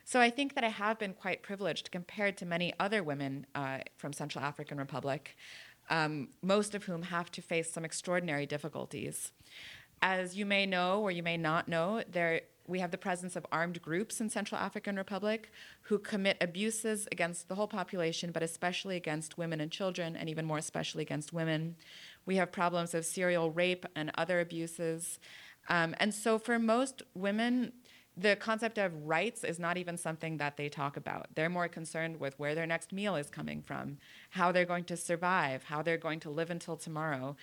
So 0.09 0.19
I 0.19 0.31
think 0.31 0.55
that 0.55 0.63
I 0.63 0.69
have 0.69 0.97
been 0.97 1.13
quite 1.13 1.43
privileged 1.43 1.91
compared 1.91 2.35
to 2.37 2.45
many 2.47 2.73
other 2.79 3.03
women 3.03 3.45
uh, 3.53 3.81
from 3.95 4.11
Central 4.11 4.43
African 4.43 4.79
Republic, 4.79 5.37
um, 5.91 6.29
most 6.41 6.73
of 6.73 6.85
whom 6.85 7.03
have 7.03 7.31
to 7.33 7.43
face 7.43 7.71
some 7.71 7.85
extraordinary 7.85 8.47
difficulties. 8.47 9.31
As 10.01 10.35
you 10.35 10.47
may 10.47 10.65
know 10.65 10.99
or 10.99 11.11
you 11.11 11.21
may 11.21 11.37
not 11.37 11.67
know, 11.67 12.01
there 12.11 12.41
we 12.65 12.79
have 12.79 12.89
the 12.89 12.97
presence 12.97 13.35
of 13.35 13.45
armed 13.51 13.83
groups 13.83 14.19
in 14.19 14.31
Central 14.31 14.59
African 14.59 14.95
Republic 14.95 15.51
who 15.83 15.99
commit 15.99 16.37
abuses 16.41 17.07
against 17.11 17.47
the 17.47 17.53
whole 17.53 17.67
population, 17.67 18.31
but 18.31 18.41
especially 18.41 18.95
against 18.95 19.37
women 19.37 19.61
and 19.61 19.71
children, 19.71 20.15
and 20.15 20.27
even 20.27 20.43
more 20.43 20.57
especially 20.57 21.03
against 21.03 21.33
women. 21.33 21.75
We 22.25 22.37
have 22.37 22.51
problems 22.51 22.95
of 22.95 23.05
serial 23.05 23.51
rape 23.51 23.85
and 23.95 24.11
other 24.17 24.39
abuses. 24.39 25.19
Um, 25.67 25.93
and 25.99 26.11
so 26.11 26.39
for 26.39 26.57
most 26.57 27.03
women, 27.13 27.73
the 28.19 28.35
concept 28.35 28.77
of 28.77 28.91
rights 29.05 29.43
is 29.43 29.59
not 29.59 29.77
even 29.77 29.97
something 29.97 30.37
that 30.37 30.57
they 30.57 30.67
talk 30.67 30.97
about. 30.97 31.27
They're 31.35 31.49
more 31.49 31.69
concerned 31.69 32.19
with 32.19 32.37
where 32.37 32.53
their 32.53 32.65
next 32.65 32.91
meal 32.91 33.15
is 33.15 33.29
coming 33.29 33.61
from, 33.61 33.97
how 34.31 34.51
they're 34.51 34.65
going 34.65 34.83
to 34.85 34.97
survive, 34.97 35.63
how 35.63 35.81
they're 35.81 35.97
going 35.97 36.19
to 36.21 36.29
live 36.29 36.49
until 36.49 36.75
tomorrow. 36.75 37.37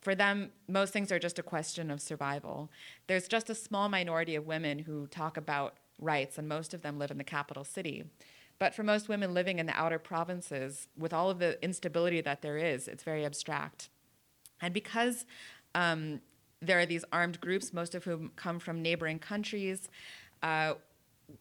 For 0.00 0.14
them, 0.14 0.50
most 0.66 0.92
things 0.92 1.12
are 1.12 1.18
just 1.18 1.38
a 1.38 1.42
question 1.42 1.90
of 1.90 2.00
survival. 2.00 2.70
There's 3.08 3.28
just 3.28 3.50
a 3.50 3.54
small 3.54 3.88
minority 3.88 4.34
of 4.34 4.46
women 4.46 4.80
who 4.80 5.06
talk 5.06 5.36
about 5.36 5.76
rights, 6.00 6.38
and 6.38 6.48
most 6.48 6.72
of 6.72 6.80
them 6.80 6.98
live 6.98 7.10
in 7.10 7.18
the 7.18 7.24
capital 7.24 7.62
city. 7.62 8.04
But 8.58 8.74
for 8.74 8.82
most 8.82 9.08
women 9.08 9.34
living 9.34 9.58
in 9.58 9.66
the 9.66 9.78
outer 9.78 9.98
provinces, 9.98 10.88
with 10.96 11.12
all 11.12 11.30
of 11.30 11.40
the 11.40 11.62
instability 11.62 12.20
that 12.22 12.42
there 12.42 12.56
is, 12.56 12.88
it's 12.88 13.04
very 13.04 13.24
abstract. 13.24 13.90
And 14.60 14.72
because 14.72 15.26
um, 15.74 16.20
there 16.62 16.78
are 16.78 16.86
these 16.86 17.04
armed 17.12 17.40
groups, 17.40 17.72
most 17.72 17.94
of 17.94 18.04
whom 18.04 18.30
come 18.36 18.58
from 18.58 18.80
neighboring 18.80 19.18
countries, 19.18 19.88
uh, 20.42 20.74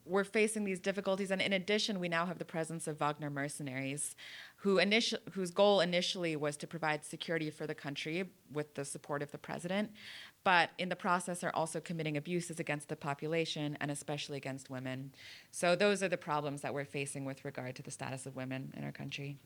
we're 0.06 0.24
facing 0.24 0.64
these 0.64 0.80
difficulties. 0.80 1.32
And 1.32 1.41
in 1.41 1.54
addition, 1.54 1.99
we 1.99 2.08
now 2.08 2.26
have 2.26 2.38
the 2.38 2.45
presence 2.45 2.88
of 2.88 2.97
Wagner 2.99 3.30
mercenaries, 3.30 4.16
who 4.58 4.78
initial, 4.78 5.20
whose 5.34 5.52
goal 5.52 5.82
initially 5.82 6.36
was 6.36 6.58
to 6.58 6.68
provide 6.68 7.04
security 7.04 7.49
for 7.49 7.68
the 7.68 7.76
country 7.76 8.30
with 8.52 8.74
the 8.76 8.86
support 8.86 9.22
of 9.22 9.32
the 9.32 9.38
president, 9.38 9.91
but 10.43 10.72
in 10.78 10.89
the 10.89 10.95
process 10.95 11.43
are 11.43 11.52
also 11.54 11.80
committing 11.80 12.18
abuses 12.18 12.60
against 12.60 12.89
the 12.89 12.95
population 12.95 13.78
and 13.82 13.91
especially 13.91 14.38
against 14.38 14.70
women. 14.70 15.12
So 15.52 15.76
those 15.76 16.02
are 16.02 16.10
the 16.10 16.18
problems 16.18 16.62
that 16.62 16.74
we're 16.74 16.86
facing 16.86 17.26
with 17.26 17.43
regard 17.45 17.76
to 17.76 17.84
the 17.84 17.91
status 17.91 18.26
of 18.26 18.36
women 18.36 18.74
in 18.78 18.84
our 18.84 18.91
country. 18.91 19.38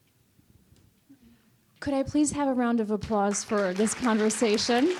Could 1.80 1.94
I 1.94 2.02
please 2.02 2.32
have 2.32 2.48
a 2.48 2.54
round 2.54 2.80
of 2.80 2.90
applause 2.90 3.44
for 3.44 3.74
this 3.74 3.92
conversation? 3.94 4.96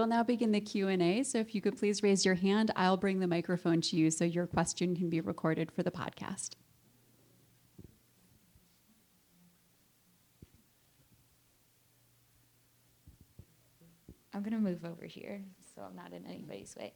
We'll 0.00 0.06
now 0.06 0.22
begin 0.22 0.50
the 0.50 0.62
Q&A, 0.62 1.22
so 1.24 1.36
if 1.36 1.54
you 1.54 1.60
could 1.60 1.76
please 1.76 2.02
raise 2.02 2.24
your 2.24 2.34
hand, 2.34 2.70
I'll 2.74 2.96
bring 2.96 3.20
the 3.20 3.26
microphone 3.26 3.82
to 3.82 3.96
you 3.96 4.10
so 4.10 4.24
your 4.24 4.46
question 4.46 4.96
can 4.96 5.10
be 5.10 5.20
recorded 5.20 5.70
for 5.70 5.82
the 5.82 5.90
podcast. 5.90 6.52
I'm 14.32 14.40
going 14.40 14.54
to 14.54 14.58
move 14.58 14.86
over 14.86 15.04
here 15.04 15.42
so 15.74 15.82
I'm 15.82 15.94
not 15.94 16.14
in 16.14 16.24
anybody's 16.24 16.74
way. 16.76 16.94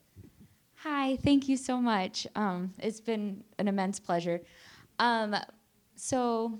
Hi, 0.76 1.16
thank 1.16 1.46
you 1.46 1.59
so 1.59 1.82
much. 1.82 2.26
Um, 2.34 2.72
it's 2.78 3.02
been 3.02 3.44
an 3.59 3.68
immense 3.68 4.00
pleasure. 4.00 4.40
Um, 4.98 5.36
so, 5.94 6.59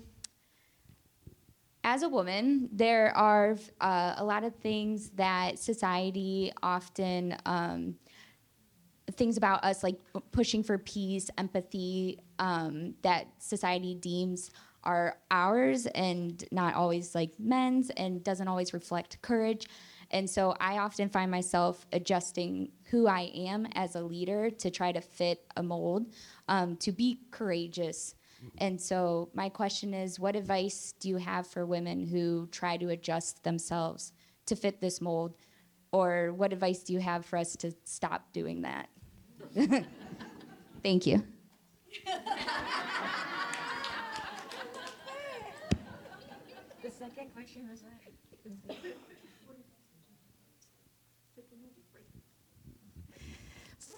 as 1.85 2.01
a 2.01 2.09
woman, 2.09 2.67
there 2.71 3.15
are 3.15 3.55
uh, 3.79 4.15
a 4.17 4.25
lot 4.25 4.43
of 4.43 4.55
things 4.55 5.11
that 5.11 5.59
society 5.59 6.51
often, 6.63 7.37
um, 7.45 7.95
things 9.11 9.37
about 9.37 9.63
us 9.63 9.83
like 9.83 9.99
pushing 10.31 10.63
for 10.63 10.79
peace, 10.79 11.29
empathy, 11.37 12.19
um, 12.39 12.95
that 13.03 13.27
society 13.37 13.93
deems 13.93 14.49
are 14.83 15.17
ours 15.29 15.85
and 15.85 16.43
not 16.51 16.73
always 16.73 17.13
like 17.13 17.33
men's 17.37 17.91
and 17.91 18.23
doesn't 18.23 18.47
always 18.47 18.73
reflect 18.73 19.21
courage. 19.21 19.67
And 20.09 20.27
so 20.27 20.55
I 20.59 20.79
often 20.79 21.07
find 21.07 21.29
myself 21.29 21.85
adjusting 21.93 22.71
who 22.89 23.05
I 23.05 23.31
am 23.35 23.67
as 23.75 23.95
a 23.95 24.01
leader 24.01 24.49
to 24.49 24.71
try 24.71 24.91
to 24.91 25.01
fit 25.01 25.45
a 25.55 25.61
mold, 25.61 26.07
um, 26.47 26.77
to 26.77 26.91
be 26.91 27.19
courageous. 27.29 28.15
And 28.57 28.79
so 28.79 29.29
my 29.33 29.49
question 29.49 29.93
is 29.93 30.19
what 30.19 30.35
advice 30.35 30.93
do 30.99 31.09
you 31.09 31.17
have 31.17 31.47
for 31.47 31.65
women 31.65 32.05
who 32.05 32.47
try 32.51 32.77
to 32.77 32.89
adjust 32.89 33.43
themselves 33.43 34.13
to 34.45 34.55
fit 34.55 34.81
this 34.81 35.01
mold? 35.01 35.35
Or 35.91 36.33
what 36.33 36.51
advice 36.51 36.83
do 36.83 36.93
you 36.93 36.99
have 36.99 37.25
for 37.25 37.37
us 37.37 37.55
to 37.57 37.71
stop 37.83 38.33
doing 38.33 38.61
that? 38.61 38.89
Thank 40.83 41.05
you. 41.07 41.23
the 46.83 46.91
second 46.91 47.33
question 47.33 47.67
was 47.69 47.81
what? 47.83 47.93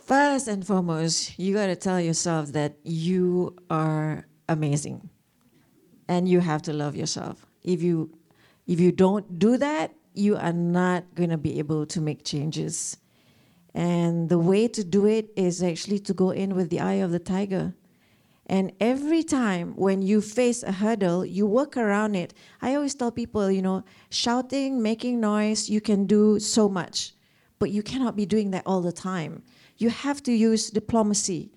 First 0.08 0.48
and 0.48 0.66
foremost, 0.66 1.38
you 1.38 1.54
got 1.54 1.68
to 1.68 1.76
tell 1.76 2.00
yourself 2.00 2.54
that 2.54 2.78
you 2.84 3.58
are 3.70 4.26
amazing. 4.48 5.10
And 6.08 6.28
you 6.28 6.40
have 6.40 6.62
to 6.64 6.74
love 6.74 6.96
yourself. 6.96 7.46
If 7.64 7.82
you 7.82 8.18
if 8.66 8.80
you 8.80 8.92
don't 8.92 9.40
do 9.40 9.58
that, 9.58 9.94
you 10.14 10.36
are 10.36 10.54
not 10.54 11.16
going 11.16 11.30
to 11.30 11.38
be 11.38 11.60
able 11.60 11.86
to 11.86 12.02
make 12.02 12.26
changes. 12.26 12.98
And 13.74 14.30
the 14.30 14.40
way 14.40 14.68
to 14.68 14.84
do 14.84 15.06
it 15.06 15.30
is 15.36 15.62
actually 15.62 16.00
to 16.00 16.14
go 16.14 16.32
in 16.32 16.56
with 16.56 16.70
the 16.70 16.80
eye 16.80 16.96
of 16.96 17.12
the 17.12 17.20
tiger. 17.20 17.76
And 18.48 18.72
every 18.80 19.24
time 19.24 19.74
when 19.76 20.02
you 20.02 20.22
face 20.22 20.64
a 20.64 20.72
hurdle, 20.72 21.26
you 21.26 21.46
work 21.46 21.76
around 21.76 22.16
it. 22.16 22.34
I 22.62 22.76
always 22.76 22.96
tell 22.96 23.12
people, 23.12 23.52
you 23.52 23.62
know, 23.62 23.84
shouting, 24.10 24.82
making 24.82 25.20
noise, 25.20 25.70
you 25.70 25.82
can 25.82 26.06
do 26.06 26.40
so 26.40 26.70
much, 26.70 27.14
but 27.60 27.72
you 27.72 27.84
cannot 27.84 28.16
be 28.16 28.26
doing 28.26 28.52
that 28.52 28.64
all 28.66 28.82
the 28.82 28.94
time. 28.94 29.44
You 29.78 29.90
have 29.90 30.24
to 30.24 30.32
use 30.32 30.70
diplomacy. 30.70 31.52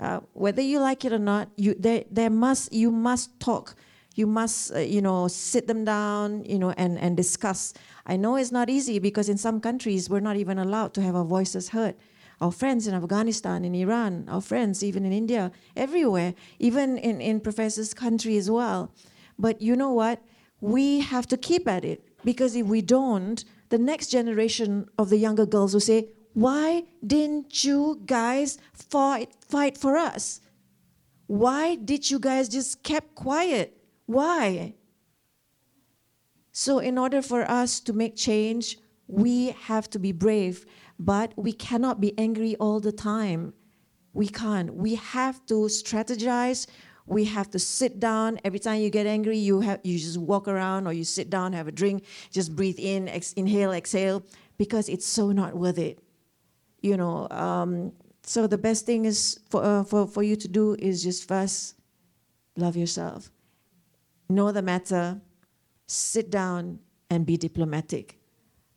Uh, 0.00 0.20
whether 0.32 0.62
you 0.62 0.80
like 0.80 1.04
it 1.04 1.12
or 1.12 1.18
not, 1.18 1.48
you 1.56 1.74
there, 1.78 2.30
must 2.30 2.72
you 2.72 2.90
must 2.90 3.38
talk. 3.38 3.76
You 4.16 4.26
must 4.26 4.74
uh, 4.74 4.78
you 4.78 5.00
know 5.00 5.28
sit 5.28 5.66
them 5.66 5.84
down, 5.84 6.44
you 6.44 6.58
know, 6.58 6.70
and 6.72 6.98
and 6.98 7.16
discuss. 7.16 7.74
I 8.06 8.16
know 8.16 8.36
it's 8.36 8.52
not 8.52 8.68
easy 8.68 8.98
because 8.98 9.28
in 9.28 9.38
some 9.38 9.60
countries 9.60 10.10
we're 10.10 10.20
not 10.20 10.36
even 10.36 10.58
allowed 10.58 10.94
to 10.94 11.02
have 11.02 11.14
our 11.14 11.24
voices 11.24 11.68
heard. 11.70 11.94
Our 12.40 12.50
friends 12.50 12.86
in 12.86 12.94
Afghanistan, 12.94 13.64
in 13.64 13.74
Iran, 13.74 14.28
our 14.28 14.40
friends 14.40 14.82
even 14.82 15.04
in 15.04 15.12
India, 15.12 15.52
everywhere, 15.76 16.34
even 16.58 16.98
in, 16.98 17.20
in 17.20 17.40
Professor's 17.40 17.94
country 17.94 18.36
as 18.36 18.50
well. 18.50 18.92
But 19.38 19.62
you 19.62 19.76
know 19.76 19.92
what? 19.92 20.20
We 20.60 21.00
have 21.00 21.26
to 21.28 21.36
keep 21.36 21.68
at 21.68 21.84
it 21.84 22.04
because 22.24 22.56
if 22.56 22.66
we 22.66 22.82
don't, 22.82 23.44
the 23.68 23.78
next 23.78 24.08
generation 24.08 24.88
of 24.98 25.10
the 25.10 25.16
younger 25.16 25.46
girls 25.46 25.72
will 25.74 25.80
say, 25.80 26.08
Why 26.34 26.82
didn't 27.06 27.62
you 27.64 28.02
guys 28.04 28.58
fight, 28.72 29.30
fight 29.48 29.78
for 29.78 29.96
us? 29.96 30.40
Why 31.28 31.76
did 31.76 32.10
you 32.10 32.18
guys 32.18 32.48
just 32.48 32.82
kept 32.82 33.14
quiet? 33.14 33.78
Why? 34.06 34.74
So, 36.52 36.78
in 36.78 36.98
order 36.98 37.22
for 37.22 37.48
us 37.50 37.80
to 37.80 37.92
make 37.92 38.16
change, 38.16 38.78
we 39.06 39.50
have 39.62 39.88
to 39.90 39.98
be 39.98 40.12
brave, 40.12 40.66
but 40.98 41.32
we 41.36 41.52
cannot 41.52 42.00
be 42.00 42.16
angry 42.18 42.56
all 42.56 42.80
the 42.80 42.92
time. 42.92 43.54
We 44.12 44.28
can't. 44.28 44.74
We 44.74 44.96
have 44.96 45.44
to 45.46 45.54
strategize. 45.66 46.66
We 47.06 47.24
have 47.24 47.50
to 47.50 47.58
sit 47.58 48.00
down. 48.00 48.38
Every 48.44 48.58
time 48.58 48.80
you 48.80 48.90
get 48.90 49.06
angry, 49.06 49.38
you 49.38 49.60
have 49.60 49.80
you 49.82 49.98
just 49.98 50.18
walk 50.18 50.48
around 50.48 50.86
or 50.86 50.92
you 50.92 51.04
sit 51.04 51.30
down, 51.30 51.52
have 51.52 51.68
a 51.68 51.72
drink, 51.72 52.04
just 52.30 52.54
breathe 52.54 52.78
in, 52.78 53.08
ex- 53.08 53.32
inhale, 53.34 53.72
exhale, 53.72 54.22
because 54.56 54.88
it's 54.88 55.06
so 55.06 55.32
not 55.32 55.54
worth 55.56 55.78
it. 55.78 56.03
You 56.84 56.98
know. 56.98 57.26
Um, 57.30 57.92
so 58.24 58.46
the 58.46 58.58
best 58.58 58.84
thing 58.84 59.06
is 59.06 59.40
for, 59.48 59.64
uh, 59.64 59.84
for 59.84 60.06
for 60.06 60.22
you 60.22 60.36
to 60.36 60.48
do 60.48 60.76
is 60.78 61.02
just 61.02 61.26
first 61.26 61.76
love 62.56 62.76
yourself, 62.76 63.30
know 64.28 64.52
the 64.52 64.60
matter, 64.60 65.20
sit 65.86 66.30
down 66.30 66.78
and 67.08 67.24
be 67.24 67.36
diplomatic. 67.38 68.18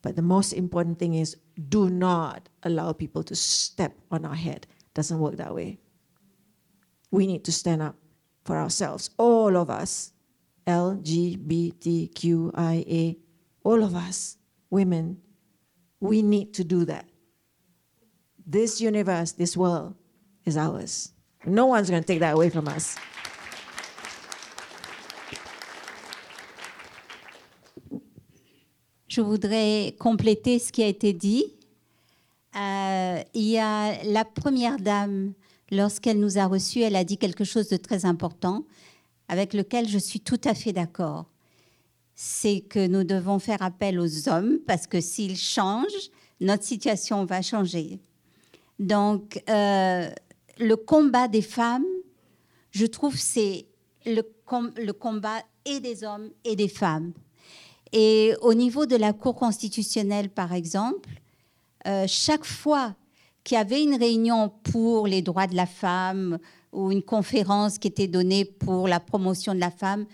But 0.00 0.16
the 0.16 0.22
most 0.22 0.52
important 0.54 0.98
thing 0.98 1.14
is 1.14 1.36
do 1.68 1.90
not 1.90 2.48
allow 2.62 2.92
people 2.92 3.22
to 3.24 3.34
step 3.34 3.92
on 4.10 4.24
our 4.24 4.34
head. 4.34 4.66
Doesn't 4.94 5.18
work 5.18 5.36
that 5.36 5.54
way. 5.54 5.78
We 7.10 7.26
need 7.26 7.44
to 7.44 7.52
stand 7.52 7.82
up 7.82 7.96
for 8.44 8.56
ourselves, 8.56 9.10
all 9.18 9.56
of 9.56 9.68
us, 9.68 10.12
LGBTQIA, 10.66 11.56
all 13.64 13.82
of 13.82 13.94
us, 13.94 14.38
women. 14.70 15.18
We 16.00 16.22
need 16.22 16.54
to 16.54 16.64
do 16.64 16.84
that. 16.86 17.07
This 18.50 18.80
universe, 18.80 19.32
this 19.32 19.58
world 19.58 19.92
is 20.46 20.56
ours. 20.56 21.12
No 21.44 21.66
one's 21.66 21.90
going 21.90 22.02
to 22.02 22.06
take 22.06 22.20
that 22.20 22.32
away 22.32 22.48
from 22.48 22.66
us. 22.66 22.96
Je 29.06 29.20
voudrais 29.20 29.94
compléter 29.98 30.58
ce 30.58 30.72
qui 30.72 30.82
a 30.82 30.86
été 30.86 31.12
dit. 31.12 31.44
Euh, 32.56 33.22
il 33.34 33.44
y 33.44 33.58
a 33.58 34.02
la 34.04 34.24
première 34.24 34.78
dame, 34.78 35.34
lorsqu'elle 35.70 36.18
nous 36.18 36.38
a 36.38 36.46
reçus, 36.46 36.80
elle 36.80 36.96
a 36.96 37.04
dit 37.04 37.18
quelque 37.18 37.44
chose 37.44 37.68
de 37.68 37.76
très 37.76 38.06
important, 38.06 38.64
avec 39.28 39.52
lequel 39.52 39.86
je 39.86 39.98
suis 39.98 40.20
tout 40.20 40.40
à 40.44 40.54
fait 40.54 40.72
d'accord. 40.72 41.26
C'est 42.14 42.60
que 42.60 42.86
nous 42.86 43.04
devons 43.04 43.38
faire 43.38 43.60
appel 43.60 44.00
aux 44.00 44.28
hommes, 44.30 44.58
parce 44.66 44.86
que 44.86 45.02
s'ils 45.02 45.36
changent, 45.36 46.10
notre 46.40 46.64
situation 46.64 47.26
va 47.26 47.42
changer. 47.42 48.00
Donc, 48.78 49.42
euh, 49.48 50.10
le 50.58 50.76
combat 50.76 51.28
des 51.28 51.42
femmes, 51.42 51.86
je 52.70 52.86
trouve, 52.86 53.16
c'est 53.16 53.66
le, 54.06 54.22
com 54.44 54.72
le 54.76 54.92
combat 54.92 55.42
et 55.64 55.80
des 55.80 56.04
hommes 56.04 56.30
et 56.44 56.56
des 56.56 56.68
femmes. 56.68 57.12
Et 57.92 58.34
au 58.42 58.54
niveau 58.54 58.86
de 58.86 58.96
la 58.96 59.12
Cour 59.12 59.34
constitutionnelle, 59.34 60.28
par 60.28 60.52
exemple, 60.52 61.08
euh, 61.86 62.04
chaque 62.06 62.44
fois 62.44 62.94
qu'il 63.44 63.56
y 63.56 63.60
avait 63.60 63.82
une 63.82 63.96
réunion 63.96 64.52
pour 64.62 65.06
les 65.06 65.22
droits 65.22 65.46
de 65.46 65.56
la 65.56 65.66
femme 65.66 66.38
ou 66.72 66.92
une 66.92 67.02
conférence 67.02 67.78
qui 67.78 67.88
était 67.88 68.06
donnée 68.06 68.44
pour 68.44 68.88
la 68.88 69.00
promotion 69.00 69.54
de 69.54 69.60
la 69.60 69.70
femme, 69.70 70.04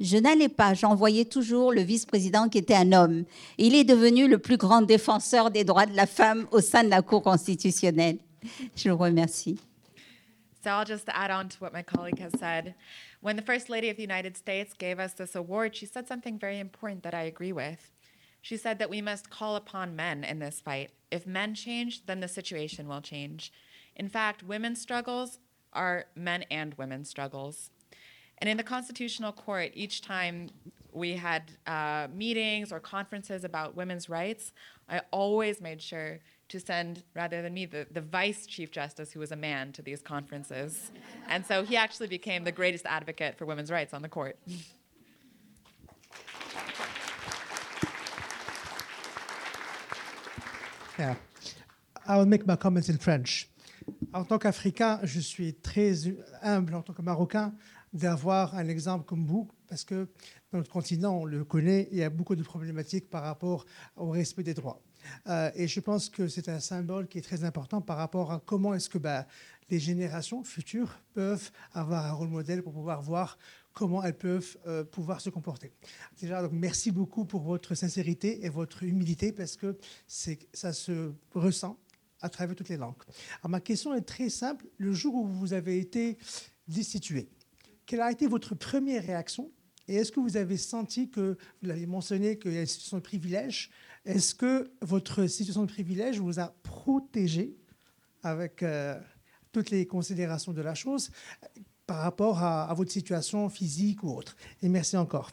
je 0.00 0.16
n'allais 0.16 0.48
pas. 0.48 0.74
J'envoyais 0.74 1.24
toujours 1.24 1.72
le 1.72 1.82
vice-président 1.82 2.48
qui 2.48 2.58
était 2.58 2.74
un 2.74 2.92
homme. 2.92 3.24
Il 3.58 3.74
est 3.74 3.84
devenu 3.84 4.28
le 4.28 4.38
plus 4.38 4.56
grand 4.56 4.82
défenseur 4.82 5.50
des 5.50 5.64
droits 5.64 5.86
de 5.86 5.96
la 5.96 6.06
femme 6.06 6.46
au 6.50 6.60
sein 6.60 6.84
de 6.84 6.90
la 6.90 7.02
Cour 7.02 7.22
constitutionnelle. 7.22 8.18
Je 8.76 8.88
le 8.88 8.94
remercie. 8.94 9.58
So 10.62 10.70
I'll 10.70 10.86
just 10.86 11.08
add 11.08 11.30
on 11.30 11.50
to 11.50 11.56
what 11.60 11.74
my 11.74 11.82
colleague 11.82 12.18
has 12.20 12.32
said. 12.38 12.74
When 13.20 13.36
the 13.36 13.42
First 13.42 13.68
Lady 13.68 13.90
of 13.90 13.96
the 13.96 14.02
United 14.02 14.34
States 14.34 14.72
gave 14.72 14.98
us 14.98 15.12
this 15.12 15.34
award, 15.34 15.76
she 15.76 15.84
said 15.84 16.08
something 16.08 16.38
very 16.38 16.58
important 16.58 17.02
that 17.02 17.14
I 17.14 17.24
agree 17.24 17.52
with. 17.52 17.92
She 18.40 18.56
said 18.56 18.78
that 18.78 18.88
we 18.88 19.02
must 19.02 19.28
call 19.28 19.56
upon 19.56 19.94
men 19.94 20.24
in 20.24 20.38
this 20.38 20.60
fight. 20.60 20.90
If 21.10 21.26
men 21.26 21.54
change, 21.54 22.06
then 22.06 22.20
the 22.20 22.28
situation 22.28 22.88
will 22.88 23.02
change. 23.02 23.52
In 23.94 24.08
fact, 24.08 24.42
women's 24.42 24.80
struggles 24.80 25.38
are 25.74 26.06
men 26.14 26.44
and 26.50 26.74
women's 26.74 27.10
struggles. 27.10 27.70
And 28.38 28.48
in 28.50 28.56
the 28.56 28.62
Constitutional 28.62 29.32
Court, 29.32 29.70
each 29.74 30.02
time 30.02 30.50
we 30.92 31.14
had 31.14 31.50
uh, 31.66 32.08
meetings 32.14 32.72
or 32.72 32.80
conferences 32.80 33.44
about 33.44 33.74
women's 33.74 34.08
rights, 34.08 34.52
I 34.88 35.00
always 35.10 35.60
made 35.60 35.80
sure 35.80 36.20
to 36.48 36.60
send, 36.60 37.02
rather 37.14 37.42
than 37.42 37.54
me, 37.54 37.66
the, 37.66 37.86
the 37.90 38.00
Vice 38.00 38.46
Chief 38.46 38.70
Justice, 38.70 39.12
who 39.12 39.20
was 39.20 39.32
a 39.32 39.36
man, 39.36 39.72
to 39.72 39.82
these 39.82 40.02
conferences. 40.02 40.92
And 41.28 41.44
so 41.46 41.64
he 41.64 41.76
actually 41.76 42.08
became 42.08 42.44
the 42.44 42.52
greatest 42.52 42.86
advocate 42.86 43.36
for 43.38 43.46
women's 43.46 43.70
rights 43.70 43.94
on 43.94 44.02
the 44.02 44.08
court. 44.08 44.38
Yeah. 50.98 51.16
I 52.06 52.16
will 52.18 52.26
make 52.26 52.46
my 52.46 52.56
comments 52.56 52.88
in 52.88 52.98
French. 52.98 53.48
En 54.12 54.24
tant 54.24 54.38
qu'Africain, 54.38 55.00
je 55.02 55.20
suis 55.20 55.54
très 55.62 56.06
humble 56.42 56.74
en 56.74 56.82
tant 56.82 56.94
que 56.94 57.02
Marocain 57.02 57.52
d'avoir 57.94 58.56
un 58.56 58.68
exemple 58.68 59.06
comme 59.06 59.24
vous, 59.24 59.48
parce 59.68 59.84
que 59.84 60.08
dans 60.52 60.58
notre 60.58 60.70
continent, 60.70 61.16
on 61.16 61.24
le 61.24 61.44
connaît, 61.44 61.88
il 61.92 61.98
y 61.98 62.02
a 62.02 62.10
beaucoup 62.10 62.36
de 62.36 62.42
problématiques 62.42 63.08
par 63.08 63.22
rapport 63.22 63.64
au 63.96 64.10
respect 64.10 64.42
des 64.42 64.54
droits. 64.54 64.82
Euh, 65.28 65.50
et 65.54 65.68
je 65.68 65.80
pense 65.80 66.08
que 66.08 66.28
c'est 66.28 66.48
un 66.48 66.60
symbole 66.60 67.06
qui 67.08 67.18
est 67.18 67.22
très 67.22 67.44
important 67.44 67.80
par 67.80 67.96
rapport 67.96 68.32
à 68.32 68.42
comment 68.44 68.74
est-ce 68.74 68.88
que 68.88 68.98
bah, 68.98 69.26
les 69.70 69.78
générations 69.78 70.42
futures 70.42 70.98
peuvent 71.12 71.50
avoir 71.72 72.04
un 72.06 72.12
rôle 72.12 72.28
modèle 72.28 72.62
pour 72.62 72.72
pouvoir 72.72 73.00
voir 73.00 73.38
comment 73.72 74.02
elles 74.02 74.16
peuvent 74.16 74.56
euh, 74.66 74.84
pouvoir 74.84 75.20
se 75.20 75.30
comporter. 75.30 75.72
Déjà, 76.20 76.42
donc 76.42 76.52
merci 76.52 76.90
beaucoup 76.90 77.24
pour 77.24 77.42
votre 77.42 77.74
sincérité 77.74 78.44
et 78.44 78.48
votre 78.48 78.82
humilité 78.82 79.32
parce 79.32 79.56
que 79.56 79.76
ça 80.06 80.72
se 80.72 81.12
ressent 81.32 81.78
à 82.20 82.28
travers 82.28 82.56
toutes 82.56 82.68
les 82.68 82.76
langues. 82.76 82.94
Ma 83.46 83.60
question 83.60 83.94
est 83.94 84.02
très 84.02 84.30
simple. 84.30 84.66
Le 84.78 84.92
jour 84.92 85.14
où 85.14 85.26
vous 85.26 85.52
avez 85.52 85.78
été 85.78 86.16
destitué, 86.66 87.28
quelle 87.86 88.00
a 88.00 88.10
été 88.10 88.26
votre 88.26 88.54
première 88.54 89.04
réaction? 89.04 89.50
Et 89.88 89.96
est-ce 89.96 90.12
que 90.12 90.20
vous 90.20 90.36
avez 90.36 90.56
senti 90.56 91.10
que, 91.10 91.36
vous 91.62 91.68
l'avez 91.68 91.86
mentionné, 91.86 92.38
qu'il 92.38 92.52
y 92.52 92.58
a 92.58 92.60
une 92.60 92.66
situation 92.66 92.98
de 92.98 93.02
privilège, 93.02 93.70
est-ce 94.04 94.34
que 94.34 94.70
votre 94.80 95.26
situation 95.26 95.62
de 95.62 95.70
privilège 95.70 96.20
vous 96.20 96.40
a 96.40 96.54
protégé 96.62 97.56
avec 98.22 98.62
euh, 98.62 98.98
toutes 99.52 99.70
les 99.70 99.86
considérations 99.86 100.52
de 100.52 100.62
la 100.62 100.74
chose 100.74 101.10
par 101.86 101.98
rapport 101.98 102.42
à, 102.42 102.72
votre 102.74 102.90
situation 102.90 103.48
physique 103.50 104.02
ou 104.02 104.10
autre? 104.10 104.36
Et 104.62 104.68
merci 104.68 104.96
encore. 104.96 105.30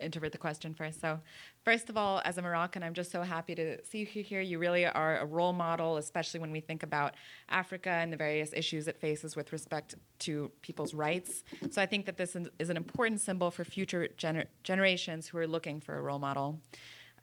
Interpret 0.00 0.32
the 0.32 0.38
question 0.38 0.74
first. 0.74 1.00
So, 1.00 1.20
first 1.64 1.90
of 1.90 1.96
all, 1.96 2.22
as 2.24 2.38
a 2.38 2.42
Moroccan, 2.42 2.82
I'm 2.82 2.94
just 2.94 3.10
so 3.10 3.22
happy 3.22 3.54
to 3.54 3.84
see 3.84 3.98
you 3.98 4.22
here. 4.22 4.40
You 4.40 4.58
really 4.58 4.86
are 4.86 5.18
a 5.18 5.26
role 5.26 5.52
model, 5.52 5.96
especially 5.96 6.40
when 6.40 6.52
we 6.52 6.60
think 6.60 6.82
about 6.82 7.14
Africa 7.48 7.90
and 7.90 8.12
the 8.12 8.16
various 8.16 8.52
issues 8.52 8.88
it 8.88 8.98
faces 9.00 9.36
with 9.36 9.52
respect 9.52 9.94
to 10.20 10.50
people's 10.62 10.94
rights. 10.94 11.44
So, 11.70 11.82
I 11.82 11.86
think 11.86 12.06
that 12.06 12.16
this 12.16 12.36
is 12.58 12.70
an 12.70 12.76
important 12.76 13.20
symbol 13.20 13.50
for 13.50 13.64
future 13.64 14.08
gener- 14.16 14.46
generations 14.62 15.28
who 15.28 15.38
are 15.38 15.46
looking 15.46 15.80
for 15.80 15.96
a 15.96 16.02
role 16.02 16.18
model. 16.18 16.60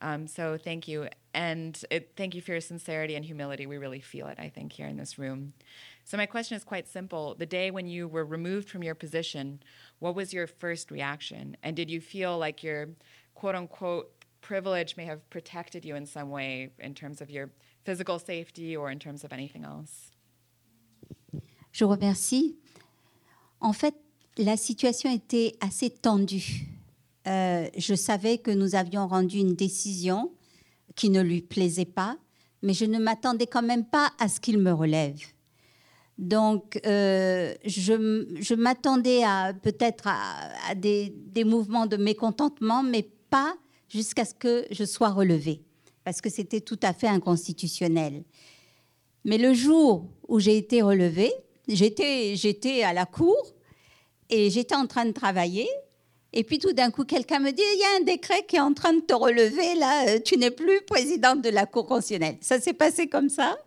Um, 0.00 0.26
so 0.26 0.56
thank 0.56 0.88
you. 0.88 1.08
And 1.34 1.80
it, 1.90 2.12
thank 2.16 2.34
you 2.34 2.40
for 2.40 2.52
your 2.52 2.60
sincerity 2.60 3.14
and 3.14 3.24
humility. 3.24 3.66
We 3.66 3.78
really 3.78 4.00
feel 4.00 4.26
it, 4.26 4.38
I 4.38 4.48
think, 4.48 4.72
here 4.72 4.86
in 4.86 4.96
this 4.96 5.18
room. 5.18 5.52
So, 6.04 6.16
my 6.16 6.26
question 6.26 6.56
is 6.56 6.64
quite 6.64 6.88
simple. 6.88 7.36
The 7.36 7.46
day 7.46 7.70
when 7.70 7.86
you 7.86 8.08
were 8.08 8.24
removed 8.24 8.68
from 8.68 8.82
your 8.82 8.96
position, 8.96 9.62
what 10.00 10.14
was 10.14 10.32
your 10.32 10.46
first 10.46 10.90
reaction? 10.90 11.56
And 11.62 11.76
did 11.76 11.90
you 11.90 12.00
feel 12.00 12.36
like 12.38 12.64
your 12.64 12.88
quote 13.34 13.54
unquote 13.54 14.10
privilege 14.40 14.96
may 14.96 15.04
have 15.04 15.28
protected 15.30 15.84
you 15.84 15.94
in 15.94 16.06
some 16.06 16.30
way 16.30 16.70
in 16.78 16.94
terms 16.94 17.20
of 17.20 17.30
your 17.30 17.50
physical 17.84 18.18
safety 18.18 18.76
or 18.76 18.90
in 18.90 18.98
terms 18.98 19.22
of 19.22 19.32
anything 19.32 19.64
else? 19.64 20.10
Je 21.72 21.84
remercie. 21.84 22.56
En 23.60 23.72
fait, 23.72 23.94
la 24.36 24.56
situation 24.56 25.10
était 25.12 25.54
assez 25.60 25.90
tendue. 25.90 26.66
Euh, 27.30 27.68
je 27.76 27.94
savais 27.94 28.38
que 28.38 28.50
nous 28.50 28.74
avions 28.74 29.06
rendu 29.06 29.38
une 29.38 29.54
décision 29.54 30.32
qui 30.96 31.10
ne 31.10 31.20
lui 31.20 31.42
plaisait 31.42 31.84
pas, 31.84 32.16
mais 32.62 32.74
je 32.74 32.84
ne 32.84 32.98
m'attendais 32.98 33.46
quand 33.46 33.62
même 33.62 33.84
pas 33.84 34.10
à 34.18 34.28
ce 34.28 34.40
qu'il 34.40 34.58
me 34.58 34.72
relève. 34.72 35.20
Donc, 36.18 36.78
euh, 36.84 37.54
je, 37.64 38.54
m'attendais 38.54 39.22
à 39.22 39.54
peut-être 39.54 40.06
à, 40.06 40.74
des, 40.74 41.14
mouvements 41.44 41.86
de 41.86 41.96
mécontentement, 41.96 42.82
mais 42.82 43.08
pas 43.30 43.54
jusqu'à 43.88 44.24
ce 44.24 44.34
que 44.34 44.66
je 44.70 44.84
sois 44.84 45.10
relevée, 45.10 45.62
parce 46.04 46.20
que 46.20 46.28
c'était 46.28 46.60
tout 46.60 46.80
à 46.82 46.92
fait 46.92 47.08
inconstitutionnel. 47.08 48.24
Mais 49.24 49.38
le 49.38 49.54
jour 49.54 50.06
où 50.28 50.40
j'ai 50.40 50.56
été 50.56 50.82
relevée, 50.82 51.32
j'étais 51.68 52.82
à 52.82 52.92
la 52.92 53.06
cour 53.06 53.36
et 54.28 54.50
j'étais 54.50 54.74
en 54.74 54.86
train 54.86 55.06
de 55.06 55.12
travailler. 55.12 55.68
Et 56.32 56.44
puis 56.44 56.58
tout 56.58 56.72
d'un 56.72 56.90
coup, 56.90 57.04
quelqu'un 57.04 57.40
me 57.40 57.50
dit, 57.50 57.62
il 57.62 57.80
y 57.80 57.84
a 57.84 58.00
un 58.00 58.04
décret 58.04 58.44
qui 58.46 58.56
est 58.56 58.60
en 58.60 58.72
train 58.72 58.92
de 58.92 59.00
te 59.00 59.14
relever, 59.14 59.74
là, 59.74 60.06
euh, 60.08 60.20
tu 60.20 60.36
n'es 60.36 60.50
plus 60.50 60.80
présidente 60.82 61.42
de 61.42 61.50
la 61.50 61.66
Cour 61.66 61.86
constitutionnelle. 61.86 62.36
Ça 62.40 62.60
s'est 62.60 62.72
passé 62.72 63.08
comme 63.08 63.28
ça? 63.28 63.58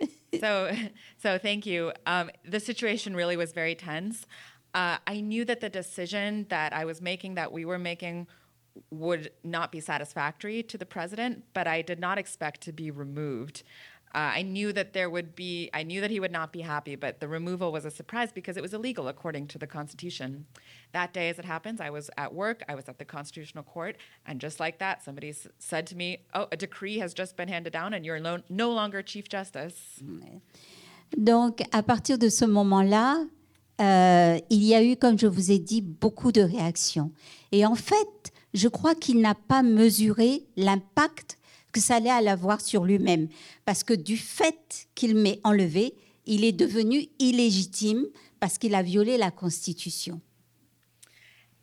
so, 0.34 0.68
so 1.22 1.38
thank 1.38 1.64
you. 1.64 1.92
Um, 2.06 2.30
the 2.44 2.58
situation 2.58 3.14
really 3.14 3.36
was 3.36 3.52
very 3.54 3.76
tense. 3.76 4.26
Uh, 4.74 4.96
I 5.06 5.20
knew 5.20 5.44
that 5.44 5.60
the 5.60 5.68
decision 5.68 6.46
that 6.48 6.72
I 6.72 6.84
was 6.84 7.00
making, 7.00 7.34
that 7.34 7.52
we 7.52 7.64
were 7.64 7.78
making, 7.78 8.26
would 8.90 9.30
not 9.44 9.70
be 9.70 9.80
satisfactory 9.80 10.62
to 10.62 10.78
the 10.78 10.86
president, 10.86 11.44
but 11.52 11.66
I 11.66 11.82
did 11.82 12.00
not 12.00 12.18
expect 12.18 12.62
to 12.62 12.72
be 12.72 12.90
removed. 12.90 13.62
Uh, 14.14 14.32
I 14.38 14.42
knew 14.42 14.72
that 14.74 14.92
there 14.92 15.08
would 15.08 15.34
be, 15.34 15.70
I 15.72 15.82
knew 15.84 16.00
that 16.02 16.10
he 16.10 16.20
would 16.20 16.32
not 16.32 16.52
be 16.52 16.60
happy, 16.60 16.96
but 16.96 17.20
the 17.20 17.28
removal 17.28 17.72
was 17.72 17.84
a 17.86 17.90
surprise 17.90 18.30
because 18.32 18.58
it 18.58 18.62
was 18.62 18.74
illegal 18.74 19.08
according 19.08 19.46
to 19.48 19.58
the 19.58 19.66
Constitution. 19.66 20.44
That 20.92 21.14
day, 21.14 21.30
as 21.30 21.38
it 21.38 21.46
happens, 21.46 21.80
I 21.80 21.88
was 21.90 22.10
at 22.18 22.34
work, 22.34 22.62
I 22.68 22.74
was 22.74 22.88
at 22.88 22.98
the 22.98 23.06
Constitutional 23.06 23.64
Court, 23.64 23.96
and 24.26 24.38
just 24.38 24.60
like 24.60 24.78
that, 24.80 25.02
somebody 25.02 25.30
s- 25.30 25.48
said 25.58 25.86
to 25.86 25.96
me, 25.96 26.18
Oh, 26.34 26.46
a 26.52 26.56
decree 26.58 26.98
has 26.98 27.14
just 27.14 27.36
been 27.38 27.48
handed 27.48 27.72
down 27.72 27.94
and 27.94 28.04
you're 28.04 28.20
no 28.20 28.70
longer 28.70 29.02
Chief 29.02 29.26
Justice. 29.30 30.02
Donc, 31.16 31.62
à 31.72 31.82
partir 31.82 32.18
de 32.18 32.28
ce 32.28 32.44
moment-là, 32.44 33.24
euh, 33.80 34.38
il 34.50 34.62
y 34.64 34.74
a 34.74 34.82
eu, 34.82 34.96
comme 34.96 35.18
je 35.18 35.26
vous 35.26 35.50
ai 35.50 35.58
dit, 35.58 35.80
beaucoup 35.82 36.32
de 36.32 36.40
réactions. 36.42 37.12
Et 37.50 37.66
en 37.66 37.74
fait, 37.74 38.32
je 38.54 38.68
crois 38.68 38.94
qu'il 38.94 39.20
n'a 39.20 39.34
pas 39.34 39.62
mesuré 39.62 40.44
l'impact 40.56 41.38
que 41.72 41.80
ça 41.80 41.96
allait 41.96 42.10
avoir 42.10 42.60
sur 42.60 42.84
lui-même. 42.84 43.28
Parce 43.64 43.82
que 43.82 43.94
du 43.94 44.16
fait 44.16 44.86
qu'il 44.94 45.16
m'ait 45.16 45.40
enlevé, 45.42 45.94
il 46.26 46.44
est 46.44 46.52
devenu 46.52 47.08
illégitime 47.18 48.06
parce 48.38 48.58
qu'il 48.58 48.74
a 48.74 48.82
violé 48.82 49.16
la 49.16 49.30
Constitution. 49.30 50.20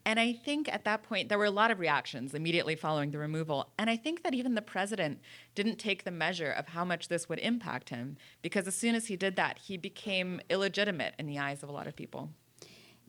And 0.05 0.17
I 0.17 0.33
think 0.33 0.69
at 0.69 0.85
that 0.85 1.03
point, 1.03 1.29
there 1.29 1.37
were 1.37 1.45
a 1.45 1.51
lot 1.51 1.69
of 1.69 1.79
reactions 1.79 2.33
immediately 2.33 2.75
following 2.75 3.11
the 3.11 3.19
removal. 3.19 3.67
And 3.77 3.89
I 3.89 3.97
think 3.97 4.23
that 4.23 4.33
even 4.33 4.55
the 4.55 4.61
president 4.61 5.19
didn't 5.55 5.77
take 5.77 6.03
the 6.03 6.11
measure 6.11 6.51
of 6.51 6.65
how 6.67 6.83
much 6.83 7.09
this 7.09 7.29
would 7.29 7.39
impact 7.39 7.89
him, 7.89 8.17
because 8.41 8.65
as 8.65 8.75
soon 8.75 8.95
as 8.95 9.05
he 9.05 9.17
did 9.17 9.35
that, 9.35 9.59
he 9.67 9.77
became 9.77 10.39
illegitimate 10.49 11.13
in 11.19 11.27
the 11.27 11.37
eyes 11.37 11.61
of 11.61 11.69
a 11.69 11.71
lot 11.71 11.85
of 11.85 11.95
people. 11.95 12.29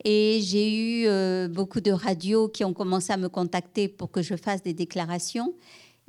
Et 0.03 0.41
j'ai 0.43 0.69
eu 0.69 1.07
euh, 1.07 1.47
beaucoup 1.47 1.81
de 1.81 1.91
radios 1.91 2.49
qui 2.49 2.63
ont 2.63 2.73
commencé 2.73 3.13
à 3.13 3.17
me 3.17 3.29
contacter 3.29 3.87
pour 3.87 4.11
que 4.11 4.21
je 4.21 4.35
fasse 4.35 4.61
des 4.61 4.73
déclarations. 4.73 5.55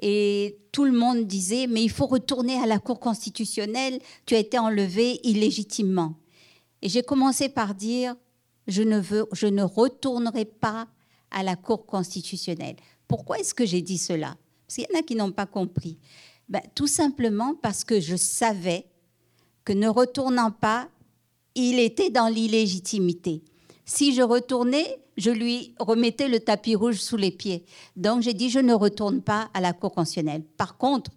Et 0.03 0.59
tout 0.73 0.85
le 0.85 0.93
monde 0.93 1.27
disait, 1.29 1.69
mais 1.69 1.83
il 1.83 1.91
faut 1.91 2.07
retourner 2.07 2.57
à 2.57 2.67
la 2.67 2.81
Cour 2.81 2.99
constitutionnelle, 2.99 4.01
tu 4.27 4.35
as 4.35 4.39
été 4.39 4.59
enlevé 4.59 5.21
illégitimement. 5.23 6.17
Et 6.83 6.89
j'ai 6.89 7.03
commencé 7.03 7.49
par 7.49 7.77
dire, 7.77 8.17
je 8.67 8.83
ne, 8.83 8.99
veux, 8.99 9.27
je 9.33 9.47
ne 9.47 9.63
retournerai 9.63 10.45
pas 10.45 10.89
à 11.31 11.45
la 11.45 11.55
Cour 11.55 11.87
constitutionnelle. 11.87 12.77
Pourquoi 13.07 13.39
est-ce 13.39 13.55
que 13.55 13.65
j'ai 13.65 13.81
dit 13.81 13.99
cela? 13.99 14.37
Parce 14.67 14.75
qu'il 14.75 14.87
y 14.91 14.97
en 14.97 14.99
a 14.99 15.03
qui 15.03 15.15
n'ont 15.15 15.31
pas 15.31 15.47
compris. 15.47 15.99
Ben, 16.49 16.63
tout 16.75 16.89
simplement 16.89 17.55
parce 17.55 17.85
que 17.85 18.01
je 18.01 18.17
savais 18.17 18.87
que 19.65 19.73
ne 19.73 19.87
retournant 19.87 20.51
pas, 20.51 20.89
il 21.55 21.79
était 21.79 22.11
dans 22.11 22.29
l'illégitimité. 22.29 23.43
Si 23.85 24.15
je 24.15 24.23
retournais, 24.23 24.99
je 25.17 25.31
lui 25.31 25.75
remettais 25.79 26.29
le 26.29 26.41
tapis 26.41 26.75
rouge 26.75 27.01
sous 27.01 27.17
les 27.17 27.31
pieds. 27.31 27.65
Donc 27.97 28.23
j'ai 28.23 28.35
dit, 28.35 28.51
je 28.51 28.59
ne 28.59 28.75
retourne 28.75 29.21
pas 29.21 29.51
à 29.55 29.61
la 29.61 29.73
Cour 29.73 29.93
constitutionnelle. 29.93 30.43
Par 30.57 30.77
contre, 30.77 31.11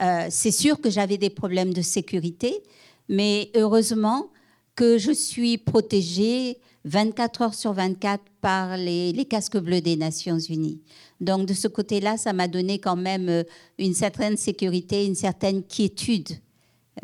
euh, 0.00 0.26
c'est 0.30 0.50
sûr 0.50 0.80
que 0.80 0.90
j'avais 0.90 1.18
des 1.18 1.30
problèmes 1.30 1.72
de 1.72 1.82
sécurité, 1.82 2.62
mais 3.08 3.50
heureusement 3.54 4.30
que 4.74 4.98
je 4.98 5.12
suis 5.12 5.58
protégée 5.58 6.58
24 6.84 7.42
heures 7.42 7.54
sur 7.54 7.72
24 7.72 8.22
par 8.40 8.76
les, 8.76 9.26
casques 9.28 9.58
bleus 9.58 9.80
des 9.80 9.96
Nations 9.96 10.38
Unies. 10.38 10.80
Donc 11.20 11.46
de 11.46 11.54
ce 11.54 11.68
côté-là, 11.68 12.16
ça 12.16 12.32
m'a 12.32 12.48
donné 12.48 12.78
quand 12.78 12.96
même 12.96 13.28
euh, 13.28 13.44
une 13.78 13.94
certaine 13.94 14.36
sécurité, 14.36 15.06
une 15.06 15.14
certaine 15.14 15.62
quiétude 15.62 16.28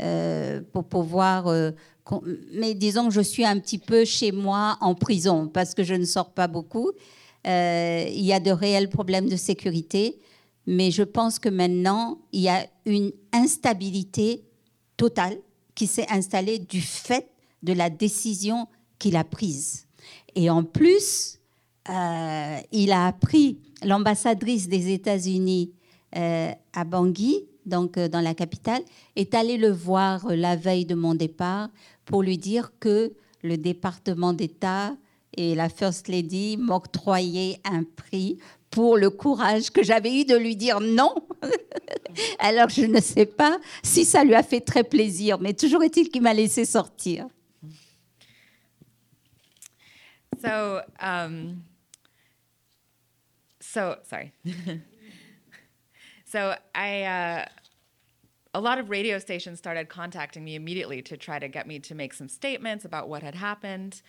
euh, 0.01 0.61
pour 0.73 0.85
pouvoir... 0.85 1.49
mais 2.53 2.75
disons 2.75 3.09
que 3.09 3.15
je 3.15 3.21
suis 3.21 3.45
un 3.45 3.59
petit 3.59 3.79
peu 3.79 4.05
chez 4.05 4.33
moi 4.33 4.77
en 4.81 4.95
prison 4.95 5.49
parce 5.49 5.75
que 5.75 5.85
je 5.85 5.95
ne 5.95 6.05
sors 6.05 6.31
pas 6.31 6.49
beaucoup. 6.49 6.91
Euh, 7.47 8.07
il 8.09 8.25
y 8.25 8.33
a 8.33 8.41
de 8.41 8.51
réels 8.51 8.89
problèmes 8.89 9.29
de 9.29 9.37
sécurité, 9.37 10.19
mais 10.67 10.91
je 10.91 11.03
pense 11.03 11.39
que 11.39 11.49
maintenant, 11.49 12.19
il 12.33 12.41
y 12.43 12.49
a 12.49 12.67
une 12.85 13.13
instabilité 13.33 14.45
totale 14.97 15.39
qui 15.75 15.87
s'est 15.87 16.07
installée 16.11 16.59
du 16.59 16.81
fait 16.81 17.31
de 17.63 17.73
la 17.73 17.89
décision 17.91 18.67
qu'il 18.99 19.17
a 19.17 19.25
prise. 19.25 19.87
Et 20.35 20.51
en 20.51 20.63
plus, 20.63 21.39
euh, 21.89 22.57
il 22.73 22.93
a 22.93 23.07
appris, 23.07 23.59
l'ambassadrice 23.83 24.69
des 24.69 24.93
États-Unis 24.93 25.73
euh, 26.17 26.53
à 26.73 26.85
Bangui, 26.85 27.47
donc 27.67 27.97
euh, 27.97 28.09
dans 28.09 28.21
la 28.21 28.35
capitale, 28.35 28.83
est 29.17 29.35
allée 29.35 29.57
le 29.57 29.71
voir 29.71 30.27
euh, 30.27 30.37
la 30.37 30.57
veille 30.57 30.87
de 30.87 30.95
mon 30.95 31.15
départ 31.15 31.69
pour 32.05 32.23
lui 32.23 32.39
dire 32.39 32.73
que 32.81 33.13
le 33.43 33.57
département 33.57 34.33
d'État 34.33 34.95
et 35.37 35.55
la 35.55 35.69
First 35.69 36.09
Lady 36.09 36.57
m'octroyaient 36.57 37.61
un 37.65 37.85
prix 37.85 38.39
pour 38.71 38.97
le 38.97 39.11
courage 39.11 39.71
que 39.71 39.83
j'avais 39.83 40.21
eu 40.21 40.25
de 40.25 40.37
lui 40.37 40.57
dire 40.57 40.81
non. 40.81 41.15
Alors 42.39 42.69
je 42.69 42.85
ne 42.85 43.01
sais 43.01 43.27
pas 43.27 43.59
si 43.83 44.05
ça 44.05 44.25
lui 44.25 44.35
a 44.35 44.43
fait 44.43 44.61
très 44.61 44.85
plaisir, 44.85 45.39
mais 45.41 45.55
toujours 45.55 45.83
est-il 45.83 46.09
qu'il 46.09 46.23
m'a 46.23 46.35
laissé 46.35 46.65
sortir. 46.65 47.27
So, 50.43 50.81
um, 51.01 51.63
so 53.61 53.97
sorry. 54.09 54.33
so 56.31 56.57
I, 56.75 57.03
uh, 57.03 57.45
a 58.55 58.61
lot 58.61 58.79
of 58.79 58.89
radio 58.89 59.19
stations 59.19 59.59
started 59.59 59.89
contacting 59.89 60.45
me 60.45 60.55
immediately 60.55 61.03
to 61.03 61.17
try 61.17 61.39
to 61.39 61.49
get 61.49 61.67
me 61.67 61.79
to 61.81 61.95
make 61.95 62.15
some 62.15 62.29
statements 62.29 62.85
about 62.85 63.09
what 63.09 63.23
had 63.23 63.35
happened. 63.35 64.03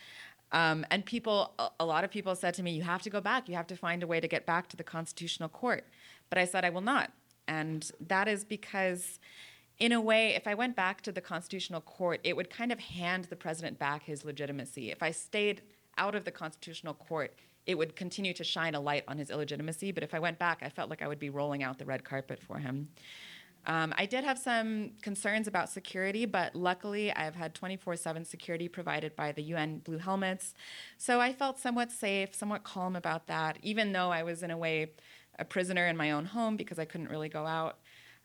Um, 0.52 0.84
and 0.90 1.04
people, 1.04 1.54
a- 1.80 1.84
lot 1.84 2.04
of 2.04 2.10
people 2.10 2.34
said 2.36 2.54
to 2.54 2.62
me, 2.62 2.72
"You 2.72 2.82
have 2.82 3.02
to 3.02 3.10
go 3.10 3.20
back. 3.20 3.48
You 3.48 3.54
have 3.56 3.66
to 3.68 3.76
find 3.76 4.02
a 4.02 4.06
way 4.06 4.20
to 4.20 4.28
get 4.28 4.44
back 4.46 4.68
to 4.68 4.76
the 4.76 4.84
Constitutional 4.84 5.48
Court." 5.48 5.84
But 6.28 6.38
I 6.38 6.44
said, 6.44 6.64
"I 6.64 6.70
will 6.70 6.82
not," 6.82 7.12
and 7.48 7.90
that 8.00 8.28
is 8.28 8.44
because 8.44 9.18
in 9.78 9.92
a 9.92 10.00
way, 10.00 10.34
if 10.34 10.46
I 10.46 10.54
went 10.54 10.76
back 10.76 11.00
to 11.02 11.12
the 11.12 11.20
Constitutional 11.20 11.80
Court, 11.80 12.20
it 12.22 12.36
would 12.36 12.50
kind 12.50 12.70
of 12.70 12.78
hand 12.78 13.24
the 13.24 13.36
president 13.36 13.78
back 13.78 14.04
his 14.04 14.24
legitimacy. 14.24 14.90
If 14.90 15.02
I 15.02 15.10
stayed 15.10 15.62
out 15.96 16.14
of 16.14 16.24
the 16.24 16.30
Constitutional 16.30 16.94
Court, 16.94 17.34
it 17.66 17.76
would 17.76 17.96
continue 17.96 18.32
to 18.34 18.44
shine 18.44 18.74
a 18.74 18.80
light 18.80 19.04
on 19.08 19.18
his 19.18 19.30
illegitimacy. 19.30 19.92
But 19.92 20.02
if 20.02 20.14
I 20.14 20.18
went 20.18 20.38
back, 20.38 20.58
I 20.62 20.68
felt 20.68 20.90
like 20.90 21.02
I 21.02 21.08
would 21.08 21.18
be 21.18 21.30
rolling 21.30 21.62
out 21.62 21.78
the 21.78 21.84
red 21.84 22.04
carpet 22.04 22.40
for 22.40 22.58
him. 22.58 22.88
Um, 23.64 23.94
I 23.96 24.06
did 24.06 24.24
have 24.24 24.38
some 24.38 24.90
concerns 25.02 25.46
about 25.46 25.70
security, 25.70 26.26
but 26.26 26.56
luckily 26.56 27.12
I've 27.12 27.36
had 27.36 27.54
24 27.54 27.96
7 27.96 28.24
security 28.24 28.66
provided 28.66 29.14
by 29.14 29.30
the 29.30 29.42
UN 29.42 29.78
Blue 29.78 29.98
Helmets. 29.98 30.54
So 30.98 31.20
I 31.20 31.32
felt 31.32 31.60
somewhat 31.60 31.92
safe, 31.92 32.34
somewhat 32.34 32.64
calm 32.64 32.96
about 32.96 33.28
that, 33.28 33.58
even 33.62 33.92
though 33.92 34.10
I 34.10 34.24
was 34.24 34.42
in 34.42 34.50
a 34.50 34.58
way 34.58 34.92
a 35.38 35.44
prisoner 35.44 35.86
in 35.86 35.96
my 35.96 36.10
own 36.10 36.26
home 36.26 36.56
because 36.56 36.78
I 36.78 36.84
couldn't 36.84 37.08
really 37.08 37.28
go 37.28 37.46
out. 37.46 37.78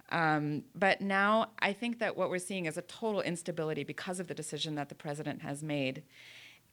Um, 0.10 0.64
but 0.74 1.02
now 1.02 1.52
I 1.60 1.74
think 1.74 2.00
that 2.00 2.16
what 2.16 2.30
we're 2.30 2.40
seeing 2.40 2.66
is 2.66 2.78
a 2.78 2.82
total 2.82 3.22
instability 3.22 3.84
because 3.84 4.20
of 4.20 4.28
the 4.28 4.34
decision 4.34 4.76
that 4.76 4.90
the 4.90 4.96
president 4.96 5.42
has 5.42 5.62
made. 5.62 6.04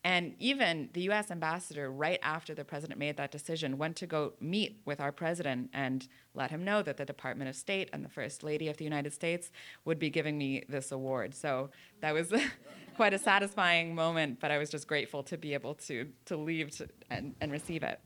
And 0.05 0.35
even 0.39 0.91
the 0.93 1.01
US 1.11 1.31
ambassador, 1.31 1.91
right 1.91 2.19
after 2.23 2.55
the 2.55 2.65
president 2.65 3.01
made 3.01 3.17
that 3.17 3.31
decision, 3.31 3.79
went 3.79 3.97
to 3.97 4.07
go 4.07 4.35
meet 4.39 4.83
with 4.85 5.01
our 5.01 5.11
president 5.11 5.71
and 5.73 6.07
let 6.35 6.51
him 6.51 6.63
know 6.63 6.83
that 6.83 6.99
the 6.99 7.07
Department 7.07 7.49
of 7.49 7.57
State 7.57 7.89
and 7.91 8.05
the 8.05 8.11
First 8.11 8.43
Lady 8.43 8.69
of 8.69 8.77
the 8.77 8.85
United 8.85 9.15
States 9.15 9.51
would 9.87 9.99
be 9.99 10.11
giving 10.11 10.37
me 10.37 10.63
this 10.69 10.93
award. 10.93 11.35
So 11.35 11.71
that 12.03 12.13
was 12.13 12.31
quite 12.97 13.15
a 13.15 13.19
satisfying 13.19 13.95
moment, 13.95 14.41
but 14.41 14.51
I 14.51 14.59
was 14.59 14.69
just 14.69 14.87
grateful 14.87 15.23
to 15.23 15.39
be 15.39 15.55
able 15.55 15.75
to, 15.87 16.07
to 16.27 16.37
leave 16.37 16.71
to, 16.73 16.89
and, 17.09 17.35
and 17.41 17.51
receive 17.51 17.83
it. 17.83 17.99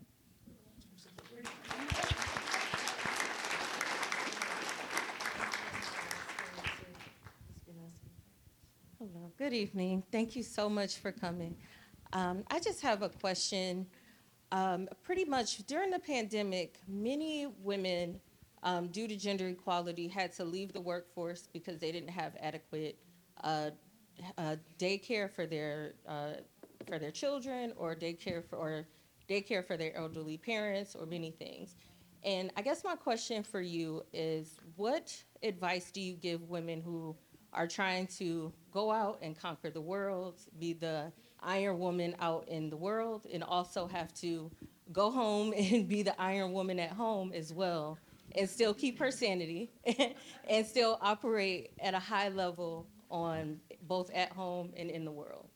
Hello, 9.01 9.33
good 9.37 9.53
evening. 9.53 10.05
Thank 10.13 10.37
you 10.37 10.45
so 10.45 10.69
much 10.69 10.99
for 10.99 11.11
coming. 11.11 11.57
Um, 12.13 12.45
I 12.51 12.59
just 12.59 12.81
have 12.83 13.03
a 13.03 13.09
question. 13.09 13.87
Um, 14.51 14.89
pretty 15.03 15.25
much 15.27 15.59
during 15.67 15.91
the 15.91 15.99
pandemic, 15.99 16.81
many 16.89 17.47
women, 17.63 18.19
um, 18.63 18.89
due 18.89 19.07
to 19.07 19.17
gender 19.17 19.49
equality, 19.49 20.09
had 20.09 20.33
to 20.37 20.45
leave 20.45 20.73
the 20.73 20.81
workforce 20.81 21.49
because 21.53 21.79
they 21.79 21.93
didn't 21.93 22.11
have 22.11 22.33
adequate 22.41 22.99
uh, 23.45 23.71
uh, 24.39 24.57
daycare 24.79 25.31
for 25.31 25.47
their 25.47 25.95
uh, 26.07 26.33
for 26.87 26.99
their 26.99 27.11
children, 27.11 27.73
or 27.77 27.95
daycare 27.95 28.43
for 28.43 28.57
or 28.57 28.87
daycare 29.29 29.65
for 29.65 29.77
their 29.77 29.95
elderly 29.95 30.39
parents, 30.39 30.95
or 30.95 31.05
many 31.05 31.31
things. 31.31 31.77
And 32.25 32.51
I 32.57 32.63
guess 32.63 32.83
my 32.83 32.97
question 32.97 33.43
for 33.43 33.61
you 33.61 34.03
is, 34.13 34.57
what 34.77 35.15
advice 35.43 35.91
do 35.93 36.01
you 36.01 36.15
give 36.15 36.43
women 36.49 36.81
who 36.81 37.15
are 37.53 37.69
trying 37.69 38.07
to 38.19 38.53
go 38.73 38.91
out 38.91 39.19
and 39.23 39.39
conquer 39.39 39.71
the 39.71 39.81
world, 39.81 40.41
be 40.59 40.73
the 40.73 41.13
Iron 41.43 41.79
Woman 41.79 42.15
out 42.21 42.49
in 42.49 42.71
the 42.71 42.77
world, 42.77 43.27
and 43.33 43.43
also 43.43 43.87
have 43.87 44.13
to 44.15 44.51
go 44.93 45.11
home 45.11 45.53
and 45.57 45.89
be 45.89 46.03
the 46.03 46.21
Iron 46.21 46.53
Woman 46.53 46.79
at 46.79 46.91
home 46.91 47.33
as 47.33 47.53
well, 47.53 47.99
and 48.37 48.49
still 48.49 48.75
keep 48.75 48.99
her 48.99 49.11
sanity 49.11 49.71
and 50.49 50.67
still 50.67 50.99
operate 51.01 51.71
at 51.81 51.95
a 51.95 51.99
high 51.99 52.29
level 52.29 52.87
on 53.11 53.61
both 53.83 54.11
at 54.13 54.33
home 54.33 54.73
and 54.77 54.91
in 54.91 55.05
the 55.05 55.11
world? 55.11 55.49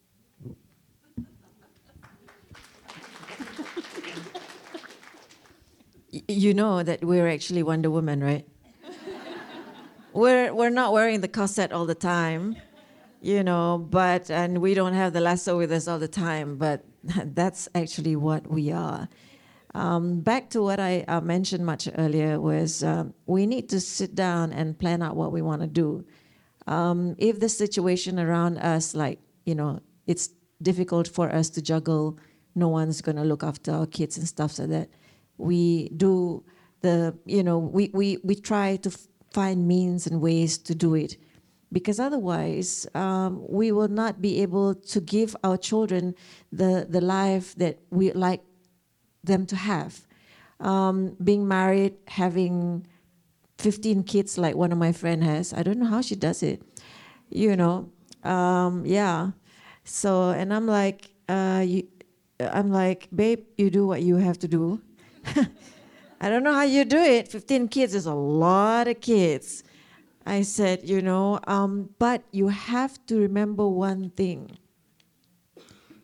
You 6.28 6.52
know 6.52 6.82
that 6.82 7.02
we're 7.02 7.26
actually 7.26 7.62
Wonder 7.62 7.90
Woman, 7.90 8.22
right? 8.22 8.46
we're 10.12 10.52
we're 10.52 10.68
not 10.68 10.92
wearing 10.92 11.22
the 11.22 11.28
corset 11.28 11.72
all 11.72 11.86
the 11.86 11.94
time, 11.94 12.56
you 13.22 13.44
know, 13.44 13.86
but 13.90 14.30
and 14.30 14.58
we 14.58 14.74
don't 14.74 14.94
have 14.94 15.12
the 15.12 15.20
lasso 15.20 15.56
with 15.56 15.70
us 15.72 15.86
all 15.86 15.98
the 15.98 16.08
time, 16.08 16.56
but 16.56 16.84
that's 17.24 17.68
actually 17.74 18.16
what 18.16 18.50
we 18.50 18.72
are. 18.72 19.08
Um, 19.74 20.20
back 20.20 20.50
to 20.50 20.62
what 20.62 20.80
I 20.80 21.04
uh, 21.08 21.22
mentioned 21.22 21.64
much 21.64 21.88
earlier 21.96 22.38
was 22.40 22.82
um, 22.82 23.14
we 23.26 23.46
need 23.46 23.70
to 23.70 23.80
sit 23.80 24.14
down 24.14 24.52
and 24.52 24.78
plan 24.78 25.02
out 25.02 25.16
what 25.16 25.32
we 25.32 25.40
want 25.40 25.62
to 25.62 25.68
do. 25.68 26.04
Um, 26.66 27.14
if 27.16 27.40
the 27.40 27.48
situation 27.48 28.18
around 28.18 28.58
us, 28.58 28.94
like 28.94 29.20
you 29.46 29.54
know, 29.54 29.80
it's 30.06 30.30
difficult 30.60 31.08
for 31.08 31.32
us 31.32 31.48
to 31.50 31.62
juggle, 31.62 32.18
no 32.54 32.68
one's 32.68 33.00
going 33.00 33.16
to 33.16 33.24
look 33.24 33.42
after 33.42 33.72
our 33.72 33.86
kids 33.86 34.18
and 34.18 34.26
stuff 34.28 34.58
like 34.58 34.68
that. 34.68 34.88
We 35.38 35.88
do 35.90 36.44
the, 36.80 37.16
you 37.24 37.42
know, 37.42 37.58
we 37.58 37.90
we 37.94 38.18
we 38.24 38.34
try 38.34 38.76
to 38.76 38.90
f- 38.90 39.06
find 39.32 39.66
means 39.66 40.06
and 40.06 40.20
ways 40.20 40.58
to 40.58 40.74
do 40.74 40.94
it, 40.94 41.16
because 41.72 41.98
otherwise 41.98 42.86
um, 42.94 43.44
we 43.48 43.72
will 43.72 43.88
not 43.88 44.20
be 44.20 44.42
able 44.42 44.74
to 44.74 45.00
give 45.00 45.34
our 45.42 45.56
children 45.56 46.14
the 46.52 46.86
the 46.88 47.00
life 47.00 47.54
that 47.56 47.78
we 47.90 48.12
like 48.12 48.42
them 49.24 49.46
to 49.46 49.56
have. 49.56 50.06
Um, 50.60 51.16
being 51.22 51.48
married, 51.48 51.94
having 52.06 52.86
15 53.58 54.04
kids 54.04 54.38
like 54.38 54.54
one 54.54 54.70
of 54.70 54.78
my 54.78 54.92
friend 54.92 55.24
has. 55.24 55.52
I 55.52 55.62
don't 55.62 55.78
know 55.78 55.86
how 55.86 56.02
she 56.02 56.14
does 56.14 56.42
it. 56.42 56.62
You 57.30 57.56
know, 57.56 57.90
um, 58.22 58.84
yeah. 58.86 59.30
So 59.84 60.30
and 60.30 60.52
I'm 60.52 60.66
like, 60.66 61.10
uh, 61.28 61.64
you, 61.66 61.88
I'm 62.38 62.70
like, 62.70 63.08
babe, 63.14 63.44
you 63.56 63.70
do 63.70 63.86
what 63.86 64.02
you 64.02 64.16
have 64.16 64.38
to 64.40 64.48
do. 64.48 64.80
I 66.20 66.28
don't 66.28 66.44
know 66.44 66.52
how 66.52 66.62
you 66.62 66.84
do 66.84 66.98
it. 66.98 67.28
15 67.28 67.68
kids 67.68 67.94
is 67.94 68.06
a 68.06 68.14
lot 68.14 68.86
of 68.86 69.00
kids. 69.00 69.64
I 70.24 70.42
said, 70.42 70.88
you 70.88 71.02
know, 71.02 71.40
um, 71.46 71.90
but 71.98 72.22
you 72.30 72.48
have 72.48 73.04
to 73.06 73.18
remember 73.18 73.68
one 73.68 74.10
thing. 74.10 74.58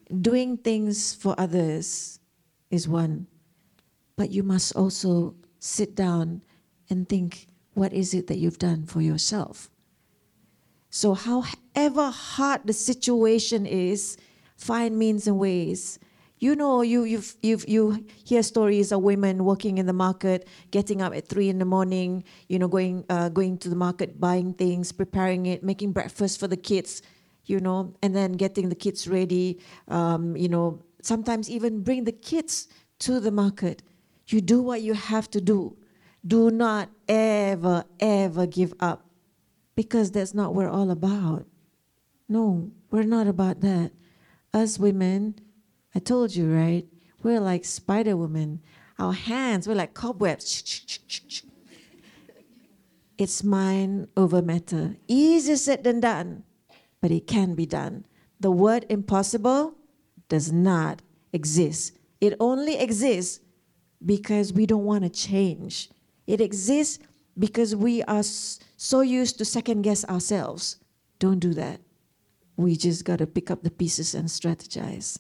Doing 0.08 0.56
things 0.56 1.14
for 1.14 1.34
others 1.38 2.18
is 2.70 2.88
one, 2.88 3.26
but 4.16 4.30
you 4.30 4.42
must 4.42 4.74
also 4.74 5.34
sit 5.58 5.94
down 5.94 6.42
and 6.90 7.08
think, 7.08 7.46
what 7.74 7.92
is 7.92 8.14
it 8.14 8.26
that 8.26 8.38
you've 8.38 8.58
done 8.58 8.86
for 8.86 9.00
yourself? 9.00 9.70
So, 10.90 11.14
however 11.14 12.10
hard 12.10 12.62
the 12.64 12.72
situation 12.72 13.66
is, 13.66 14.16
find 14.56 14.98
means 14.98 15.26
and 15.26 15.38
ways. 15.38 15.98
You 16.40 16.54
know, 16.54 16.82
you 16.82 17.02
you've, 17.02 17.34
you've, 17.42 17.68
you 17.68 18.06
hear 18.24 18.42
stories 18.42 18.92
of 18.92 19.02
women 19.02 19.44
working 19.44 19.78
in 19.78 19.86
the 19.86 19.92
market, 19.92 20.46
getting 20.70 21.02
up 21.02 21.14
at 21.14 21.26
three 21.26 21.48
in 21.48 21.58
the 21.58 21.64
morning, 21.64 22.22
you 22.48 22.58
know, 22.58 22.68
going 22.68 23.04
uh, 23.08 23.28
going 23.28 23.58
to 23.58 23.68
the 23.68 23.76
market, 23.76 24.20
buying 24.20 24.54
things, 24.54 24.92
preparing 24.92 25.46
it, 25.46 25.64
making 25.64 25.92
breakfast 25.92 26.38
for 26.38 26.46
the 26.46 26.56
kids, 26.56 27.02
you 27.46 27.58
know, 27.58 27.94
and 28.02 28.14
then 28.14 28.32
getting 28.32 28.68
the 28.68 28.76
kids 28.76 29.08
ready, 29.08 29.58
um, 29.88 30.36
you 30.36 30.48
know, 30.48 30.82
sometimes 31.02 31.50
even 31.50 31.82
bring 31.82 32.04
the 32.04 32.12
kids 32.12 32.68
to 33.00 33.18
the 33.18 33.32
market. 33.32 33.82
You 34.28 34.40
do 34.40 34.62
what 34.62 34.82
you 34.82 34.94
have 34.94 35.30
to 35.30 35.40
do. 35.40 35.76
Do 36.26 36.50
not 36.50 36.90
ever, 37.08 37.84
ever 37.98 38.46
give 38.46 38.74
up 38.78 39.06
because 39.74 40.10
that's 40.10 40.34
not 40.34 40.54
what 40.54 40.64
we're 40.64 40.70
all 40.70 40.90
about. 40.90 41.46
No, 42.28 42.70
we're 42.90 43.04
not 43.04 43.26
about 43.26 43.60
that. 43.62 43.92
Us 44.52 44.78
women, 44.78 45.36
I 45.94 45.98
told 45.98 46.34
you, 46.34 46.52
right? 46.52 46.86
We're 47.22 47.40
like 47.40 47.64
Spider 47.64 48.16
Woman. 48.16 48.60
Our 48.98 49.12
hands, 49.12 49.66
we're 49.66 49.74
like 49.74 49.94
cobwebs. 49.94 50.98
It's 53.16 53.42
mind 53.42 54.08
over 54.16 54.40
matter. 54.42 54.96
Easier 55.08 55.56
said 55.56 55.82
than 55.82 56.00
done, 56.00 56.44
but 57.00 57.10
it 57.10 57.26
can 57.26 57.54
be 57.54 57.66
done. 57.66 58.06
The 58.38 58.50
word 58.50 58.86
impossible 58.88 59.74
does 60.28 60.52
not 60.52 61.02
exist. 61.32 61.98
It 62.20 62.34
only 62.38 62.78
exists 62.78 63.40
because 64.04 64.52
we 64.52 64.66
don't 64.66 64.84
want 64.84 65.02
to 65.02 65.10
change. 65.10 65.90
It 66.26 66.40
exists 66.40 67.00
because 67.36 67.74
we 67.74 68.02
are 68.04 68.22
so 68.22 69.00
used 69.00 69.38
to 69.38 69.44
second 69.44 69.82
guess 69.82 70.04
ourselves. 70.04 70.76
Don't 71.18 71.40
do 71.40 71.54
that. 71.54 71.80
We 72.56 72.76
just 72.76 73.04
got 73.04 73.18
to 73.18 73.26
pick 73.26 73.50
up 73.50 73.62
the 73.62 73.70
pieces 73.70 74.14
and 74.14 74.28
strategize. 74.28 75.18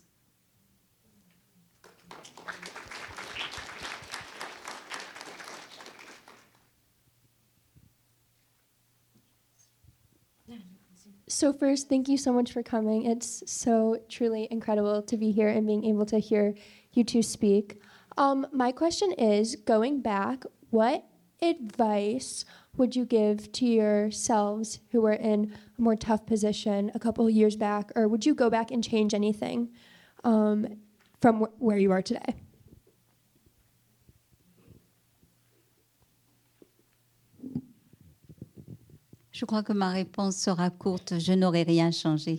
So, 11.38 11.52
first, 11.52 11.88
thank 11.88 12.08
you 12.08 12.18
so 12.18 12.32
much 12.32 12.50
for 12.50 12.64
coming. 12.64 13.04
It's 13.04 13.44
so 13.46 14.00
truly 14.08 14.48
incredible 14.50 15.02
to 15.02 15.16
be 15.16 15.30
here 15.30 15.46
and 15.46 15.68
being 15.68 15.84
able 15.84 16.04
to 16.06 16.18
hear 16.18 16.56
you 16.94 17.04
two 17.04 17.22
speak. 17.22 17.80
Um, 18.16 18.48
my 18.52 18.72
question 18.72 19.12
is 19.12 19.54
going 19.54 20.00
back, 20.00 20.42
what 20.70 21.04
advice 21.40 22.44
would 22.76 22.96
you 22.96 23.04
give 23.04 23.52
to 23.52 23.66
yourselves 23.66 24.80
who 24.90 25.00
were 25.00 25.12
in 25.12 25.54
a 25.78 25.80
more 25.80 25.94
tough 25.94 26.26
position 26.26 26.90
a 26.92 26.98
couple 26.98 27.30
years 27.30 27.54
back, 27.54 27.92
or 27.94 28.08
would 28.08 28.26
you 28.26 28.34
go 28.34 28.50
back 28.50 28.72
and 28.72 28.82
change 28.82 29.14
anything 29.14 29.68
um, 30.24 30.66
from 31.20 31.42
wh- 31.42 31.62
where 31.62 31.78
you 31.78 31.92
are 31.92 32.02
today? 32.02 32.34
Je 39.38 39.44
crois 39.44 39.62
que 39.62 39.72
ma 39.72 39.90
réponse 39.90 40.34
sera 40.34 40.68
courte. 40.68 41.20
Je 41.20 41.32
n'aurais 41.32 41.62
rien 41.62 41.92
changé. 41.92 42.38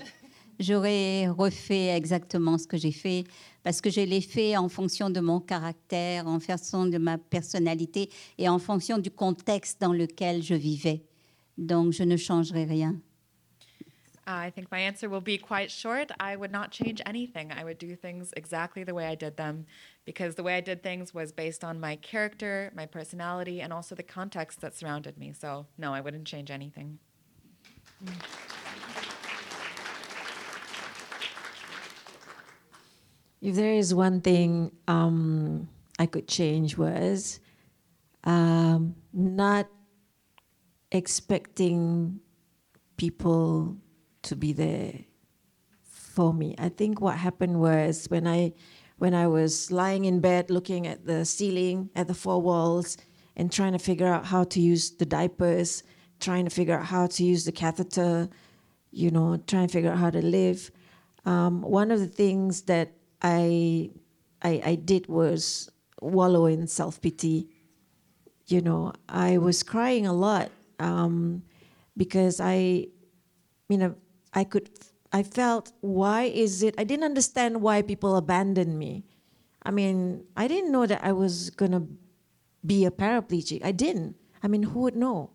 J'aurais 0.59 1.29
refait 1.29 1.95
exactement 1.95 2.57
ce 2.57 2.67
que 2.67 2.75
j'ai 2.75 2.91
fait 2.91 3.23
parce 3.63 3.79
que 3.79 3.89
je 3.89 4.01
l'ai 4.01 4.19
fait 4.19 4.57
en 4.57 4.67
fonction 4.67 5.09
de 5.09 5.21
mon 5.21 5.39
caractère, 5.39 6.27
en 6.27 6.41
fonction 6.41 6.85
de 6.87 6.97
ma 6.97 7.17
personnalité 7.17 8.09
et 8.37 8.49
en 8.49 8.59
fonction 8.59 8.97
du 8.97 9.11
contexte 9.11 9.79
dans 9.79 9.93
lequel 9.93 10.43
je 10.43 10.55
vivais. 10.55 11.01
Donc, 11.57 11.93
je 11.93 12.03
ne 12.03 12.17
changerai 12.17 12.65
rien. 12.65 12.97
I 14.31 14.51
think 14.51 14.71
my 14.71 14.77
answer 14.77 15.09
will 15.09 15.21
be 15.21 15.39
quite 15.39 15.71
short. 15.71 16.11
I 16.19 16.35
would 16.35 16.51
not 16.51 16.69
change 16.69 17.01
anything. 17.03 17.51
I 17.51 17.63
would 17.63 17.79
do 17.79 17.95
things 17.95 18.31
exactly 18.37 18.83
the 18.83 18.93
way 18.93 19.07
I 19.07 19.15
did 19.15 19.37
them 19.37 19.65
because 20.05 20.35
the 20.35 20.43
way 20.43 20.55
I 20.55 20.61
did 20.61 20.83
things 20.83 21.15
was 21.15 21.31
based 21.31 21.63
on 21.63 21.79
my 21.79 21.95
character, 21.95 22.71
my 22.75 22.85
personality, 22.85 23.59
and 23.59 23.73
also 23.73 23.95
the 23.95 24.03
context 24.03 24.61
that 24.61 24.75
surrounded 24.75 25.17
me. 25.17 25.33
So, 25.33 25.65
no, 25.79 25.95
I 25.95 26.01
wouldn't 26.01 26.25
change 26.25 26.51
anything. 26.51 26.99
If 33.41 33.55
there 33.55 33.73
is 33.73 33.95
one 33.95 34.21
thing 34.21 34.71
um, 34.87 35.67
I 35.97 36.05
could 36.05 36.27
change 36.27 36.77
was 36.77 37.39
um, 38.25 38.95
not 39.11 39.67
expecting 40.91 42.19
people 42.95 43.75
to 44.23 44.35
be 44.35 44.53
there 44.53 44.93
for 45.81 46.33
me. 46.33 46.55
I 46.57 46.69
think 46.69 47.01
what 47.01 47.17
happened 47.17 47.59
was 47.59 48.05
when 48.09 48.27
I 48.27 48.53
when 48.97 49.13
I 49.13 49.27
was 49.27 49.71
lying 49.71 50.03
in 50.05 50.19
bed 50.19 50.49
looking 50.49 50.85
at 50.85 51.05
the 51.05 51.23
ceiling, 51.23 51.89
at 51.95 52.07
the 52.07 52.13
four 52.13 52.41
walls, 52.41 52.97
and 53.37 53.49
trying 53.51 53.71
to 53.71 53.79
figure 53.79 54.07
out 54.07 54.25
how 54.25 54.43
to 54.43 54.59
use 54.59 54.91
the 54.91 55.05
diapers, 55.05 55.83
trying 56.19 56.43
to 56.43 56.51
figure 56.51 56.77
out 56.77 56.85
how 56.85 57.07
to 57.07 57.23
use 57.23 57.45
the 57.45 57.53
catheter, 57.53 58.27
you 58.91 59.09
know, 59.09 59.37
trying 59.47 59.67
to 59.67 59.71
figure 59.71 59.91
out 59.91 59.97
how 59.97 60.09
to 60.09 60.21
live. 60.21 60.69
Um, 61.25 61.61
one 61.61 61.91
of 61.91 61.99
the 62.01 62.07
things 62.07 62.63
that 62.63 62.91
I, 63.21 63.91
I 64.41 64.61
I 64.65 64.75
did 64.75 65.07
was 65.07 65.69
wallow 66.01 66.45
in 66.45 66.67
self 66.67 67.01
pity. 67.01 67.49
You 68.47 68.61
know, 68.61 68.93
I 69.07 69.37
was 69.37 69.63
crying 69.63 70.07
a 70.07 70.13
lot 70.13 70.51
um, 70.79 71.43
because 71.95 72.41
I, 72.41 72.87
you 73.69 73.77
know, 73.77 73.95
I 74.33 74.43
could, 74.43 74.69
I 75.11 75.23
felt 75.23 75.71
why 75.81 76.23
is 76.23 76.63
it? 76.63 76.75
I 76.77 76.83
didn't 76.83 77.05
understand 77.05 77.61
why 77.61 77.81
people 77.81 78.15
abandoned 78.15 78.77
me. 78.77 79.05
I 79.63 79.71
mean, 79.71 80.25
I 80.37 80.47
didn't 80.47 80.71
know 80.71 80.85
that 80.85 81.03
I 81.03 81.11
was 81.11 81.49
gonna 81.49 81.83
be 82.65 82.85
a 82.85 82.91
paraplegic. 82.91 83.63
I 83.63 83.71
didn't. 83.71 84.15
I 84.41 84.47
mean, 84.47 84.63
who 84.63 84.79
would 84.81 84.95
know? 84.95 85.31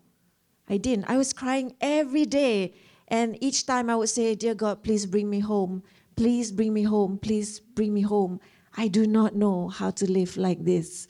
I 0.69 0.79
didn't. 0.79 1.09
I 1.09 1.17
was 1.17 1.33
crying 1.33 1.75
every 1.81 2.25
day. 2.25 2.75
And 3.09 3.37
each 3.43 3.67
time 3.67 3.91
I 3.91 3.97
would 3.97 4.09
say, 4.09 4.35
Dear 4.35 4.55
God, 4.55 4.83
please 4.83 5.07
bring 5.07 5.29
me 5.29 5.41
home. 5.41 5.83
Please 6.17 6.53
bring 6.53 6.73
me 6.73 6.85
home. 6.85 7.19
Please 7.19 7.61
bring 7.61 7.93
me 7.93 8.01
home. 8.01 8.41
I 8.77 8.89
do 8.89 9.07
not 9.07 9.35
know 9.35 9.69
how 9.69 9.91
to 9.93 10.11
live 10.11 10.37
like 10.37 10.65
this 10.65 11.07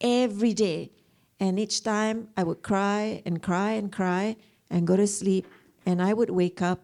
every 0.00 0.54
day. 0.54 0.92
And 1.40 1.58
each 1.58 1.82
time 1.82 2.28
I 2.36 2.44
would 2.44 2.62
cry 2.62 3.22
and 3.26 3.42
cry 3.42 3.72
and 3.72 3.90
cry 3.90 4.36
and 4.70 4.86
go 4.86 4.96
to 4.96 5.06
sleep. 5.06 5.46
And 5.84 6.00
I 6.00 6.12
would 6.12 6.30
wake 6.30 6.62
up 6.62 6.80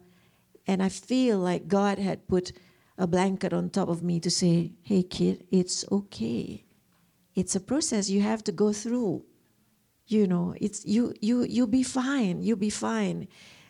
and 0.68 0.82
I 0.82 0.90
feel 0.90 1.38
like 1.38 1.66
God 1.66 1.98
had 1.98 2.28
put 2.28 2.52
a 2.98 3.06
blanket 3.06 3.54
on 3.54 3.70
top 3.70 3.88
of 3.88 4.02
me 4.02 4.20
to 4.20 4.30
say, 4.30 4.74
Hey, 4.82 5.02
kid, 5.02 5.46
it's 5.50 5.84
okay. 5.90 6.66
It's 7.34 7.56
a 7.56 7.60
process 7.60 8.10
you 8.10 8.20
have 8.20 8.44
to 8.44 8.52
go 8.52 8.72
through. 8.72 9.24
You 10.06 10.26
know 10.26 10.54
it's 10.58 10.86
you 10.86 11.12
you 11.20 11.42
you'll 11.44 11.66
be 11.68 11.82
fine 11.82 12.42
you'll 12.42 12.56
be 12.56 12.70
fine. 12.70 13.28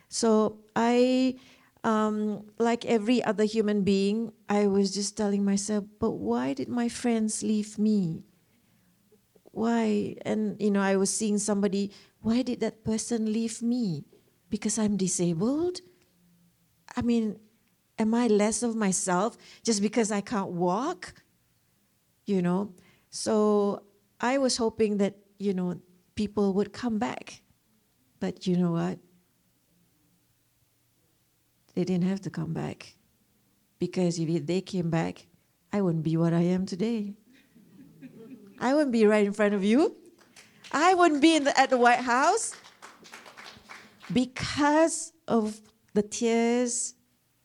So 0.08 0.60
i 0.76 1.34
um, 1.84 2.46
like 2.58 2.84
every 2.86 3.22
other 3.22 3.44
human 3.44 3.82
being 3.82 4.32
i 4.48 4.66
was 4.66 4.94
just 4.94 5.16
telling 5.16 5.44
myself 5.44 5.84
but 6.00 6.12
why 6.12 6.52
did 6.54 6.68
my 6.68 6.88
friends 6.88 7.42
leave 7.42 7.78
me? 7.78 8.22
Why? 9.50 10.14
And 10.22 10.60
you 10.62 10.70
know 10.70 10.80
i 10.80 10.94
was 10.94 11.10
seeing 11.10 11.38
somebody 11.38 11.90
why 12.20 12.42
did 12.42 12.60
that 12.60 12.84
person 12.84 13.32
leave 13.32 13.60
me? 13.60 14.06
Because 14.48 14.78
i'm 14.78 14.96
disabled 14.96 15.80
i 16.96 17.02
mean 17.02 17.38
am 17.98 18.14
i 18.14 18.26
less 18.26 18.62
of 18.62 18.76
myself 18.76 19.36
just 19.64 19.82
because 19.82 20.10
i 20.10 20.20
can't 20.20 20.50
walk 20.50 21.14
you 22.26 22.42
know 22.42 22.72
so 23.10 23.82
i 24.20 24.38
was 24.38 24.56
hoping 24.56 24.98
that 24.98 25.14
you 25.38 25.54
know 25.54 25.80
people 26.18 26.52
would 26.52 26.72
come 26.72 26.98
back. 26.98 27.42
But 28.18 28.44
you 28.44 28.56
know 28.56 28.72
what? 28.72 28.98
They 31.76 31.84
didn't 31.84 32.08
have 32.08 32.20
to 32.22 32.30
come 32.30 32.52
back. 32.52 32.96
Because 33.78 34.18
if 34.18 34.44
they 34.44 34.60
came 34.60 34.90
back, 34.90 35.28
I 35.72 35.80
wouldn't 35.80 36.02
be 36.02 36.16
what 36.16 36.32
I 36.32 36.40
am 36.40 36.66
today. 36.66 37.14
I 38.58 38.74
wouldn't 38.74 38.90
be 38.90 39.06
right 39.06 39.24
in 39.24 39.32
front 39.32 39.54
of 39.54 39.62
you. 39.62 39.94
I 40.72 40.92
wouldn't 40.94 41.22
be 41.22 41.36
in 41.36 41.44
the, 41.44 41.54
at 41.56 41.70
the 41.70 41.78
White 41.78 42.00
House 42.00 42.52
because 44.12 45.12
of 45.28 45.60
the 45.98 46.02
tears 46.02 46.94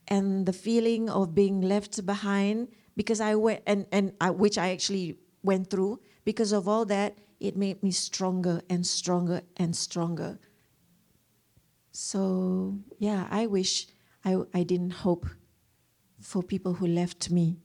and 0.07 0.45
the 0.45 0.53
feeling 0.53 1.09
of 1.09 1.33
being 1.33 1.59
left 1.61 2.05
behind. 2.05 2.67
Because 2.95 3.19
I 3.19 3.33
went, 3.33 3.61
and, 3.65 3.87
and 3.91 4.13
I, 4.21 4.29
which 4.29 4.57
I 4.59 4.69
actually 4.69 5.17
went 5.41 5.71
through, 5.71 5.99
because 6.23 6.51
of 6.51 6.67
all 6.67 6.85
that, 6.85 7.17
it 7.39 7.57
made 7.57 7.81
me 7.81 7.89
stronger 7.91 8.61
and 8.69 8.85
stronger 8.85 9.41
and 9.57 9.75
stronger. 9.75 10.39
So, 11.91 12.77
yeah, 12.99 13.27
I 13.31 13.47
wish 13.47 13.87
I, 14.23 14.37
I 14.53 14.61
didn't 14.61 14.91
hope 15.05 15.25
for 16.21 16.43
people 16.43 16.73
who 16.75 16.85
left 16.85 17.31
me 17.31 17.57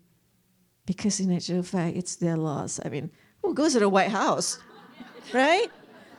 because, 0.86 1.20
in 1.20 1.30
actual 1.30 1.62
fact, 1.62 1.97
it's 1.97 2.16
their 2.16 2.39
loss. 2.39 2.80
I 2.82 2.89
mean, 2.89 3.11
who 3.43 3.53
goes 3.53 3.74
to 3.74 3.80
the 3.80 3.89
White 3.89 4.11
House, 4.11 4.59
right? 5.34 5.68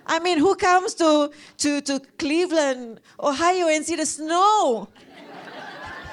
I 0.09 0.19
mean, 0.19 0.39
who 0.39 0.55
comes 0.55 0.95
to, 0.95 1.29
to, 1.57 1.81
to 1.81 2.01
Cleveland, 2.17 2.99
Ohio, 3.19 3.67
and 3.67 3.85
see 3.85 3.95
the 3.95 4.05
snow? 4.05 4.89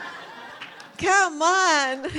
Come 0.99 1.43
on. 1.43 2.07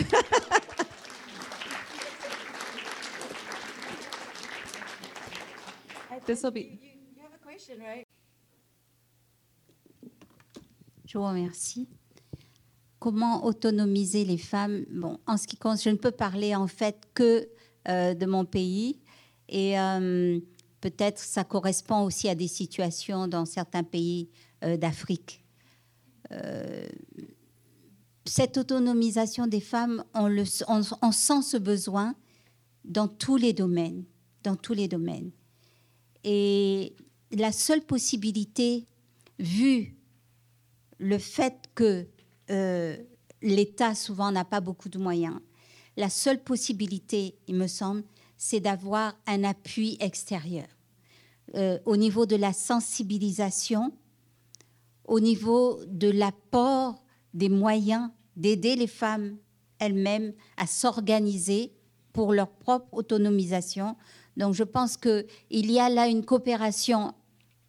This 6.25 6.43
will 6.43 6.51
be. 6.51 6.78
You 7.15 7.21
have 7.21 7.32
a 7.34 7.38
question, 7.41 7.80
right? 7.80 8.05
Je 11.05 11.17
vous 11.17 11.23
remercie. 11.23 11.88
comment 12.99 13.45
autonomiser 13.45 14.25
les 14.25 14.38
femmes? 14.38 14.86
Bon, 14.89 15.19
en 15.28 15.38
ce 15.38 15.47
qui 15.47 15.55
concerne, 15.55 15.95
je 15.95 15.97
ne 15.97 16.01
peux 16.01 16.11
parler 16.11 16.55
en 16.55 16.67
fait 16.67 16.97
que 17.13 17.47
euh, 17.88 18.13
de 18.13 18.25
mon 18.25 18.43
pays 18.43 18.99
et 19.47 19.80
euh, 19.80 20.39
peut-être 20.82 21.19
ça 21.19 21.43
correspond 21.43 22.03
aussi 22.03 22.30
à 22.30 22.36
des 22.36 22.47
situations 22.47 23.28
dans 23.28 23.45
certains 23.45 23.84
pays 23.84 24.30
euh, 24.63 24.78
d'Afrique. 24.78 25.43
cette 28.25 28.57
autonomisation 28.57 29.47
des 29.47 29.61
femmes, 29.61 30.03
on 30.13 31.11
sent 31.11 31.41
ce 31.41 31.57
besoin 31.57 32.13
dans 32.84 33.07
tous 33.07 33.38
les 33.38 33.53
domaines, 33.53 34.03
dans 34.43 34.55
tous 34.55 34.73
les 34.73 34.88
domaines. 34.88 35.32
Et 36.23 36.95
la 37.32 37.51
seule 37.51 37.82
possibilité, 37.82 38.86
vu 39.39 39.95
le 40.99 41.17
fait 41.17 41.69
que 41.75 42.07
euh, 42.49 42.97
l'État 43.41 43.95
souvent 43.95 44.32
n'a 44.32 44.45
pas 44.45 44.61
beaucoup 44.61 44.89
de 44.89 44.97
moyens. 44.97 45.39
La 45.95 46.09
seule 46.09 46.43
possibilité, 46.43 47.36
il 47.47 47.55
me 47.55 47.67
semble, 47.67 48.03
c'est 48.38 48.59
d'avoir 48.59 49.17
un 49.25 49.43
appui 49.43 49.97
extérieur 49.99 50.67
euh, 51.55 51.79
au 51.85 51.97
niveau 51.97 52.25
de 52.25 52.35
la 52.35 52.53
sensibilisation, 52.53 53.93
au 55.05 55.19
niveau 55.19 55.79
de 55.85 56.09
l'apport 56.09 57.03
des 57.33 57.49
moyens 57.49 58.09
d'aider 58.35 58.75
les 58.75 58.88
femmes 58.88 59.38
elles-mêmes 59.79 60.33
à 60.57 60.67
s'organiser 60.67 61.73
pour 62.13 62.33
leur 62.33 62.49
propre 62.49 62.88
autonomisation. 62.93 63.95
Donc 64.38 64.53
je 64.53 64.63
pense 64.63 64.97
qu'il 64.97 65.25
y 65.49 65.79
a 65.79 65.89
là 65.89 66.07
une 66.07 66.25
coopération 66.25 67.13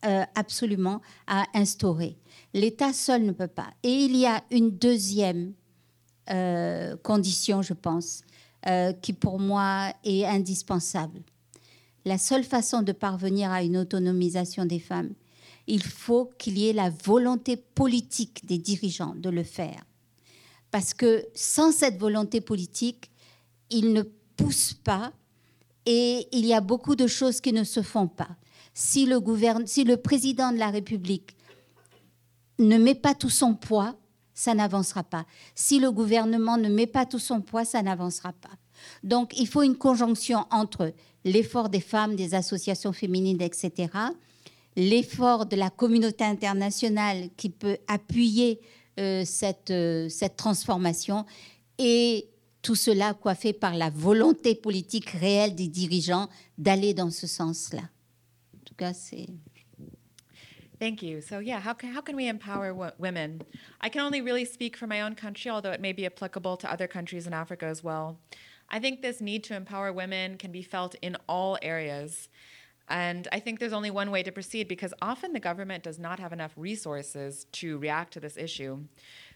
euh, 0.04 0.24
absolument 0.34 1.00
à 1.26 1.44
instaurer. 1.54 2.18
L'État 2.54 2.92
seul 2.92 3.24
ne 3.24 3.32
peut 3.32 3.48
pas. 3.48 3.68
Et 3.82 3.92
il 3.92 4.16
y 4.16 4.26
a 4.26 4.42
une 4.50 4.70
deuxième 4.70 5.54
euh, 6.30 6.96
condition, 6.98 7.62
je 7.62 7.74
pense, 7.74 8.22
euh, 8.68 8.92
qui 8.92 9.12
pour 9.12 9.38
moi 9.38 9.92
est 10.04 10.24
indispensable. 10.24 11.20
La 12.04 12.18
seule 12.18 12.44
façon 12.44 12.82
de 12.82 12.92
parvenir 12.92 13.50
à 13.50 13.62
une 13.62 13.76
autonomisation 13.76 14.64
des 14.64 14.78
femmes, 14.78 15.14
il 15.66 15.82
faut 15.82 16.30
qu'il 16.38 16.58
y 16.58 16.68
ait 16.68 16.72
la 16.72 16.90
volonté 16.90 17.56
politique 17.56 18.46
des 18.46 18.58
dirigeants 18.58 19.14
de 19.14 19.30
le 19.30 19.42
faire. 19.42 19.84
Parce 20.70 20.94
que 20.94 21.26
sans 21.34 21.72
cette 21.72 21.98
volonté 21.98 22.40
politique, 22.40 23.10
ils 23.70 23.92
ne 23.92 24.02
poussent 24.36 24.78
pas 24.84 25.12
et 25.86 26.28
il 26.32 26.44
y 26.44 26.52
a 26.52 26.60
beaucoup 26.60 26.96
de 26.96 27.06
choses 27.06 27.40
qui 27.40 27.52
ne 27.52 27.64
se 27.64 27.82
font 27.82 28.08
pas. 28.08 28.36
Si 28.74 29.06
le, 29.06 29.20
si 29.66 29.84
le 29.84 29.96
président 29.96 30.52
de 30.52 30.58
la 30.58 30.70
République 30.70 31.36
ne 32.58 32.76
met 32.76 32.94
pas 32.94 33.14
tout 33.14 33.30
son 33.30 33.54
poids, 33.54 33.96
ça 34.38 34.54
n'avancera 34.54 35.02
pas. 35.02 35.26
Si 35.56 35.80
le 35.80 35.90
gouvernement 35.90 36.58
ne 36.58 36.68
met 36.68 36.86
pas 36.86 37.06
tout 37.06 37.18
son 37.18 37.40
poids, 37.40 37.64
ça 37.64 37.82
n'avancera 37.82 38.32
pas. 38.32 38.54
Donc 39.02 39.36
il 39.36 39.48
faut 39.48 39.62
une 39.62 39.76
conjonction 39.76 40.46
entre 40.52 40.92
l'effort 41.24 41.68
des 41.68 41.80
femmes, 41.80 42.14
des 42.14 42.36
associations 42.36 42.92
féminines, 42.92 43.42
etc., 43.42 43.88
l'effort 44.76 45.46
de 45.46 45.56
la 45.56 45.70
communauté 45.70 46.22
internationale 46.22 47.30
qui 47.36 47.50
peut 47.50 47.78
appuyer 47.88 48.60
euh, 49.00 49.24
cette, 49.24 49.72
euh, 49.72 50.08
cette 50.08 50.36
transformation 50.36 51.26
et 51.76 52.28
tout 52.62 52.76
cela 52.76 53.14
coiffé 53.14 53.52
par 53.52 53.74
la 53.74 53.90
volonté 53.90 54.54
politique 54.54 55.10
réelle 55.10 55.56
des 55.56 55.66
dirigeants 55.66 56.28
d'aller 56.58 56.94
dans 56.94 57.10
ce 57.10 57.26
sens-là. 57.26 57.82
En 58.54 58.64
tout 58.64 58.74
cas, 58.76 58.94
c'est... 58.94 59.26
Thank 60.78 61.02
you. 61.02 61.20
So, 61.20 61.40
yeah, 61.40 61.58
how 61.58 61.72
can, 61.72 61.92
how 61.92 62.00
can 62.00 62.14
we 62.14 62.28
empower 62.28 62.68
w- 62.68 62.92
women? 62.98 63.42
I 63.80 63.88
can 63.88 64.00
only 64.00 64.20
really 64.20 64.44
speak 64.44 64.76
for 64.76 64.86
my 64.86 65.00
own 65.00 65.16
country, 65.16 65.50
although 65.50 65.72
it 65.72 65.80
may 65.80 65.92
be 65.92 66.06
applicable 66.06 66.56
to 66.58 66.70
other 66.70 66.86
countries 66.86 67.26
in 67.26 67.32
Africa 67.32 67.66
as 67.66 67.82
well. 67.82 68.18
I 68.70 68.78
think 68.78 69.02
this 69.02 69.20
need 69.20 69.42
to 69.44 69.56
empower 69.56 69.92
women 69.92 70.36
can 70.36 70.52
be 70.52 70.62
felt 70.62 70.94
in 71.02 71.16
all 71.28 71.58
areas. 71.62 72.28
And 72.90 73.28
I 73.32 73.40
think 73.40 73.58
there's 73.58 73.72
only 73.72 73.90
one 73.90 74.10
way 74.10 74.22
to 74.22 74.32
proceed 74.32 74.66
because 74.66 74.94
often 75.02 75.32
the 75.32 75.40
government 75.40 75.84
does 75.84 75.98
not 75.98 76.18
have 76.20 76.32
enough 76.32 76.52
resources 76.56 77.44
to 77.52 77.78
react 77.78 78.14
to 78.14 78.20
this 78.20 78.36
issue. 78.36 78.84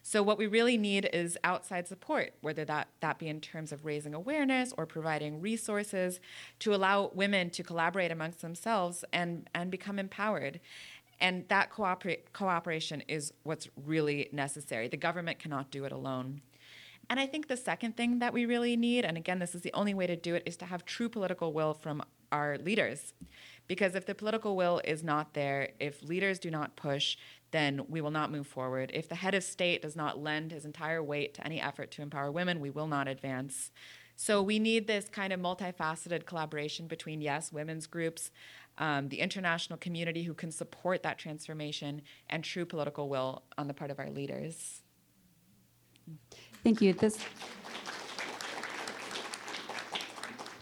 So 0.03 0.22
what 0.22 0.38
we 0.38 0.47
really 0.47 0.78
need 0.78 1.09
is 1.12 1.36
outside 1.45 1.86
support, 1.86 2.32
whether 2.40 2.64
that, 2.64 2.88
that 3.01 3.18
be 3.18 3.28
in 3.28 3.40
terms 3.40 3.70
of 3.70 3.84
raising 3.84 4.14
awareness 4.14 4.72
or 4.76 4.86
providing 4.86 5.40
resources 5.40 6.18
to 6.61 6.74
allow 6.74 7.11
women 7.14 7.51
to 7.51 7.62
collaborate 7.62 8.11
amongst 8.11 8.40
themselves 8.40 9.05
and, 9.12 9.49
and 9.55 9.70
become 9.70 9.99
empowered. 9.99 10.59
And 11.23 11.49
that 11.49 11.70
cooperate, 11.70 12.33
cooperation 12.33 13.03
is 13.07 13.33
what's 13.45 13.68
really 13.87 14.29
necessary. 14.33 14.89
The 14.89 14.97
government 14.97 15.39
cannot 15.39 15.70
do 15.70 15.85
it 15.85 15.93
alone. 15.93 16.43
And 17.09 17.20
I 17.20 17.27
think 17.27 17.47
the 17.47 17.57
second 17.57 17.97
thing 17.97 18.18
that 18.18 18.33
we 18.33 18.45
really 18.45 18.77
need, 18.77 19.05
and 19.05 19.16
again, 19.16 19.39
this 19.39 19.55
is 19.55 19.62
the 19.62 19.73
only 19.73 19.95
way 19.95 20.09
to 20.09 20.16
do 20.16 20.35
it, 20.35 20.43
is 20.47 20.57
to 20.59 20.66
have 20.66 20.85
true 20.85 21.09
political 21.09 21.53
will 21.53 21.75
from 21.75 22.03
our 22.33 22.59
leaders. 22.59 23.14
Because 23.68 23.95
if 23.95 24.05
the 24.05 24.16
political 24.16 24.57
will 24.57 24.81
is 24.85 25.05
not 25.05 25.35
there, 25.35 25.70
if 25.79 26.03
leaders 26.03 26.41
do 26.41 26.51
not 26.51 26.75
push, 26.75 27.16
then 27.53 27.83
we 27.89 28.01
will 28.01 28.11
not 28.11 28.33
move 28.33 28.47
forward. 28.47 28.91
If 28.93 29.09
the 29.09 29.14
head 29.14 29.35
of 29.35 29.45
state 29.45 29.83
does 29.83 29.95
not 29.95 30.20
lend 30.20 30.51
his 30.51 30.64
entire 30.64 31.03
weight 31.03 31.35
to 31.35 31.45
any 31.45 31.61
effort 31.61 31.93
to 31.93 32.03
empower 32.03 32.33
women, 32.33 32.61
we 32.61 32.70
will 32.70 32.89
not 32.89 33.07
advance. 33.07 33.70
So 34.16 34.43
we 34.43 34.59
need 34.59 34.87
this 34.87 35.09
kind 35.09 35.33
of 35.33 35.41
multifaceted 35.41 36.27
collaboration 36.27 36.87
between, 36.87 37.20
yes, 37.20 37.53
women's 37.53 37.87
groups, 37.87 38.31
um, 38.83 39.09
the 39.09 39.20
international 39.20 39.78
community 39.78 40.24
who 40.24 40.35
can 40.35 40.51
support 40.51 41.05
that 41.05 41.16
transformation, 41.16 42.03
and 42.28 42.43
true 42.43 42.66
political 42.66 43.09
will 43.09 43.45
on 43.57 43.68
the 43.68 43.74
part 43.74 43.93
of 43.93 44.01
our 44.01 44.11
leaders. 44.11 44.83
Thank 46.64 46.83
you. 46.83 46.93
This, 46.93 47.16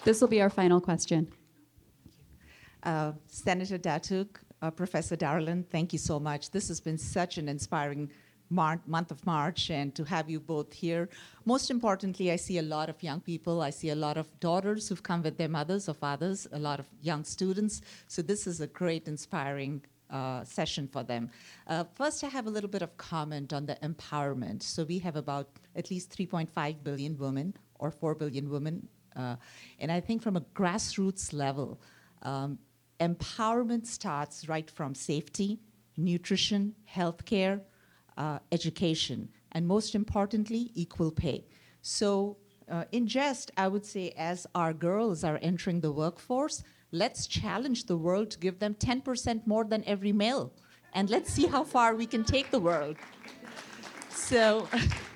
this 0.05 0.21
will 0.21 0.29
be 0.29 0.43
our 0.43 0.51
final 0.51 0.83
question. 0.83 1.33
Uh, 2.83 3.13
Senator 3.27 3.79
Datuk, 3.79 4.29
uh, 4.61 4.71
Professor 4.71 5.17
Darlan, 5.17 5.65
thank 5.67 5.95
you 5.95 5.99
so 5.99 6.21
much. 6.21 6.51
This 6.51 6.69
has 6.69 6.79
been 6.79 6.99
such 6.99 7.39
an 7.39 7.49
inspiring 7.49 8.11
Mar- 8.51 8.83
month 8.87 9.11
of 9.11 9.25
March 9.25 9.71
and 9.71 9.95
to 9.95 10.05
have 10.05 10.29
you 10.29 10.41
both 10.41 10.73
here. 10.73 11.09
Most 11.45 11.71
importantly, 11.71 12.33
I 12.33 12.37
see 12.37 12.59
a 12.59 12.63
lot 12.63 12.89
of 12.89 13.03
young 13.03 13.21
people. 13.21 13.63
I 13.63 13.71
see 13.71 13.91
a 13.91 13.95
lot 13.95 14.17
of 14.17 14.27
daughters 14.41 14.89
who've 14.89 15.03
come 15.03 15.23
with 15.23 15.39
their 15.39 15.49
mothers 15.49 15.89
or 15.89 15.95
fathers, 15.95 16.47
a 16.53 16.59
lot 16.59 16.81
of 16.81 16.87
young 17.01 17.25
students. 17.25 17.81
So 18.09 18.23
this 18.23 18.47
is 18.47 18.61
a 18.61 18.67
great, 18.67 19.07
inspiring 19.07 19.83
uh, 20.11 20.43
session 20.45 20.89
for 20.89 21.05
them. 21.05 21.31
Uh, 21.69 21.85
first, 21.95 22.25
I 22.25 22.29
have 22.29 22.47
a 22.47 22.51
little 22.51 22.69
bit 22.69 22.83
of 22.83 22.97
comment 22.97 23.53
on 23.53 23.67
the 23.67 23.77
empowerment. 23.77 24.63
So 24.63 24.83
we 24.85 24.99
have 24.99 25.17
about 25.17 25.49
at 25.77 25.91
least 25.91 26.11
3.5 26.17 26.83
billion 26.83 27.17
women 27.17 27.55
or 27.79 27.91
4 27.91 28.17
billion 28.17 28.51
women. 28.51 28.89
Uh, 29.15 29.37
and 29.79 29.93
I 29.93 30.01
think 30.01 30.23
from 30.23 30.37
a 30.37 30.41
grassroots 30.41 31.33
level, 31.33 31.81
um, 32.23 32.59
empowerment 32.99 33.87
starts 33.87 34.49
right 34.49 34.71
from 34.71 34.95
safety, 34.95 35.61
nutrition, 35.97 36.75
healthcare, 36.93 37.61
uh, 38.17 38.39
education, 38.53 39.29
and 39.53 39.67
most 39.67 39.95
importantly, 39.95 40.71
equal 40.75 41.11
pay. 41.11 41.45
So, 41.83 42.37
uh, 42.71 42.85
in 42.93 43.07
jest, 43.07 43.51
I 43.57 43.69
would 43.69 43.85
say, 43.85 44.13
as 44.17 44.47
our 44.55 44.73
girls 44.73 45.25
are 45.25 45.39
entering 45.43 45.81
the 45.81 45.91
workforce, 45.91 46.63
let's 46.93 47.27
challenge 47.27 47.87
the 47.87 47.97
world 47.97 48.31
to 48.31 48.39
give 48.39 48.59
them 48.59 48.75
10% 48.75 49.47
more 49.47 49.65
than 49.65 49.83
every 49.87 50.13
male. 50.13 50.53
And 50.93 51.11
let's 51.11 51.33
see 51.33 51.47
how 51.47 51.65
far 51.65 51.95
we 51.95 52.07
can 52.07 52.25
take 52.25 52.51
the 52.51 52.61
world. 52.61 52.97
So, 54.11 54.69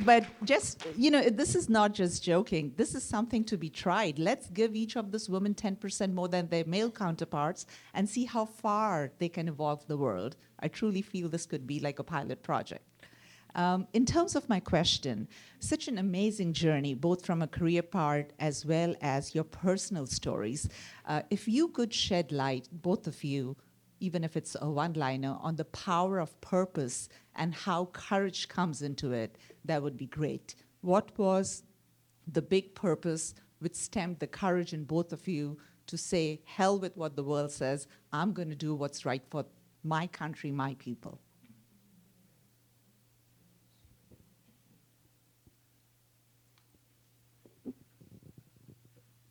but 0.00 0.24
just, 0.44 0.86
you 0.96 1.10
know, 1.10 1.22
this 1.28 1.54
is 1.54 1.68
not 1.68 1.94
just 1.94 2.22
joking. 2.22 2.72
This 2.76 2.94
is 2.94 3.04
something 3.04 3.44
to 3.44 3.56
be 3.56 3.70
tried. 3.70 4.18
Let's 4.18 4.48
give 4.50 4.74
each 4.74 4.96
of 4.96 5.12
these 5.12 5.28
women 5.28 5.54
10% 5.54 6.12
more 6.12 6.28
than 6.28 6.48
their 6.48 6.64
male 6.64 6.90
counterparts 6.90 7.66
and 7.94 8.08
see 8.08 8.24
how 8.24 8.44
far 8.44 9.12
they 9.18 9.28
can 9.28 9.48
evolve 9.48 9.86
the 9.86 9.96
world. 9.96 10.36
I 10.60 10.68
truly 10.68 11.02
feel 11.02 11.28
this 11.28 11.46
could 11.46 11.66
be 11.66 11.80
like 11.80 11.98
a 11.98 12.04
pilot 12.04 12.42
project. 12.42 12.84
Um, 13.54 13.86
in 13.92 14.04
terms 14.04 14.34
of 14.34 14.48
my 14.48 14.58
question, 14.58 15.28
such 15.60 15.86
an 15.86 15.98
amazing 15.98 16.54
journey, 16.54 16.94
both 16.94 17.24
from 17.24 17.40
a 17.40 17.46
career 17.46 17.82
part 17.82 18.32
as 18.40 18.66
well 18.66 18.96
as 19.00 19.34
your 19.34 19.44
personal 19.44 20.06
stories. 20.06 20.68
Uh, 21.06 21.22
if 21.30 21.46
you 21.46 21.68
could 21.68 21.94
shed 21.94 22.32
light, 22.32 22.68
both 22.72 23.06
of 23.06 23.22
you, 23.22 23.56
even 24.00 24.24
if 24.24 24.36
it's 24.36 24.56
a 24.60 24.68
one 24.68 24.94
liner, 24.94 25.36
on 25.40 25.54
the 25.54 25.64
power 25.66 26.18
of 26.18 26.38
purpose 26.40 27.08
and 27.36 27.54
how 27.54 27.86
courage 27.86 28.48
comes 28.48 28.82
into 28.82 29.12
it, 29.12 29.38
that 29.64 29.82
would 29.82 29.96
be 29.96 30.06
great. 30.06 30.54
What 30.80 31.16
was 31.18 31.62
the 32.26 32.42
big 32.42 32.74
purpose 32.74 33.34
which 33.60 33.74
stemmed 33.74 34.18
the 34.18 34.26
courage 34.26 34.72
in 34.72 34.84
both 34.84 35.12
of 35.12 35.26
you 35.26 35.56
to 35.86 35.96
say, 35.96 36.40
hell 36.44 36.78
with 36.78 36.96
what 36.96 37.16
the 37.16 37.22
world 37.22 37.50
says, 37.50 37.86
I'm 38.12 38.32
going 38.32 38.50
to 38.50 38.56
do 38.56 38.74
what's 38.74 39.04
right 39.04 39.22
for 39.30 39.44
my 39.82 40.06
country, 40.06 40.50
my 40.50 40.74
people? 40.74 41.18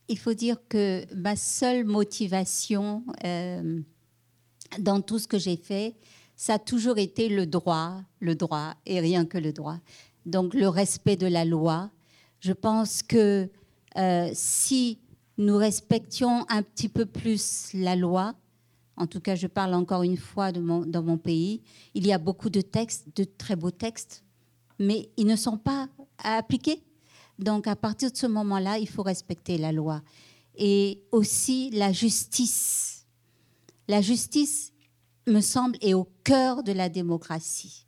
Il 0.06 0.18
faut 0.18 0.34
dire 0.34 0.58
que 0.68 1.06
ma 1.14 1.34
seule 1.34 1.84
motivation 1.84 3.02
euh, 3.24 3.80
dans 4.78 5.00
tout 5.00 5.18
ce 5.18 5.26
que 5.26 5.38
j'ai 5.38 5.56
fait, 5.56 5.96
ça 6.36 6.54
a 6.54 6.58
toujours 6.58 6.98
été 6.98 7.28
le 7.28 7.46
droit, 7.46 8.02
le 8.20 8.34
droit 8.34 8.74
et 8.84 9.00
rien 9.00 9.24
que 9.24 9.38
le 9.38 9.52
droit. 9.52 9.78
Donc 10.26 10.54
le 10.54 10.68
respect 10.68 11.16
de 11.16 11.26
la 11.26 11.44
loi. 11.44 11.90
Je 12.40 12.52
pense 12.52 13.02
que 13.02 13.50
euh, 13.96 14.30
si 14.32 14.98
nous 15.38 15.56
respections 15.56 16.46
un 16.48 16.62
petit 16.62 16.88
peu 16.88 17.06
plus 17.06 17.70
la 17.74 17.96
loi, 17.96 18.34
en 18.96 19.06
tout 19.06 19.20
cas 19.20 19.34
je 19.34 19.46
parle 19.46 19.74
encore 19.74 20.02
une 20.02 20.16
fois 20.16 20.52
dans 20.52 21.02
mon 21.02 21.18
pays, 21.18 21.62
il 21.94 22.06
y 22.06 22.12
a 22.12 22.18
beaucoup 22.18 22.50
de 22.50 22.60
textes, 22.60 23.08
de 23.16 23.24
très 23.24 23.56
beaux 23.56 23.70
textes, 23.70 24.22
mais 24.78 25.08
ils 25.16 25.26
ne 25.26 25.36
sont 25.36 25.58
pas 25.58 25.88
appliqués. 26.18 26.82
Donc 27.38 27.66
à 27.66 27.76
partir 27.76 28.10
de 28.10 28.16
ce 28.16 28.26
moment-là, 28.26 28.78
il 28.78 28.88
faut 28.88 29.02
respecter 29.02 29.58
la 29.58 29.72
loi. 29.72 30.02
Et 30.56 31.02
aussi 31.10 31.70
la 31.70 31.92
justice. 31.92 33.06
La 33.88 34.00
justice, 34.00 34.72
me 35.26 35.40
semble, 35.40 35.76
est 35.80 35.94
au 35.94 36.08
cœur 36.22 36.62
de 36.62 36.72
la 36.72 36.88
démocratie. 36.88 37.83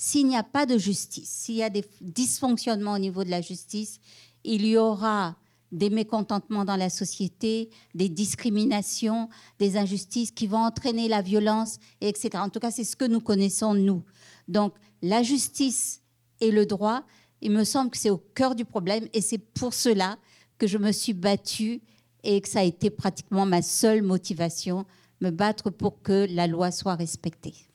S'il 0.00 0.28
n'y 0.28 0.36
a 0.36 0.44
pas 0.44 0.64
de 0.64 0.78
justice, 0.78 1.28
s'il 1.28 1.56
y 1.56 1.62
a 1.64 1.70
des 1.70 1.84
dysfonctionnements 2.00 2.92
au 2.92 2.98
niveau 2.98 3.24
de 3.24 3.30
la 3.30 3.40
justice, 3.40 3.98
il 4.44 4.64
y 4.64 4.76
aura 4.76 5.36
des 5.72 5.90
mécontentements 5.90 6.64
dans 6.64 6.76
la 6.76 6.88
société, 6.88 7.68
des 7.96 8.08
discriminations, 8.08 9.28
des 9.58 9.76
injustices 9.76 10.30
qui 10.30 10.46
vont 10.46 10.64
entraîner 10.64 11.08
la 11.08 11.20
violence, 11.20 11.78
etc. 12.00 12.30
En 12.36 12.48
tout 12.48 12.60
cas, 12.60 12.70
c'est 12.70 12.84
ce 12.84 12.94
que 12.94 13.04
nous 13.04 13.20
connaissons, 13.20 13.74
nous. 13.74 14.04
Donc, 14.46 14.72
la 15.02 15.24
justice 15.24 16.00
et 16.40 16.52
le 16.52 16.64
droit, 16.64 17.02
il 17.40 17.50
me 17.50 17.64
semble 17.64 17.90
que 17.90 17.98
c'est 17.98 18.10
au 18.10 18.18
cœur 18.18 18.54
du 18.54 18.64
problème 18.64 19.08
et 19.12 19.20
c'est 19.20 19.38
pour 19.38 19.74
cela 19.74 20.16
que 20.58 20.68
je 20.68 20.78
me 20.78 20.92
suis 20.92 21.12
battue 21.12 21.82
et 22.22 22.40
que 22.40 22.48
ça 22.48 22.60
a 22.60 22.64
été 22.64 22.88
pratiquement 22.88 23.46
ma 23.46 23.62
seule 23.62 24.02
motivation, 24.02 24.86
me 25.20 25.30
battre 25.30 25.70
pour 25.70 26.02
que 26.02 26.28
la 26.30 26.46
loi 26.46 26.70
soit 26.70 26.94
respectée. 26.94 27.67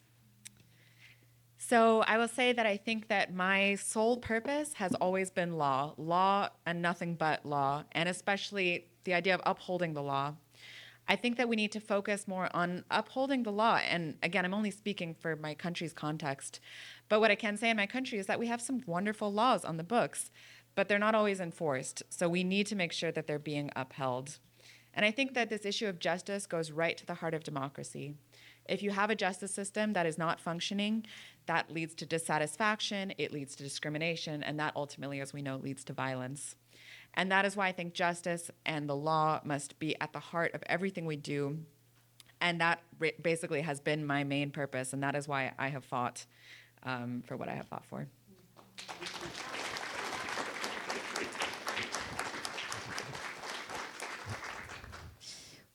So 1.73 2.03
I 2.05 2.19
will 2.19 2.27
say 2.27 2.53
that 2.53 2.67
I 2.67 2.77
think 2.77 3.07
that 3.07 3.33
my 3.33 3.73
sole 3.81 4.17
purpose 4.17 4.73
has 4.75 4.93
always 4.93 5.31
been 5.31 5.57
law, 5.57 5.95
law 5.97 6.49
and 6.67 6.83
nothing 6.83 7.15
but 7.15 7.47
law, 7.47 7.83
and 7.93 8.07
especially 8.07 8.85
the 9.05 9.15
idea 9.15 9.33
of 9.33 9.41
upholding 9.43 9.95
the 9.95 10.03
law. 10.03 10.35
I 11.07 11.15
think 11.15 11.35
that 11.37 11.49
we 11.49 11.55
need 11.55 11.71
to 11.71 11.79
focus 11.79 12.27
more 12.27 12.47
on 12.53 12.85
upholding 12.91 13.41
the 13.41 13.51
law. 13.51 13.77
And 13.77 14.17
again, 14.21 14.45
I'm 14.45 14.53
only 14.53 14.69
speaking 14.69 15.15
for 15.15 15.35
my 15.35 15.55
country's 15.55 15.93
context. 15.93 16.59
But 17.09 17.19
what 17.21 17.31
I 17.31 17.35
can 17.35 17.57
say 17.57 17.71
in 17.71 17.77
my 17.77 17.87
country 17.87 18.19
is 18.19 18.27
that 18.27 18.37
we 18.37 18.45
have 18.45 18.61
some 18.61 18.83
wonderful 18.85 19.33
laws 19.33 19.65
on 19.65 19.77
the 19.77 19.83
books, 19.83 20.29
but 20.75 20.87
they're 20.87 20.99
not 20.99 21.15
always 21.15 21.39
enforced. 21.39 22.03
So 22.07 22.29
we 22.29 22.43
need 22.43 22.67
to 22.67 22.75
make 22.75 22.91
sure 22.91 23.11
that 23.11 23.25
they're 23.25 23.39
being 23.39 23.71
upheld. 23.75 24.37
And 24.93 25.07
I 25.07 25.09
think 25.09 25.33
that 25.33 25.49
this 25.49 25.65
issue 25.65 25.87
of 25.87 25.97
justice 25.97 26.45
goes 26.45 26.69
right 26.69 26.95
to 26.97 27.05
the 27.07 27.15
heart 27.15 27.33
of 27.33 27.43
democracy. 27.43 28.13
If 28.67 28.81
you 28.81 28.91
have 28.91 29.09
a 29.09 29.15
justice 29.15 29.53
system 29.53 29.93
that 29.93 30.05
is 30.05 30.17
not 30.17 30.39
functioning, 30.39 31.05
that 31.45 31.71
leads 31.71 31.93
to 31.95 32.05
dissatisfaction, 32.05 33.13
it 33.17 33.33
leads 33.33 33.55
to 33.55 33.63
discrimination, 33.63 34.43
and 34.43 34.59
that 34.59 34.73
ultimately, 34.75 35.19
as 35.19 35.33
we 35.33 35.41
know, 35.41 35.57
leads 35.57 35.83
to 35.85 35.93
violence. 35.93 36.55
And 37.13 37.31
that 37.31 37.45
is 37.45 37.55
why 37.55 37.67
I 37.67 37.71
think 37.71 37.93
justice 37.93 38.49
and 38.65 38.89
the 38.89 38.95
law 38.95 39.41
must 39.43 39.77
be 39.79 39.99
at 39.99 40.13
the 40.13 40.19
heart 40.19 40.53
of 40.55 40.63
everything 40.65 41.05
we 41.05 41.15
do. 41.15 41.59
And 42.41 42.59
that 42.61 42.81
basically 43.21 43.61
has 43.61 43.79
been 43.79 44.05
my 44.05 44.23
main 44.23 44.51
purpose, 44.51 44.93
and 44.93 45.03
that 45.03 45.15
is 45.15 45.27
why 45.27 45.53
I 45.57 45.69
have 45.69 45.85
fought 45.85 46.25
um, 46.83 47.23
for 47.25 47.37
what 47.37 47.49
I 47.49 47.53
have 47.53 47.67
fought 47.67 47.85
for. 47.85 48.07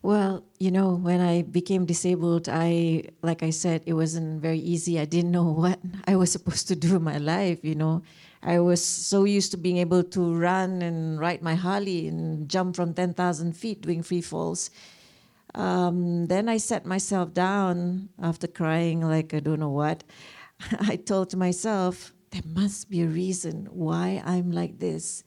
Well, 0.09 0.42
you 0.59 0.70
know, 0.70 0.94
when 0.94 1.20
I 1.20 1.42
became 1.42 1.84
disabled, 1.84 2.48
I, 2.48 3.02
like 3.20 3.42
I 3.42 3.50
said, 3.50 3.82
it 3.84 3.92
wasn't 3.92 4.40
very 4.40 4.59
easy. 4.59 4.98
I 4.98 5.04
didn't 5.04 5.32
know 5.32 5.52
what 5.62 5.78
I 6.06 6.16
was 6.16 6.32
supposed 6.32 6.66
to 6.68 6.74
do 6.74 6.96
in 6.96 7.02
my 7.02 7.18
life, 7.18 7.59
you 7.62 7.74
know. 7.74 8.00
I 8.42 8.59
was 8.61 8.82
so 8.82 9.24
used 9.24 9.50
to 9.50 9.59
being 9.59 9.76
able 9.76 10.02
to 10.04 10.34
run 10.34 10.80
and 10.80 11.20
ride 11.20 11.42
my 11.42 11.56
Harley 11.56 12.09
and 12.09 12.48
jump 12.48 12.76
from 12.76 12.94
10,000 12.94 13.52
feet 13.52 13.82
doing 13.82 14.02
free 14.02 14.22
falls. 14.22 14.70
Um, 15.54 16.24
then 16.28 16.48
I 16.48 16.56
sat 16.56 16.86
myself 16.86 17.34
down 17.34 18.09
after 18.18 18.46
crying 18.46 19.02
like 19.02 19.34
I 19.34 19.40
don't 19.40 19.61
know 19.61 19.76
what. 19.76 20.04
I 20.88 20.96
told 20.96 21.36
myself, 21.36 22.14
there 22.30 22.48
must 22.48 22.88
be 22.88 23.02
a 23.02 23.06
reason 23.06 23.68
why 23.70 24.22
I'm 24.24 24.52
like 24.52 24.78
this. 24.78 25.22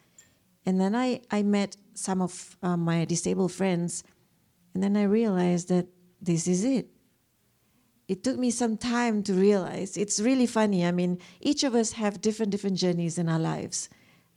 And 0.66 0.82
then 0.82 0.96
I, 0.96 1.22
I 1.30 1.44
met 1.44 1.78
some 1.94 2.20
of 2.20 2.58
uh, 2.64 2.78
my 2.78 3.06
disabled 3.06 3.52
friends, 3.52 4.04
and 4.74 4.84
then 4.84 4.96
I 4.98 5.04
realized 5.04 5.70
that 5.70 5.88
this 6.22 6.48
is 6.48 6.64
it. 6.64 6.88
It 8.08 8.24
took 8.24 8.38
me 8.38 8.52
some 8.52 8.78
time 8.78 9.24
to 9.24 9.34
realize. 9.34 9.96
It's 9.96 10.20
really 10.20 10.46
funny. 10.46 10.86
I 10.86 10.92
mean, 10.92 11.20
each 11.40 11.64
of 11.64 11.76
us 11.76 11.94
have 11.94 12.22
different 12.22 12.52
different 12.52 12.78
journeys 12.78 13.18
in 13.18 13.30
our 13.30 13.40
lives, 13.40 13.90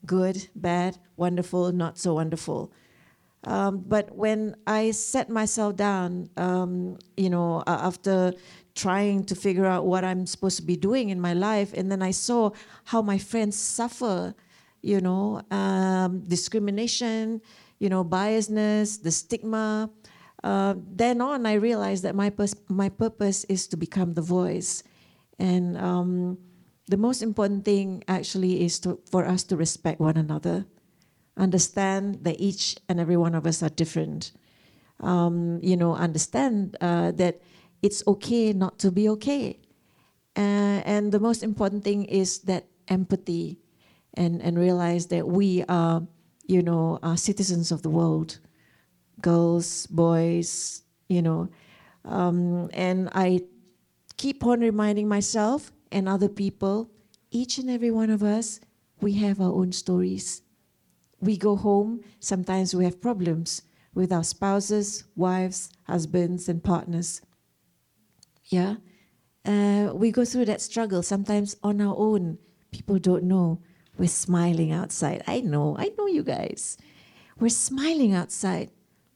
good, 0.06 0.48
bad, 0.54 0.98
wonderful, 1.16 1.72
not 1.72 1.98
so 1.98 2.14
wonderful. 2.14 2.72
Um, 3.46 3.84
but 3.86 4.14
when 4.14 4.56
I 4.66 4.92
set 4.92 5.28
myself 5.28 5.76
down, 5.76 6.30
um, 6.36 6.98
you 7.16 7.28
know, 7.28 7.62
uh, 7.66 7.78
after 7.82 8.32
trying 8.74 9.24
to 9.24 9.34
figure 9.34 9.66
out 9.66 9.86
what 9.86 10.04
I'm 10.04 10.26
supposed 10.26 10.56
to 10.56 10.62
be 10.62 10.76
doing 10.76 11.10
in 11.10 11.20
my 11.20 11.34
life. 11.34 11.72
And 11.74 11.90
then 11.90 12.02
I 12.02 12.10
saw 12.10 12.50
how 12.84 13.02
my 13.02 13.18
friends 13.18 13.56
suffer, 13.56 14.34
you 14.82 15.00
know, 15.00 15.42
um, 15.50 16.20
discrimination, 16.20 17.40
you 17.78 17.88
know, 17.88 18.04
biasness, 18.04 19.02
the 19.02 19.10
stigma. 19.10 19.90
Uh, 20.44 20.74
then 20.76 21.22
on, 21.22 21.46
I 21.46 21.54
realized 21.54 22.04
that 22.04 22.14
my, 22.14 22.28
pers- 22.28 22.54
my 22.68 22.90
purpose 22.90 23.44
is 23.44 23.66
to 23.68 23.78
become 23.78 24.12
the 24.12 24.20
voice. 24.20 24.82
And 25.38 25.78
um, 25.78 26.36
the 26.86 26.98
most 26.98 27.22
important 27.22 27.64
thing 27.64 28.04
actually 28.08 28.62
is 28.62 28.78
to, 28.80 29.00
for 29.10 29.26
us 29.26 29.42
to 29.44 29.56
respect 29.56 30.00
one 30.00 30.18
another, 30.18 30.66
understand 31.38 32.24
that 32.24 32.38
each 32.38 32.76
and 32.90 33.00
every 33.00 33.16
one 33.16 33.34
of 33.34 33.46
us 33.46 33.62
are 33.62 33.70
different. 33.70 34.32
Um, 35.00 35.60
you 35.62 35.78
know, 35.78 35.94
understand 35.94 36.76
uh, 36.82 37.12
that 37.12 37.40
it's 37.80 38.02
okay 38.06 38.52
not 38.52 38.78
to 38.80 38.92
be 38.92 39.08
okay. 39.08 39.58
Uh, 40.36 40.84
and 40.84 41.10
the 41.10 41.20
most 41.20 41.42
important 41.42 41.84
thing 41.84 42.04
is 42.04 42.40
that 42.40 42.66
empathy 42.88 43.58
and, 44.12 44.42
and 44.42 44.58
realize 44.58 45.06
that 45.06 45.26
we 45.26 45.64
are, 45.70 46.02
you 46.46 46.62
know, 46.62 46.98
are 47.02 47.16
citizens 47.16 47.72
of 47.72 47.80
the 47.80 47.88
world, 47.90 48.40
girls, 49.24 49.86
boys, 49.88 50.82
you 51.08 51.22
know. 51.22 51.48
Um, 52.04 52.68
and 52.74 53.08
I 53.14 53.40
keep 54.18 54.44
on 54.44 54.60
reminding 54.60 55.08
myself 55.08 55.72
and 55.90 56.08
other 56.08 56.28
people, 56.28 56.90
each 57.30 57.56
and 57.56 57.70
every 57.70 57.90
one 57.90 58.10
of 58.10 58.22
us, 58.22 58.60
we 59.00 59.14
have 59.24 59.40
our 59.40 59.52
own 59.60 59.72
stories. 59.72 60.42
We 61.20 61.38
go 61.38 61.56
home, 61.56 62.04
sometimes 62.20 62.74
we 62.74 62.84
have 62.84 63.00
problems 63.00 63.62
with 63.94 64.12
our 64.12 64.24
spouses, 64.24 65.04
wives, 65.16 65.70
husbands, 65.84 66.48
and 66.48 66.62
partners. 66.62 67.22
Yeah. 68.44 68.76
Uh, 69.46 69.92
we 69.94 70.10
go 70.10 70.24
through 70.24 70.46
that 70.46 70.60
struggle 70.60 71.02
sometimes 71.02 71.56
on 71.62 71.80
our 71.80 71.94
own. 71.96 72.38
People 72.72 72.98
don't 72.98 73.24
know. 73.24 73.60
We're 73.96 74.08
smiling 74.08 74.72
outside. 74.72 75.22
I 75.26 75.40
know, 75.40 75.76
I 75.78 75.92
know 75.96 76.08
you 76.08 76.22
guys. 76.22 76.76
We're 77.38 77.48
smiling 77.48 78.12
outside, 78.12 78.70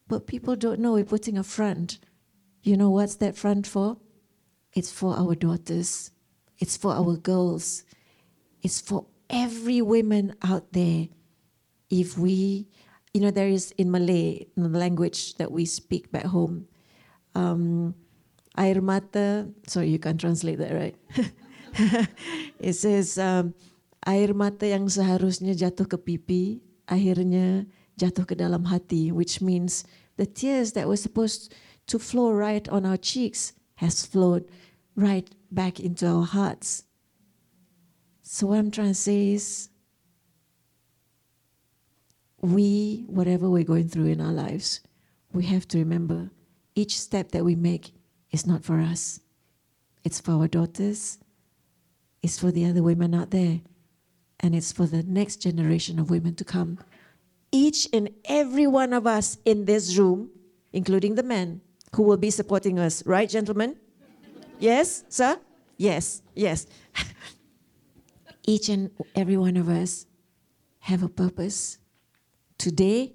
but 0.08 0.26
people 0.26 0.56
don't 0.56 0.80
know 0.80 0.92
we're 0.96 1.04
putting 1.04 1.36
a 1.36 1.44
front. 1.44 2.00
You 2.62 2.76
know 2.76 2.90
what's 2.90 3.16
that 3.16 3.36
front 3.36 3.66
for? 3.66 3.98
It's 4.72 4.90
for 4.90 5.16
our 5.16 5.34
daughters, 5.34 6.10
it's 6.58 6.76
for 6.76 6.92
our 6.92 7.16
girls, 7.16 7.84
it's 8.62 8.80
for 8.80 9.06
every 9.30 9.80
woman 9.80 10.34
out 10.42 10.72
there. 10.72 11.08
If 11.88 12.18
we, 12.18 12.68
you 13.14 13.20
know, 13.20 13.30
there 13.30 13.48
is 13.48 13.72
in 13.78 13.90
Malay, 13.90 14.44
in 14.56 14.72
the 14.72 14.78
language 14.78 15.34
that 15.36 15.52
we 15.52 15.64
speak 15.64 16.12
back 16.12 16.26
home, 16.26 16.68
um, 17.34 17.94
air 18.56 18.80
mata, 18.82 19.48
sorry, 19.66 19.88
you 19.88 19.98
can't 19.98 20.20
translate 20.20 20.58
that, 20.58 20.74
right? 20.74 20.96
it 22.58 22.74
says, 22.74 23.16
um, 23.16 23.54
air 24.06 24.34
mata 24.34 24.68
yang 24.68 24.90
seharusnya 24.90 25.56
jatuh 25.56 25.88
ke 25.88 25.96
pipi, 25.96 26.60
akhirnya 26.84 27.64
jatuh 27.98 28.24
ke 28.24 28.38
dalam 28.38 28.70
hati, 28.70 29.10
which 29.10 29.42
means 29.42 29.84
the 30.16 30.26
tears 30.26 30.72
that 30.72 30.86
were 30.86 30.96
supposed 30.96 31.52
to 31.90 31.98
flow 31.98 32.30
right 32.30 32.68
on 32.68 32.86
our 32.86 32.96
cheeks 32.96 33.52
has 33.76 34.06
flowed 34.06 34.46
right 34.96 35.28
back 35.50 35.80
into 35.80 36.06
our 36.06 36.24
hearts. 36.24 36.84
So 38.22 38.48
what 38.48 38.58
I'm 38.58 38.70
trying 38.70 38.94
to 38.94 38.94
say 38.94 39.32
is, 39.32 39.70
we, 42.40 43.04
whatever 43.08 43.50
we're 43.50 43.64
going 43.64 43.88
through 43.88 44.06
in 44.06 44.20
our 44.20 44.32
lives, 44.32 44.80
we 45.32 45.44
have 45.46 45.66
to 45.68 45.78
remember 45.78 46.30
each 46.74 46.98
step 46.98 47.32
that 47.32 47.44
we 47.44 47.54
make 47.54 47.94
is 48.30 48.46
not 48.46 48.64
for 48.64 48.78
us. 48.80 49.20
It's 50.04 50.20
for 50.20 50.32
our 50.32 50.48
daughters, 50.48 51.18
it's 52.22 52.38
for 52.38 52.50
the 52.50 52.66
other 52.66 52.82
women 52.82 53.14
out 53.14 53.30
there, 53.30 53.60
and 54.40 54.54
it's 54.54 54.72
for 54.72 54.86
the 54.86 55.02
next 55.02 55.36
generation 55.42 55.98
of 55.98 56.10
women 56.10 56.34
to 56.36 56.44
come. 56.44 56.78
Each 57.50 57.88
and 57.92 58.10
every 58.24 58.66
one 58.66 58.92
of 58.92 59.06
us 59.06 59.38
in 59.44 59.64
this 59.64 59.96
room, 59.96 60.30
including 60.72 61.14
the 61.14 61.22
men 61.22 61.60
who 61.94 62.02
will 62.02 62.16
be 62.16 62.30
supporting 62.30 62.78
us, 62.78 63.04
right, 63.06 63.28
gentlemen? 63.28 63.76
Yes, 64.58 65.04
sir? 65.08 65.38
Yes, 65.76 66.22
yes. 66.34 66.66
each 68.46 68.68
and 68.68 68.90
every 69.14 69.36
one 69.36 69.56
of 69.56 69.68
us 69.68 70.06
have 70.80 71.02
a 71.02 71.08
purpose. 71.08 71.78
Today, 72.56 73.12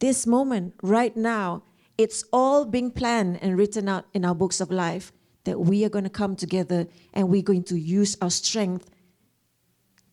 this 0.00 0.26
moment, 0.26 0.74
right 0.82 1.16
now, 1.16 1.62
it's 1.96 2.24
all 2.32 2.64
being 2.64 2.90
planned 2.90 3.38
and 3.40 3.56
written 3.56 3.88
out 3.88 4.06
in 4.12 4.24
our 4.24 4.34
books 4.34 4.60
of 4.60 4.70
life 4.70 5.12
that 5.44 5.60
we 5.60 5.84
are 5.84 5.88
going 5.88 6.04
to 6.04 6.10
come 6.10 6.34
together 6.34 6.86
and 7.12 7.28
we're 7.28 7.42
going 7.42 7.62
to 7.64 7.76
use 7.76 8.16
our 8.20 8.30
strength 8.30 8.90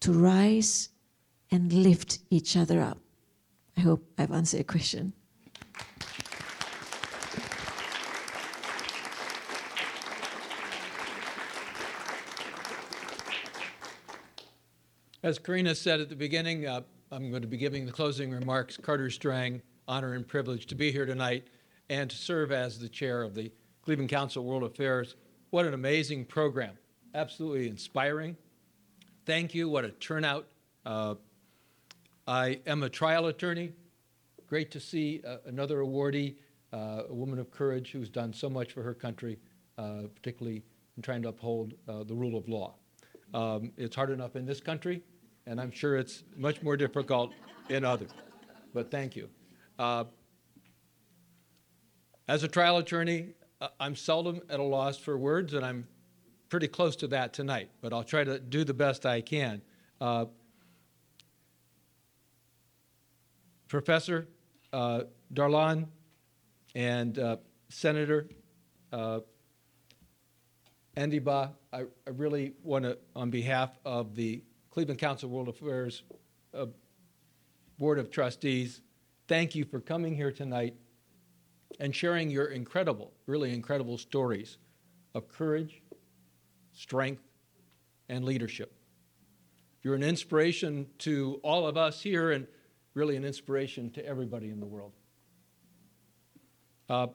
to 0.02 0.14
rise 0.14 0.90
and 1.50 1.74
lift 1.74 2.20
each 2.30 2.56
other 2.56 2.82
up. 2.82 3.00
I 3.78 3.82
hope 3.82 4.04
I've 4.18 4.32
answered 4.32 4.58
your 4.58 4.64
question. 4.66 5.14
As 15.24 15.38
Karina 15.38 15.76
said 15.76 16.00
at 16.00 16.10
the 16.10 16.16
beginning, 16.16 16.66
uh, 16.66 16.82
I'm 17.12 17.30
going 17.30 17.44
to 17.44 17.48
be 17.48 17.58
giving 17.58 17.86
the 17.86 17.92
closing 17.92 18.32
remarks. 18.32 18.76
Carter 18.76 19.10
Strang, 19.12 19.62
honor 19.88 20.14
and 20.14 20.28
privilege 20.28 20.66
to 20.68 20.76
be 20.76 20.92
here 20.92 21.06
tonight 21.06 21.48
and 21.90 22.10
to 22.10 22.16
serve 22.16 22.52
as 22.52 22.80
the 22.80 22.90
chair 22.90 23.22
of 23.22 23.36
the 23.36 23.52
Cleveland 23.84 24.10
Council 24.10 24.44
World 24.44 24.64
Affairs. 24.64 25.16
What 25.52 25.66
an 25.66 25.74
amazing 25.76 26.26
program. 26.26 26.78
Absolutely 27.14 27.68
inspiring. 27.68 28.36
Thank 29.26 29.54
you. 29.54 29.70
What 29.70 29.86
a 29.86 29.90
turnout. 29.90 30.48
Uh, 30.86 31.16
I 32.28 32.60
am 32.68 32.84
a 32.84 32.90
trial 32.90 33.28
attorney. 33.28 33.72
Great 34.48 34.72
to 34.72 34.80
see 34.80 35.22
uh, 35.28 35.38
another 35.46 35.80
awardee, 35.80 36.36
uh, 36.72 37.04
a 37.10 37.14
woman 37.14 37.40
of 37.40 37.52
courage 37.52 37.92
who's 37.92 38.10
done 38.10 38.34
so 38.34 38.50
much 38.50 38.74
for 38.74 38.84
her 38.84 38.94
country, 38.94 39.40
uh, 39.78 40.04
particularly 40.14 40.62
in 40.98 41.04
trying 41.04 41.22
to 41.24 41.30
uphold 41.30 41.74
uh, 41.88 42.04
the 42.04 42.14
rule 42.14 42.38
of 42.38 42.48
law. 42.48 42.76
Um, 43.34 43.72
it's 43.78 43.96
hard 43.96 44.12
enough 44.12 44.36
in 44.36 44.46
this 44.46 44.60
country, 44.60 45.02
and 45.48 45.60
I'm 45.60 45.72
sure 45.72 45.98
it's 45.98 46.24
much 46.36 46.62
more 46.62 46.78
difficult 46.78 47.32
in 47.70 47.86
others. 47.86 48.12
But 48.74 48.92
thank 48.92 49.16
you. 49.16 49.30
Uh, 49.80 50.04
as 52.28 52.44
a 52.44 52.48
trial 52.48 52.78
attorney, 52.78 53.30
uh, 53.62 53.70
I'm 53.80 53.96
seldom 53.96 54.42
at 54.50 54.60
a 54.60 54.64
loss 54.64 54.98
for 54.98 55.18
words, 55.18 55.54
and 55.54 55.66
I'm 55.66 55.88
pretty 56.50 56.68
close 56.68 56.96
to 56.98 57.08
that 57.08 57.34
tonight, 57.34 57.70
but 57.82 57.94
I'll 57.94 58.04
try 58.04 58.24
to 58.24 58.38
do 58.38 58.64
the 58.64 58.74
best 58.74 59.06
I 59.06 59.22
can. 59.22 59.62
Uh, 60.00 60.26
Professor 63.72 64.28
uh, 64.74 65.04
Darlan 65.34 65.88
and 66.76 67.18
uh, 67.18 67.38
Senator 67.70 68.28
uh, 68.92 69.22
Adiba, 70.98 71.52
I, 71.72 71.84
I 72.06 72.10
really 72.10 72.52
want 72.64 72.84
to, 72.84 72.98
on 73.16 73.30
behalf 73.30 73.70
of 73.86 74.14
the 74.14 74.44
Cleveland 74.72 75.00
Council 75.00 75.30
World 75.30 75.48
Affairs 75.48 76.04
uh, 76.54 76.66
Board 77.80 77.98
of 77.98 78.12
Trustees, 78.12 78.82
thank 79.30 79.56
you 79.56 79.64
for 79.64 79.80
coming 79.80 80.18
here 80.18 80.34
tonight 80.34 80.76
and 81.80 81.96
sharing 81.96 82.30
your 82.30 82.48
incredible, 82.48 83.14
really 83.26 83.54
incredible 83.54 83.98
stories 83.98 84.58
of 85.16 85.30
courage, 85.30 85.82
strength, 86.74 87.24
and 88.10 88.26
leadership. 88.26 88.74
You're 89.82 89.96
an 89.96 90.04
inspiration 90.04 90.88
to 90.98 91.40
all 91.42 91.66
of 91.66 91.78
us 91.78 92.02
here 92.02 92.32
and 92.32 92.48
really 92.94 93.16
an 93.16 93.24
inspiration 93.24 93.90
to 93.92 94.06
everybody 94.06 94.50
in 94.50 94.60
the 94.60 94.66
world. 94.66 94.94
Uh, 96.90 97.04
I'm 97.04 97.10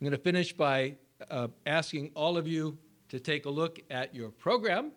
going 0.00 0.12
to 0.12 0.18
finish 0.18 0.52
by 0.52 0.96
uh, 1.30 1.48
asking 1.64 2.10
all 2.14 2.36
of 2.36 2.46
you 2.46 2.76
to 3.08 3.20
take 3.20 3.46
a 3.46 3.50
look 3.50 3.78
at 3.90 4.14
your 4.14 4.30
program. 4.30 4.92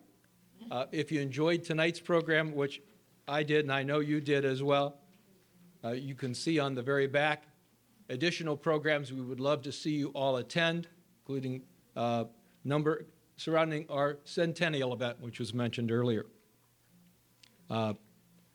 Uh, 0.72 0.86
if 0.92 1.12
you 1.12 1.22
enjoyed 1.22 1.64
tonight's 1.64 2.00
program, 2.00 2.54
which 2.54 2.82
I 3.28 3.44
did 3.44 3.66
and 3.66 3.72
I 3.72 3.84
know 3.84 4.00
you 4.00 4.20
did 4.20 4.46
as 4.46 4.64
well, 4.64 4.98
uh, 5.84 5.92
you 5.92 6.16
can 6.16 6.34
see 6.34 6.60
on 6.60 6.76
the 6.76 6.82
very 6.82 7.08
back 7.08 7.44
additional 8.10 8.58
programs 8.58 9.14
we 9.14 9.22
would 9.22 9.40
love 9.40 9.62
to 9.62 9.72
see 9.72 9.92
you 9.92 10.10
all 10.10 10.38
attend, 10.38 10.88
including 11.22 11.62
uh, 11.96 12.26
number 12.64 13.06
surrounding 13.38 13.86
our 13.90 14.18
centennial 14.26 14.92
event, 14.94 15.22
which 15.22 15.40
was 15.40 15.54
mentioned 15.54 15.92
earlier. 15.92 16.26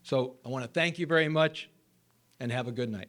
So 0.05 0.37
I 0.45 0.51
want 0.51 0.67
to 0.67 0.71
thank 0.71 0.99
you 0.99 1.07
very 1.07 1.31
much 1.31 1.71
and 2.39 2.53
have 2.53 2.69
a 2.69 2.73
good 2.73 2.91
night. 2.91 3.09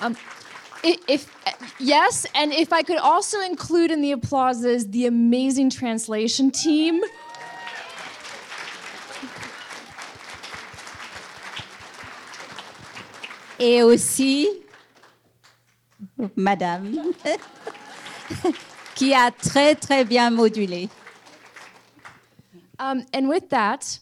Um, 0.00 0.16
if 0.82 1.32
yes, 1.78 2.26
and 2.34 2.52
if 2.52 2.72
I 2.72 2.82
could 2.82 2.98
also 2.98 3.40
include 3.40 3.92
in 3.92 4.00
the 4.00 4.10
applauses 4.10 4.90
the 4.90 5.06
amazing 5.06 5.70
translation 5.70 6.50
team. 6.50 7.02
Et 13.60 13.82
aussi, 13.82 14.48
Madame, 16.36 17.12
qui 18.96 19.14
a 19.14 19.30
très 19.30 19.76
très 19.76 20.04
bien 20.04 20.30
modulé. 20.30 20.88
Um, 22.78 23.04
and 23.12 23.28
with 23.28 23.50
that, 23.50 23.98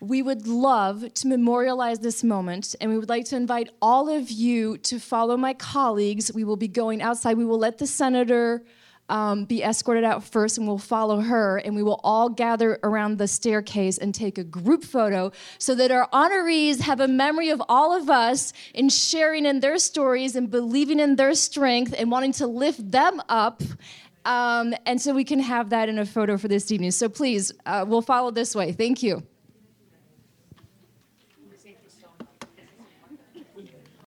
we 0.00 0.22
would 0.22 0.46
love 0.46 1.14
to 1.14 1.28
memorialize 1.28 2.00
this 2.00 2.22
moment, 2.22 2.74
and 2.80 2.90
we 2.90 2.98
would 2.98 3.08
like 3.08 3.24
to 3.26 3.36
invite 3.36 3.70
all 3.80 4.08
of 4.08 4.30
you 4.30 4.76
to 4.78 4.98
follow 4.98 5.36
my 5.36 5.54
colleagues. 5.54 6.32
We 6.32 6.44
will 6.44 6.56
be 6.56 6.68
going 6.68 7.00
outside. 7.00 7.38
We 7.38 7.46
will 7.46 7.58
let 7.58 7.78
the 7.78 7.86
senator 7.86 8.62
um, 9.08 9.44
be 9.44 9.62
escorted 9.62 10.04
out 10.04 10.24
first, 10.24 10.58
and 10.58 10.66
we'll 10.66 10.78
follow 10.78 11.20
her, 11.20 11.58
and 11.58 11.74
we 11.74 11.82
will 11.82 12.00
all 12.02 12.28
gather 12.28 12.78
around 12.82 13.18
the 13.18 13.28
staircase 13.28 13.98
and 13.98 14.14
take 14.14 14.38
a 14.38 14.44
group 14.44 14.84
photo 14.84 15.30
so 15.58 15.74
that 15.74 15.90
our 15.90 16.08
honorees 16.08 16.80
have 16.80 17.00
a 17.00 17.08
memory 17.08 17.50
of 17.50 17.62
all 17.68 17.94
of 17.94 18.08
us 18.08 18.52
in 18.72 18.88
sharing 18.88 19.44
in 19.44 19.60
their 19.60 19.78
stories 19.78 20.36
and 20.36 20.50
believing 20.50 21.00
in 21.00 21.16
their 21.16 21.34
strength 21.34 21.94
and 21.96 22.10
wanting 22.10 22.32
to 22.32 22.46
lift 22.46 22.90
them 22.90 23.20
up. 23.28 23.62
Um, 24.24 24.74
and 24.86 25.00
so 25.00 25.14
we 25.14 25.24
can 25.24 25.40
have 25.40 25.70
that 25.70 25.88
in 25.88 25.98
a 25.98 26.06
photo 26.06 26.38
for 26.38 26.48
this 26.48 26.70
evening. 26.72 26.92
So 26.92 27.08
please, 27.08 27.52
uh, 27.66 27.84
we'll 27.86 28.02
follow 28.02 28.30
this 28.30 28.54
way. 28.54 28.72
Thank 28.72 29.02
you. 29.02 29.22